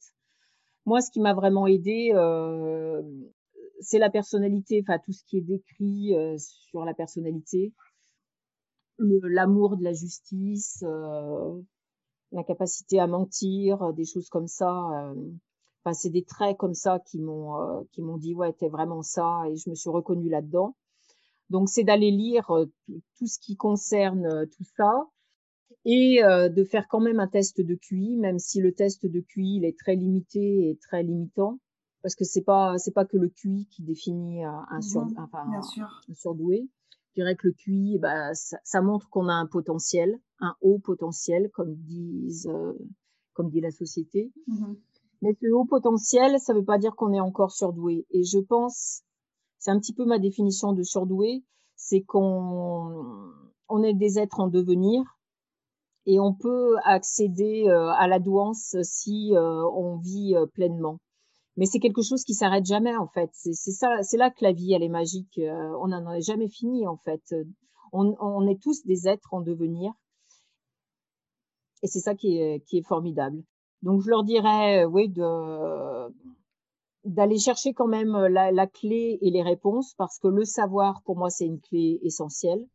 Moi, 0.86 1.02
ce 1.02 1.12
qui 1.12 1.20
m'a 1.20 1.34
vraiment 1.34 1.68
aidé, 1.68 2.12
euh, 2.14 3.02
c'est 3.82 4.00
la 4.00 4.10
personnalité, 4.10 4.84
enfin 4.84 5.00
tout 5.04 5.12
ce 5.12 5.24
qui 5.26 5.38
est 5.38 5.42
décrit 5.42 6.16
euh, 6.16 6.36
sur 6.38 6.86
la 6.86 6.94
personnalité, 6.94 7.74
l'amour 9.00 9.78
de 9.78 9.84
la 9.84 9.94
justice, 9.94 10.84
euh, 10.84 11.62
la 12.32 12.44
capacité 12.44 13.00
à 13.00 13.08
mentir, 13.08 13.94
des 13.94 14.06
choses 14.06 14.30
comme 14.30 14.48
ça. 14.48 14.72
Euh, 14.72 15.16
enfin, 15.84 15.94
c'est 15.94 16.10
des 16.10 16.24
traits 16.24 16.58
comme 16.58 16.74
ça 16.74 17.00
qui 17.00 17.20
m'ont, 17.20 17.60
euh, 17.62 17.82
qui 17.92 18.02
m'ont 18.02 18.18
dit 18.18 18.36
ouais, 18.36 18.54
t'es 18.54 18.70
vraiment 18.70 19.02
ça, 19.02 19.44
et 19.50 19.56
je 19.56 19.70
me 19.70 19.76
suis 19.76 19.90
reconnue 19.90 20.30
là-dedans. 20.30 20.76
Donc, 21.50 21.70
c'est 21.70 21.84
d'aller 21.84 22.12
lire 22.12 22.50
euh, 22.52 22.66
tout 23.18 23.28
ce 23.28 23.39
qui 23.39 23.56
concerne 23.56 24.26
euh, 24.26 24.45
tout 24.45 24.64
ça 24.78 25.08
et 25.86 26.24
euh, 26.24 26.50
de 26.50 26.64
faire 26.64 26.88
quand 26.88 27.00
même 27.00 27.20
un 27.20 27.28
test 27.28 27.62
de 27.62 27.76
QI, 27.76 28.18
même 28.18 28.38
si 28.38 28.62
le 28.62 28.74
test 28.74 29.06
de 29.06 29.20
QI 29.22 29.58
il 29.58 29.66
est 29.66 29.78
très 29.78 29.95
limité 29.95 30.70
et 30.70 30.78
très 30.78 31.04
limitant, 31.04 31.60
parce 32.02 32.16
que 32.16 32.26
c'est 32.26 32.43
pas 32.43 32.78
c'est 32.78 32.93
pas 32.93 33.06
que 33.06 33.18
le 33.18 33.30
QI 33.30 33.68
qui 33.72 33.84
définit 33.84 34.43
un, 34.43 34.66
mmh 34.72 35.16
un, 35.34 35.62
surdoué. 36.14 36.68
Je 37.10 37.22
dirais 37.22 37.36
que 37.36 37.47
le 37.47 37.54
QI, 37.54 37.97
bah, 37.97 38.34
ça, 38.34 38.82
montre 38.82 39.10
qu'on 39.10 39.30
a 39.30 39.34
un 39.34 39.47
potentiel, 39.47 40.20
un 40.39 40.56
haut 40.62 40.80
potentiel, 40.80 41.50
comme 41.52 41.76
disent, 41.76 42.50
comme 43.34 43.50
dit 43.50 43.62
la 43.62 43.72
société. 43.72 44.32
Mmh 44.47 44.74
Mais 45.22 45.36
ce 45.41 45.47
haut 45.52 45.66
potentiel, 45.66 46.39
ça 46.39 46.54
veut 46.54 46.64
pas 46.64 46.78
dire 46.78 46.95
qu'on 46.95 47.14
est 47.14 47.20
encore 47.20 47.52
surdoué. 47.52 48.06
Et 48.12 48.24
je 48.24 48.39
pense 48.39 49.04
c'est 49.60 49.72
un 49.72 49.80
petit 49.80 49.93
peu 49.93 50.05
ma 50.05 50.20
définition 50.20 50.74
de 50.74 50.84
surdoué, 50.84 51.43
c'est 51.76 52.01
qu'on 52.01 53.32
on 53.68 53.84
est 53.84 53.93
des 53.93 54.18
êtres 54.18 54.39
en 54.39 54.47
devenir 54.47 55.03
et 56.05 56.20
on 56.20 56.34
peut 56.34 56.76
accéder 56.86 57.68
euh, 57.68 57.89
à 57.91 58.07
la 58.07 58.20
douance 58.20 58.76
si 58.84 59.36
euh, 59.36 59.64
on 59.74 59.97
vit 59.97 60.36
euh, 60.36 60.45
pleinement. 60.47 60.99
Mais 61.57 61.66
c'est 61.66 61.80
quelque 61.80 62.01
chose 62.01 62.24
qui 62.24 62.34
s'arrête 62.34 62.66
jamais 62.66 62.95
en 62.95 63.07
fait. 63.07 63.30
C'est 63.34 63.53
ça, 63.53 64.01
c'est 64.01 64.18
là 64.18 64.32
que 64.32 64.43
la 64.43 64.53
vie 64.53 64.74
elle 64.74 64.84
est 64.84 64.89
magique. 64.89 65.39
on 65.39 65.88
n'en 65.89 66.14
est 66.14 66.22
jamais 66.22 66.47
fini 66.47 66.88
en 66.88 66.95
fait. 66.97 67.36
On, 67.91 68.47
est 68.47 68.62
tous 68.62 68.86
des 68.86 69.07
êtres 69.07 69.34
en 69.34 69.41
devenir 69.41 69.91
et 71.84 71.88
c'est 71.88 71.99
ça 71.99 72.16
qui 72.16 72.38
est 72.38 72.88
formidable. 72.88 73.43
Donc 73.82 74.01
je 74.01 74.10
leur 74.10 74.24
dirais, 74.24 74.86
oui, 74.86 75.10
de 75.10 75.22
d'aller 77.10 77.39
chercher 77.39 77.74
quand 77.74 77.88
même 77.88 78.16
euh, 78.16 78.30
la, 78.30 78.51
la, 78.51 78.68
clé 78.68 79.18
et 79.22 79.32
les 79.32 79.41
réponses 79.41 79.93
parce 79.97 80.20
que 80.20 80.28
le 80.28 80.45
savoir 80.45 81.01
pour 81.03 81.18
moi 81.18 81.30
c'est 81.30 81.45
une 81.45 81.60
clé 81.60 81.99
essentielle. 82.03 82.68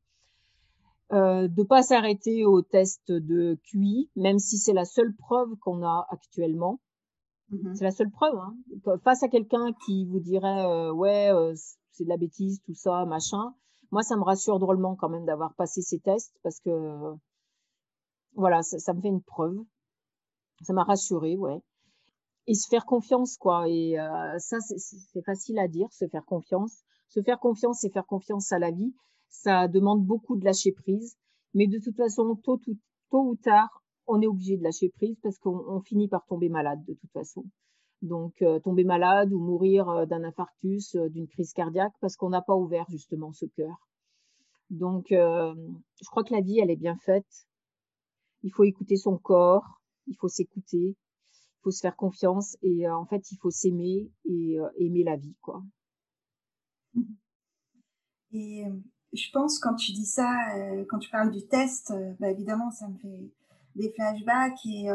Euh, 1.13 1.49
de 1.49 1.63
pas 1.63 1.83
s'arrêter 1.83 2.47
au 2.47 2.63
test 2.63 3.13
de 3.13 3.59
QI, 3.63 4.11
même 4.17 4.39
si 4.39 4.57
c'est 4.57 4.73
la 4.73 4.87
seule 4.87 5.15
preuve 5.15 5.55
qu'on 5.61 5.85
a 5.85 6.07
actuellement. 6.11 6.81
Mm-hmm. 7.53 7.75
C'est 7.75 7.85
la 7.85 7.91
seule 7.91 8.11
preuve. 8.11 8.37
Hein. 8.37 8.57
Face 9.05 9.23
à 9.23 9.29
quelqu'un 9.29 9.73
qui 9.85 10.07
vous 10.07 10.19
dirait 10.19 10.65
euh, 10.65 10.93
ouais 10.93 11.31
euh, 11.31 11.55
c'est 11.93 12.05
de 12.05 12.09
la 12.09 12.17
bêtise 12.17 12.63
tout 12.65 12.75
ça 12.75 13.05
machin, 13.05 13.55
moi 13.93 14.03
ça 14.03 14.17
me 14.17 14.23
rassure 14.23 14.59
drôlement 14.59 14.97
quand 14.97 15.11
même 15.11 15.27
d'avoir 15.27 15.55
passé 15.55 15.83
ces 15.83 16.01
tests 16.01 16.35
parce 16.43 16.59
que 16.59 17.15
voilà 18.35 18.63
ça, 18.63 18.79
ça 18.79 18.95
me 18.95 19.01
fait 19.01 19.09
une 19.09 19.23
preuve. 19.23 19.59
Ça 20.63 20.73
m'a 20.73 20.85
rassuré 20.85 21.37
ouais 21.37 21.61
et 22.47 22.55
se 22.55 22.69
faire 22.69 22.85
confiance 22.85 23.37
quoi. 23.37 23.69
Et 23.69 23.99
euh, 23.99 24.39
ça 24.39 24.59
c'est 24.61 25.23
facile 25.23 25.59
à 25.59 25.69
dire 25.69 25.93
se 25.93 26.07
faire 26.09 26.25
confiance. 26.25 26.83
Se 27.09 27.23
faire 27.23 27.39
confiance 27.39 27.85
et 27.85 27.91
faire 27.91 28.07
confiance 28.07 28.53
à 28.53 28.59
la 28.59 28.71
vie. 28.71 28.95
Ça 29.29 29.69
demande 29.69 30.05
beaucoup 30.05 30.37
de 30.37 30.45
lâcher 30.45 30.73
prise. 30.73 31.17
Mais 31.55 31.67
de 31.67 31.79
toute 31.79 31.97
façon 31.97 32.37
tôt 32.37 32.61
ou, 32.67 32.75
tôt 33.11 33.25
ou 33.29 33.37
tard 33.37 33.83
on 34.07 34.21
est 34.21 34.27
obligé 34.27 34.59
de 34.59 34.63
lâcher 34.63 34.91
prise 34.91 35.17
parce 35.23 35.39
qu'on 35.39 35.81
finit 35.81 36.09
par 36.09 36.27
tomber 36.27 36.49
malade 36.49 36.85
de 36.87 36.95
toute 36.95 37.11
façon. 37.13 37.45
Donc 38.03 38.43
euh, 38.43 38.61
tomber 38.61 38.85
malade 38.85 39.33
ou 39.33 39.39
mourir 39.39 39.89
euh, 39.89 40.07
d'un 40.07 40.25
infarctus 40.25 40.95
d'une 40.97 41.29
crise 41.29 41.53
cardiaque 41.53 41.95
parce 42.01 42.17
qu'on 42.17 42.29
n'a 42.29 42.43
pas 42.43 42.55
ouvert 42.55 42.85
justement 42.91 43.33
ce 43.33 43.47
cœur. 43.47 43.77
Donc 44.71 45.07
je 45.11 46.11
crois 46.11 46.25
que 46.25 46.35
la 46.35 46.41
vie 46.41 46.59
elle 46.59 46.71
est 46.71 46.77
bien 46.77 46.97
faite. 46.97 47.47
Il 48.43 48.51
faut 48.51 48.65
écouter 48.65 48.97
son 48.97 49.17
corps. 49.17 49.81
Il 50.07 50.17
faut 50.17 50.29
s'écouter 50.29 50.97
faut 51.65 51.71
se 51.71 51.81
faire 51.81 51.97
confiance 51.97 52.57
et 52.63 52.87
euh, 52.87 52.95
en 52.95 53.07
fait, 53.07 53.33
il 53.33 53.39
faut 53.39 53.51
s'aimer 53.51 54.11
et 54.27 54.61
euh, 54.61 54.69
aimer 54.79 55.03
la 55.03 55.17
vie, 55.17 55.35
quoi. 55.41 55.63
Et 58.33 58.67
euh, 58.67 58.71
je 59.13 59.31
pense 59.33 59.59
quand 59.59 59.75
tu 59.75 59.93
dis 59.93 60.07
ça, 60.07 60.31
quand 60.89 60.99
tu 60.99 61.11
parles 61.11 61.31
du 61.31 61.47
test, 61.47 61.93
bah, 62.21 62.31
évidemment, 62.31 62.71
ça 62.71 62.89
me 62.89 62.97
fait 62.99 63.33
des 63.77 63.91
flashbacks 63.93 64.67
et 64.67 64.89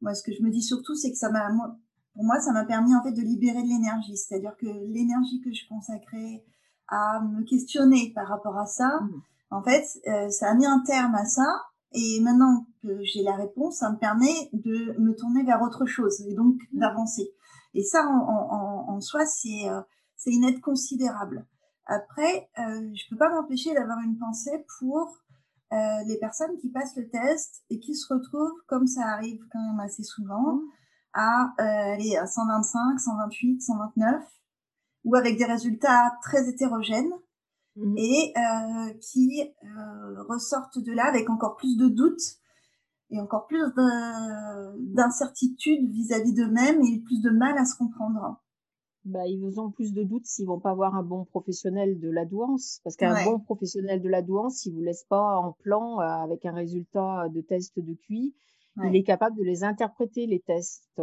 moi, 0.00 0.14
ce 0.14 0.22
que 0.22 0.32
je 0.32 0.42
me 0.42 0.50
dis 0.50 0.62
surtout, 0.62 0.94
c'est 0.94 1.10
que 1.10 1.16
ça 1.16 1.30
m'a, 1.30 1.48
pour 2.14 2.24
moi, 2.24 2.40
ça 2.40 2.52
m'a 2.52 2.64
permis 2.64 2.94
en 2.94 3.02
fait 3.02 3.12
de 3.12 3.22
libérer 3.22 3.62
de 3.62 3.68
l'énergie, 3.68 4.16
c'est-à-dire 4.16 4.56
que 4.58 4.66
l'énergie 4.66 5.40
que 5.42 5.52
je 5.52 5.68
consacrais 5.68 6.44
à 6.88 7.20
me 7.20 7.44
questionner 7.44 8.12
par 8.14 8.28
rapport 8.28 8.56
à 8.58 8.66
ça, 8.66 9.00
mmh. 9.00 9.22
en 9.50 9.62
fait, 9.62 9.84
ça 10.30 10.50
a 10.50 10.54
mis 10.54 10.66
un 10.66 10.80
terme 10.80 11.14
à 11.14 11.26
ça 11.26 11.46
et 11.92 12.20
maintenant 12.20 12.66
que 12.82 13.02
j'ai 13.04 13.22
la 13.22 13.36
réponse, 13.36 13.78
ça 13.78 13.90
me 13.90 13.96
permet 13.96 14.50
de 14.52 14.98
me 14.98 15.14
tourner 15.14 15.44
vers 15.44 15.62
autre 15.62 15.86
chose 15.86 16.20
et 16.26 16.34
donc 16.34 16.56
mmh. 16.72 16.78
d'avancer. 16.78 17.30
Et 17.74 17.82
ça, 17.82 18.06
en, 18.06 18.18
en, 18.18 18.94
en 18.94 19.00
soi, 19.00 19.26
c'est 19.26 19.68
euh, 19.68 19.80
c'est 20.16 20.30
une 20.30 20.44
aide 20.44 20.60
considérable. 20.60 21.46
Après, 21.86 22.50
euh, 22.58 22.90
je 22.94 23.08
peux 23.08 23.16
pas 23.16 23.30
m'empêcher 23.30 23.72
d'avoir 23.74 24.00
une 24.00 24.18
pensée 24.18 24.64
pour 24.78 25.16
euh, 25.72 25.76
les 26.06 26.18
personnes 26.18 26.56
qui 26.58 26.70
passent 26.70 26.96
le 26.96 27.08
test 27.08 27.64
et 27.70 27.78
qui 27.78 27.94
se 27.94 28.12
retrouvent, 28.12 28.60
comme 28.66 28.86
ça 28.86 29.02
arrive 29.06 29.40
quand 29.52 29.60
même 29.60 29.80
assez 29.80 30.02
souvent, 30.02 30.54
mmh. 30.54 30.62
à 31.14 31.54
euh, 31.60 31.94
aller 31.94 32.16
à 32.16 32.26
125, 32.26 32.98
128, 32.98 33.60
129, 33.60 34.24
ou 35.04 35.14
avec 35.14 35.38
des 35.38 35.44
résultats 35.44 36.12
très 36.22 36.48
hétérogènes. 36.48 37.12
Mmh. 37.76 37.94
et 37.98 38.32
euh, 38.38 38.94
qui 39.02 39.42
euh, 39.42 40.22
ressortent 40.30 40.78
de 40.78 40.92
là 40.92 41.04
avec 41.04 41.28
encore 41.28 41.56
plus 41.56 41.76
de 41.76 41.88
doutes 41.88 42.38
et 43.10 43.20
encore 43.20 43.46
plus 43.46 43.62
d'incertitude 44.78 45.86
vis-à-vis 45.90 46.32
d'eux-mêmes 46.32 46.80
et 46.80 47.00
plus 47.00 47.20
de 47.20 47.28
mal 47.30 47.56
à 47.58 47.66
se 47.66 47.76
comprendre. 47.76 48.40
Bah, 49.04 49.26
ils 49.28 49.60
ont 49.60 49.70
plus 49.70 49.92
de 49.92 50.02
doutes 50.02 50.24
s'ils 50.24 50.46
vont 50.46 50.58
pas 50.58 50.70
avoir 50.70 50.96
un 50.96 51.02
bon 51.02 51.26
professionnel 51.26 52.00
de 52.00 52.10
la 52.10 52.24
douance. 52.24 52.80
Parce 52.82 52.96
qu'un 52.96 53.24
bon 53.24 53.38
professionnel 53.38 54.02
de 54.02 54.08
la 54.08 54.22
douance, 54.22 54.64
il 54.64 54.74
vous 54.74 54.80
laisse 54.80 55.04
pas 55.04 55.38
en 55.38 55.52
plan 55.52 56.00
euh, 56.00 56.04
avec 56.04 56.46
un 56.46 56.54
résultat 56.54 57.28
de 57.28 57.42
test 57.42 57.78
de 57.78 57.94
QI. 57.94 58.34
Il 58.84 58.96
est 58.96 59.04
capable 59.04 59.36
de 59.36 59.44
les 59.44 59.64
interpréter, 59.64 60.26
les 60.26 60.40
tests. 60.40 61.00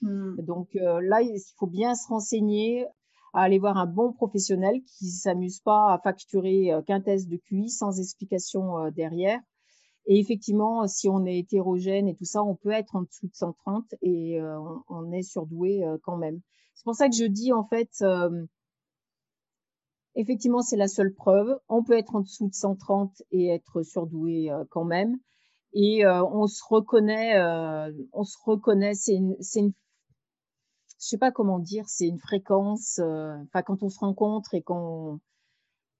Mmh. 0.00 0.36
Donc 0.42 0.70
là, 0.74 1.22
il 1.22 1.38
faut 1.58 1.66
bien 1.66 1.94
se 1.94 2.08
renseigner 2.08 2.86
à 3.34 3.42
aller 3.42 3.58
voir 3.58 3.76
un 3.76 3.86
bon 3.86 4.12
professionnel 4.12 4.80
qui 4.84 5.06
s'amuse 5.06 5.60
pas 5.60 5.92
à 5.92 5.98
facturer 5.98 6.72
euh, 6.72 6.82
qu'un 6.82 7.00
test 7.00 7.28
de 7.28 7.36
QI 7.36 7.68
sans 7.68 7.98
explication 7.98 8.78
euh, 8.78 8.90
derrière. 8.90 9.40
Et 10.06 10.20
effectivement, 10.20 10.86
si 10.86 11.08
on 11.08 11.26
est 11.26 11.38
hétérogène 11.38 12.06
et 12.06 12.14
tout 12.14 12.24
ça, 12.24 12.44
on 12.44 12.54
peut 12.54 12.70
être 12.70 12.94
en 12.94 13.02
dessous 13.02 13.26
de 13.26 13.34
130 13.34 13.94
et 14.02 14.40
euh, 14.40 14.58
on, 14.88 15.10
est 15.12 15.22
surdoué 15.22 15.82
quand 16.02 16.16
même. 16.16 16.40
C'est 16.74 16.84
pour 16.84 16.94
ça 16.94 17.08
que 17.08 17.16
je 17.16 17.24
dis 17.24 17.54
en 17.54 17.64
fait, 17.64 18.04
effectivement, 20.14 20.60
c'est 20.60 20.76
la 20.76 20.88
seule 20.88 21.14
preuve. 21.14 21.58
On 21.70 21.82
peut 21.82 21.96
être 21.96 22.14
en 22.14 22.20
dessous 22.20 22.48
de 22.48 22.54
130 22.54 23.22
et 23.30 23.48
être 23.48 23.82
surdoué 23.82 24.50
quand 24.68 24.84
même. 24.84 25.16
Et 25.72 26.06
on 26.06 26.46
se 26.48 26.62
reconnaît, 26.68 27.40
on 28.12 28.24
se 28.24 28.36
reconnaît. 28.44 28.92
C'est 28.92 29.14
une, 29.14 29.36
une 29.56 29.72
je 31.04 31.10
sais 31.10 31.18
pas 31.18 31.30
comment 31.30 31.58
dire, 31.58 31.84
c'est 31.86 32.08
une 32.08 32.18
fréquence. 32.18 32.98
Enfin, 32.98 33.60
quand 33.62 33.82
on 33.82 33.90
se 33.90 33.98
rencontre 33.98 34.54
et 34.54 34.62
qu'on 34.62 35.20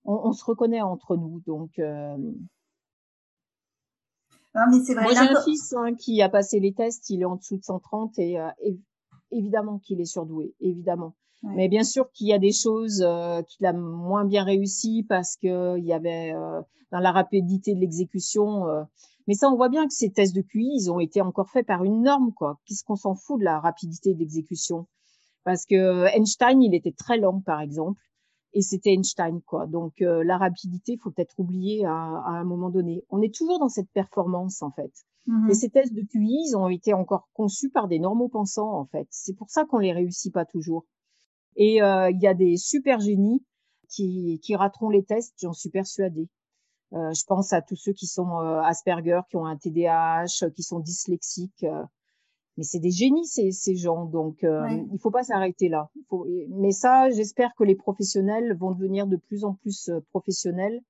on, 0.05 0.33
se 0.33 0.43
reconnaît 0.45 0.81
entre 0.81 1.17
nous, 1.17 1.43
donc. 1.47 1.73
mais 1.77 2.17
c'est 4.85 4.95
vrai. 4.95 5.05
Moi, 5.05 5.13
j'ai 5.13 5.19
un 5.19 5.43
fils 5.43 5.75
hein, 5.75 5.95
qui 5.95 6.23
a 6.23 6.31
passé 6.31 6.59
les 6.59 6.73
tests, 6.73 7.11
il 7.11 7.21
est 7.21 7.27
en 7.27 7.37
dessous 7.37 7.59
de 7.59 7.65
130 7.65 8.19
et, 8.19 8.39
évidemment 9.31 9.79
qu'il 9.79 10.01
est 10.01 10.07
surdoué, 10.07 10.55
évidemment. 10.61 11.15
Mais 11.43 11.69
bien 11.69 11.85
sûr 11.85 12.11
qu'il 12.11 12.29
y 12.29 12.33
a 12.33 12.39
des 12.39 12.53
choses 12.53 13.03
euh, 13.03 13.43
qu'il 13.43 13.67
a 13.67 13.75
moins 13.75 14.25
bien 14.25 14.45
réussi 14.45 15.05
parce 15.07 15.37
que 15.37 15.77
il 15.77 15.85
y 15.85 15.93
avait 15.93 16.33
euh, 16.33 16.63
dans 16.91 17.01
la 17.01 17.13
rapidité 17.13 17.75
de 17.75 17.81
l'exécution. 17.81 18.87
Euh, 19.25 19.29
mais 19.29 19.35
ça, 19.35 19.51
on 19.51 19.57
voit 19.57 19.69
bien 19.69 19.87
que 19.87 19.95
ces 19.95 20.11
tests 20.11 20.35
de 20.35 20.43
QI, 20.43 20.71
ils 20.75 20.91
ont 20.91 21.01
été 21.01 21.21
encore 21.21 21.51
faits 21.51 21.67
par 21.67 21.85
une 21.85 22.03
norme, 22.03 22.33
quoi. 22.33 22.59
Qu'est-ce 22.67 22.85
qu'on 22.85 22.97
s'en 22.97 23.15
fout 23.15 23.39
de 23.39 23.45
la 23.45 23.61
rapidité 23.61 24.15
d'exécution 24.15 24.87
Parce 25.45 25.67
que 25.67 26.07
Einstein, 26.17 26.63
il 26.63 26.75
était 26.75 26.93
très 26.93 27.19
lent, 27.19 27.41
par 27.41 27.61
exemple, 27.61 28.01
et 28.53 28.63
c'était 28.63 28.93
Einstein, 28.93 29.41
quoi. 29.43 29.67
Donc 29.67 29.95
la 29.99 30.39
rapidité, 30.39 30.93
il 30.93 30.99
faut 30.99 31.11
peut-être 31.11 31.35
oublier 31.39 31.85
à, 31.85 31.93
à, 31.93 32.31
un 32.31 32.45
moment 32.45 32.71
donné. 32.71 33.05
On 33.11 33.21
est 33.23 33.35
toujours 33.35 33.59
dans 33.59 33.69
cette 33.69 33.91
performance, 33.91 34.63
en 34.63 34.71
fait. 34.71 34.93
Mmh 35.27 35.47
Mais 35.49 35.55
ces 35.55 35.71
tests 35.71 35.95
de 35.95 36.03
QI, 36.03 36.45
ils 36.49 36.57
ont 36.57 36.69
été 36.69 36.93
encore 36.93 37.29
conçus 37.33 37.71
par 37.71 37.89
des 37.89 37.99
normaux 37.99 38.29
pensants, 38.29 38.73
en 38.73 38.87
fait. 38.87 39.07
C'est 39.11 39.35
pour 39.35 39.51
ça 39.51 39.65
qu'on 39.65 39.79
les 39.79 39.93
réussit 39.93 40.33
pas 40.33 40.45
toujours. 40.45 40.87
Et 41.57 41.83
euh, 41.83 42.11
il 42.11 42.21
y 42.21 42.27
a 42.27 42.35
des 42.35 42.57
super 42.57 43.01
génies 43.01 43.45
qui, 43.89 44.41
qui 44.43 44.57
rateront 44.57 44.91
les 44.91 45.05
tests, 45.05 45.35
j'en 45.41 45.53
suis 45.53 45.71
persuadée. 45.71 46.29
Euh, 46.95 47.13
je 47.13 47.25
pense 47.27 47.53
à 47.53 47.61
tous 47.61 47.77
ceux 47.77 47.93
qui 47.93 48.07
sont 48.07 48.39
euh, 48.39 48.61
Asperger, 48.61 49.21
qui 49.29 49.37
ont 49.37 49.47
un 49.47 49.57
TDAH, 49.57 50.51
qui 50.55 50.63
sont 50.63 50.81
dyslexiques. 50.81 51.67
mais 52.57 52.63
c'est 52.63 52.79
des 52.79 52.91
génies 52.91 53.27
ces, 53.27 53.51
ces 53.51 53.75
gens, 53.75 54.05
donc 54.05 54.39
ouais. 54.43 54.87
il 54.93 54.99
faut 55.01 55.11
pas 55.11 55.25
s'arrêter 55.25 55.69
là. 55.69 55.91
Faut... 56.09 56.27
Mais 56.51 56.71
ça, 56.71 57.11
j'espère 57.11 57.55
que 57.57 57.65
les 57.65 57.75
professionnels 57.75 58.57
vont 58.57 58.73
devenir 58.73 59.07
de 59.07 59.17
plus 59.17 59.45
en 59.45 59.55
plus 59.55 59.91
professionnels, 60.11 60.81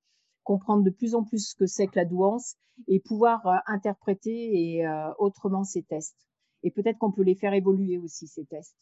comprendre 0.42 0.82
de 0.84 0.90
plus 0.90 1.14
en 1.14 1.24
plus 1.24 1.50
ce 1.50 1.56
que 1.56 1.66
c'est 1.66 1.86
que 1.86 1.96
la 1.96 2.04
douance 2.04 2.56
et 2.88 3.00
pouvoir 3.00 3.62
interpréter 3.66 4.30
et 4.30 4.86
autrement 5.18 5.64
ces 5.64 5.82
tests. 5.82 6.18
Et 6.62 6.70
peut-être 6.70 6.98
qu'on 6.98 7.12
peut 7.12 7.22
les 7.22 7.34
faire 7.34 7.54
évoluer 7.54 7.98
aussi 7.98 8.26
ces 8.26 8.44
tests. 8.44 8.76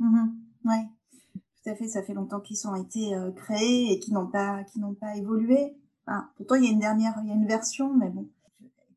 Mmh 0.00 0.28
ouais 0.64 0.86
tout 1.62 1.70
à 1.70 1.74
fait. 1.74 1.88
Ça 1.88 2.02
fait 2.02 2.14
longtemps 2.14 2.40
qu'ils 2.40 2.66
ont 2.66 2.74
été 2.74 3.14
euh, 3.14 3.30
créés 3.32 3.92
et 3.92 3.98
qui 3.98 4.12
n'ont 4.12 4.26
pas, 4.26 4.64
qui 4.64 4.80
n'ont 4.80 4.94
pas 4.94 5.16
évolué. 5.16 5.76
Enfin, 6.08 6.30
pourtant, 6.36 6.54
il 6.54 6.64
y 6.64 6.68
a 6.68 6.70
une 6.70 6.78
dernière, 6.78 7.14
il 7.22 7.28
y 7.28 7.32
a 7.32 7.34
une 7.34 7.46
version, 7.46 7.92
mais 7.94 8.08
bon. 8.08 8.28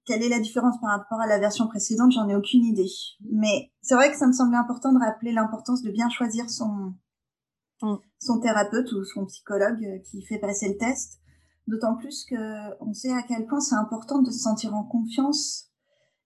Quelle 0.05 0.23
est 0.23 0.29
la 0.29 0.39
différence 0.39 0.79
par 0.79 0.91
rapport 0.97 1.19
à 1.19 1.27
la 1.27 1.39
version 1.39 1.67
précédente? 1.67 2.11
J'en 2.13 2.27
ai 2.27 2.35
aucune 2.35 2.65
idée. 2.65 2.89
Mais 3.29 3.71
c'est 3.81 3.95
vrai 3.95 4.09
que 4.11 4.17
ça 4.17 4.27
me 4.27 4.33
semblait 4.33 4.57
important 4.57 4.93
de 4.93 4.99
rappeler 4.99 5.31
l'importance 5.31 5.83
de 5.83 5.91
bien 5.91 6.09
choisir 6.09 6.49
son, 6.49 6.93
mm. 7.81 7.95
son 8.19 8.39
thérapeute 8.39 8.91
ou 8.93 9.03
son 9.03 9.25
psychologue 9.25 9.83
euh, 9.83 9.99
qui 9.99 10.23
fait 10.23 10.39
passer 10.39 10.69
le 10.69 10.77
test. 10.77 11.19
D'autant 11.67 11.95
plus 11.95 12.25
que 12.25 12.35
on 12.83 12.93
sait 12.93 13.13
à 13.13 13.21
quel 13.21 13.45
point 13.45 13.59
c'est 13.59 13.75
important 13.75 14.21
de 14.21 14.31
se 14.31 14.39
sentir 14.39 14.73
en 14.73 14.83
confiance 14.83 15.67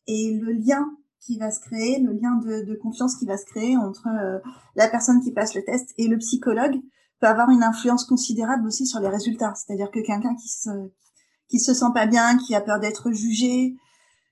et 0.08 0.38
le 0.40 0.54
lien 0.54 0.90
qui 1.20 1.38
va 1.38 1.52
se 1.52 1.60
créer, 1.60 2.00
le 2.00 2.14
lien 2.14 2.36
de, 2.36 2.64
de 2.64 2.76
confiance 2.76 3.16
qui 3.18 3.26
va 3.26 3.38
se 3.38 3.46
créer 3.46 3.76
entre 3.76 4.08
euh, 4.08 4.40
la 4.76 4.88
personne 4.88 5.22
qui 5.22 5.34
passe 5.34 5.56
le 5.56 5.64
test 5.66 5.94
et 5.98 6.08
le 6.08 6.18
psychologue 6.18 6.80
peut 7.26 7.32
avoir 7.32 7.50
une 7.50 7.64
influence 7.64 8.06
considérable 8.06 8.68
aussi 8.68 8.86
sur 8.86 9.00
les 9.00 9.10
résultats. 9.10 9.54
C'est-à-dire 9.56 9.90
que 9.90 10.00
quelqu'un 10.00 10.36
qui 10.36 10.48
se 10.48 10.70
qui 11.48 11.60
se 11.60 11.74
sent 11.74 11.92
pas 11.94 12.06
bien, 12.08 12.38
qui 12.38 12.56
a 12.56 12.62
peur 12.62 12.80
d'être 12.80 13.12
jugé, 13.12 13.76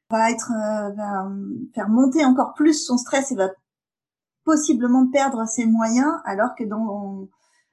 va 0.10 0.30
être 0.30 0.52
euh, 0.52 0.89
va 0.91 1.28
faire 1.74 1.89
monter 1.89 2.24
encore 2.24 2.54
plus 2.54 2.86
son 2.86 2.98
stress 2.98 3.32
et 3.32 3.36
va 3.36 3.50
possiblement 4.44 5.10
perdre 5.10 5.46
ses 5.48 5.66
moyens, 5.66 6.12
alors 6.26 6.54
que 6.56 6.64
dans 6.64 7.28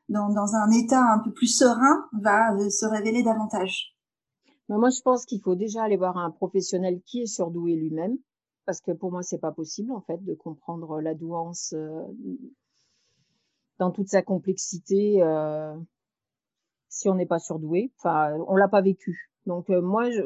dans, 0.09 0.57
un 0.57 0.71
état 0.73 1.01
un 1.01 1.21
peu 1.21 1.33
plus 1.33 1.47
serein, 1.47 2.09
va 2.21 2.53
euh, 2.55 2.69
se 2.69 2.85
révéler 2.85 3.23
davantage. 3.23 3.95
moi, 4.69 4.91
je 4.91 5.01
pense 5.03 5.25
qu'il 5.25 5.41
faut 5.41 5.55
déjà 5.55 5.85
aller 5.85 5.97
voir 5.97 6.17
un 6.17 6.31
professionnel 6.31 7.01
qui 7.07 7.23
est 7.23 7.27
surdoué 7.27 7.77
lui-même, 7.77 8.17
parce 8.67 8.81
que 8.81 8.91
pour 8.91 9.13
moi, 9.13 9.23
c'est 9.23 9.39
pas 9.39 9.53
possible 9.53 9.93
en 9.93 10.01
fait 10.01 10.25
de 10.25 10.35
comprendre 10.35 11.01
la 11.01 11.15
douance 11.15 11.75
euh, 11.77 12.03
dans 13.81 13.91
toute 13.91 14.09
sa 14.09 14.23
complexité 14.23 15.23
euh, 15.23 15.75
si 16.89 17.09
on 17.09 17.15
n'est 17.15 17.27
pas 17.27 17.39
surdoué. 17.39 17.91
Enfin, 17.99 18.37
on 18.47 18.55
l'a 18.55 18.69
pas 18.69 18.83
vécu. 18.83 19.31
Donc 19.47 19.71
euh, 19.71 19.81
moi, 19.81 20.11
je, 20.11 20.21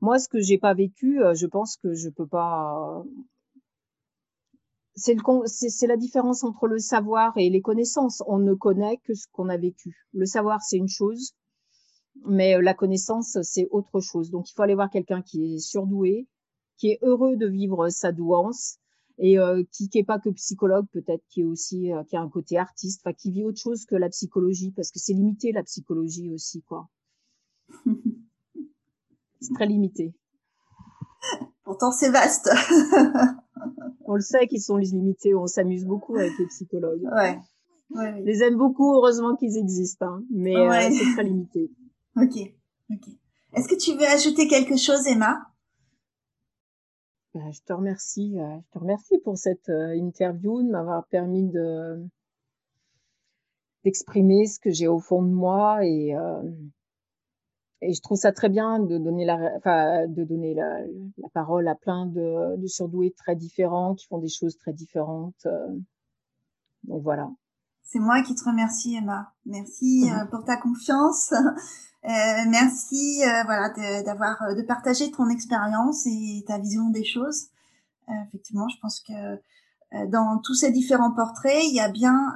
moi, 0.00 0.18
ce 0.18 0.28
que 0.28 0.40
j'ai 0.40 0.58
pas 0.58 0.74
vécu, 0.74 1.20
je 1.34 1.46
pense 1.46 1.76
que 1.76 1.94
je 1.94 2.10
peux 2.10 2.26
pas. 2.26 3.02
C'est 4.96 5.16
c'est 5.46 5.86
la 5.86 5.96
différence 5.96 6.42
entre 6.42 6.66
le 6.66 6.78
savoir 6.78 7.32
et 7.36 7.48
les 7.48 7.62
connaissances. 7.62 8.22
On 8.26 8.38
ne 8.38 8.54
connaît 8.54 8.98
que 9.04 9.14
ce 9.14 9.26
qu'on 9.32 9.48
a 9.48 9.56
vécu. 9.56 10.08
Le 10.12 10.26
savoir, 10.26 10.60
c'est 10.60 10.76
une 10.76 10.88
chose, 10.88 11.34
mais 12.26 12.60
la 12.60 12.74
connaissance, 12.74 13.38
c'est 13.42 13.68
autre 13.70 14.00
chose. 14.00 14.30
Donc, 14.30 14.50
il 14.50 14.54
faut 14.54 14.62
aller 14.62 14.74
voir 14.74 14.90
quelqu'un 14.90 15.22
qui 15.22 15.54
est 15.54 15.58
surdoué, 15.58 16.26
qui 16.76 16.88
est 16.90 16.98
heureux 17.02 17.36
de 17.36 17.46
vivre 17.46 17.88
sa 17.90 18.10
douance 18.10 18.78
et 19.18 19.38
euh, 19.38 19.62
qui 19.72 19.90
n'est 19.94 20.04
pas 20.04 20.18
que 20.18 20.30
psychologue 20.30 20.86
peut-être 20.92 21.24
qui 21.28 21.40
est 21.40 21.44
aussi 21.44 21.92
euh, 21.92 22.02
qui 22.04 22.16
a 22.16 22.20
un 22.20 22.28
côté 22.28 22.56
artiste. 22.56 23.02
Enfin 23.04 23.12
qui 23.12 23.30
vit 23.30 23.44
autre 23.44 23.60
chose 23.60 23.84
que 23.84 23.96
la 23.96 24.08
psychologie 24.08 24.72
parce 24.72 24.90
que 24.90 24.98
c'est 24.98 25.12
limité 25.12 25.52
la 25.52 25.62
psychologie 25.62 26.30
aussi 26.30 26.62
quoi. 26.62 26.88
C'est 29.40 29.54
très 29.54 29.66
limité. 29.66 30.14
Pourtant 31.62 31.92
c'est 31.92 32.10
vaste. 32.10 32.50
On 34.04 34.14
le 34.14 34.20
sait 34.20 34.48
qu'ils 34.48 34.62
sont 34.62 34.76
limités 34.76 35.34
on 35.34 35.46
s'amuse 35.46 35.84
beaucoup 35.84 36.16
avec 36.16 36.32
les 36.38 36.46
psychologues. 36.46 37.02
Ouais, 37.04 37.38
ouais, 37.90 38.22
les 38.22 38.42
aime 38.42 38.56
beaucoup 38.56 38.94
heureusement 38.96 39.36
qu'ils 39.36 39.56
existent 39.56 40.06
hein, 40.06 40.22
mais 40.30 40.56
euh, 40.56 40.90
c'est 40.90 41.12
très 41.14 41.24
limité. 41.24 41.70
Ok 42.16 42.36
ok. 42.90 43.08
Est-ce 43.54 43.68
que 43.68 43.76
tu 43.76 43.92
veux 43.96 44.06
ajouter 44.06 44.48
quelque 44.48 44.76
chose 44.76 45.06
Emma? 45.06 45.47
Je 47.52 47.60
te 47.62 47.72
remercie, 47.72 48.38
euh, 48.38 48.58
je 48.60 48.70
te 48.70 48.78
remercie 48.78 49.18
pour 49.18 49.36
cette 49.36 49.68
euh, 49.68 49.96
interview, 49.96 50.62
de 50.62 50.70
m'avoir 50.70 51.06
permis 51.06 51.48
de 51.48 52.04
d'exprimer 53.84 54.46
ce 54.46 54.58
que 54.58 54.70
j'ai 54.70 54.88
au 54.88 54.98
fond 54.98 55.22
de 55.22 55.32
moi 55.32 55.84
et 55.84 56.14
euh, 56.14 56.42
je 57.80 58.00
trouve 58.00 58.18
ça 58.18 58.32
très 58.32 58.48
bien 58.48 58.80
de 58.80 58.98
donner 58.98 59.24
la, 59.24 60.06
de 60.08 60.24
donner 60.24 60.54
la, 60.54 60.82
parole 61.32 61.68
à 61.68 61.76
plein 61.76 62.06
de, 62.06 62.66
surdoués 62.66 63.12
très 63.12 63.36
différents 63.36 63.94
qui 63.94 64.06
font 64.06 64.18
des 64.18 64.28
choses 64.28 64.56
très 64.56 64.72
différentes. 64.72 65.46
donc 66.84 67.02
voilà. 67.02 67.30
C'est 67.90 68.00
moi 68.00 68.22
qui 68.22 68.34
te 68.34 68.44
remercie, 68.44 68.96
Emma. 68.96 69.32
Merci 69.46 70.10
mmh 70.10 70.28
pour 70.30 70.44
ta 70.44 70.56
confiance. 70.56 71.32
Euh, 72.04 72.44
merci 72.48 73.24
euh, 73.24 73.42
voilà 73.44 73.70
d'avoir 74.04 74.40
euh, 74.42 74.54
de, 74.54 74.62
partager 74.62 75.10
ton 75.10 75.28
expérience 75.30 76.06
et 76.06 76.44
ta 76.46 76.56
vision 76.56 76.90
des 76.90 77.04
choses. 77.04 77.48
effectivement, 78.28 78.68
je 78.68 78.76
pense 78.80 79.00
que 79.00 80.06
dans 80.06 80.38
tous 80.38 80.54
ces 80.54 80.70
différents 80.70 81.10
portraits, 81.10 81.60
il 81.64 81.74
y 81.74 81.80
a 81.80 81.88
bien 81.88 82.32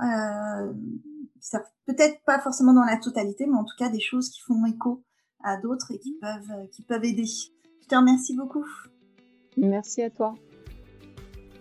peut-être 1.86 2.20
pas 2.24 2.40
forcément 2.40 2.72
dans 2.72 2.84
la 2.84 2.96
totalité, 2.96 3.46
mais 3.46 3.56
en 3.56 3.64
tout 3.64 3.76
cas 3.78 3.88
des 3.88 4.00
choses 4.00 4.30
qui 4.30 4.40
font 4.40 4.66
écho 4.66 5.04
à 5.44 5.56
d'autres 5.56 5.92
et 5.92 6.00
qui 6.00 6.18
peuvent 6.20 6.68
qui 6.72 6.82
peuvent 6.82 7.04
aider. 7.04 7.24
Je 7.24 7.86
te 7.86 7.94
remercie 7.94 8.34
beaucoup. 8.36 8.66
Merci 9.56 10.02
à 10.02 10.10
toi. 10.10 10.34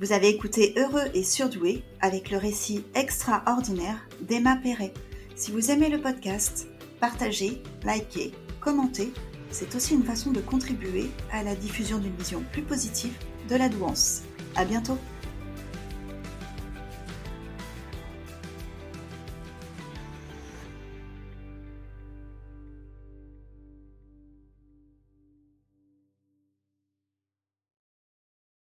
Vous 0.02 0.14
avez 0.14 0.30
écouté 0.30 0.74
Heureux 0.78 1.12
et 1.14 1.24
surdoué 1.24 1.84
avec 2.00 2.32
le 2.32 2.38
récit 2.38 2.84
extraordinaire 2.96 4.08
d'Emma 4.20 4.56
Perret. 4.56 4.96
Si 5.36 5.52
vous 5.52 5.70
aimez 5.70 5.90
le 5.90 6.02
podcast, 6.02 6.68
Partagez, 7.00 7.62
likez, 7.84 8.32
commentez, 8.62 9.14
c'est 9.52 9.76
aussi 9.76 9.94
une 9.94 10.04
façon 10.04 10.32
de 10.32 10.42
contribuer 10.42 11.12
à 11.32 11.44
la 11.44 11.54
diffusion 11.54 12.00
d'une 12.00 12.16
vision 12.16 12.44
plus 12.52 12.64
positive 12.64 13.14
de 13.48 13.56
la 13.56 13.70
douance. 13.70 14.24
À 14.56 14.66
bientôt! 14.66 14.98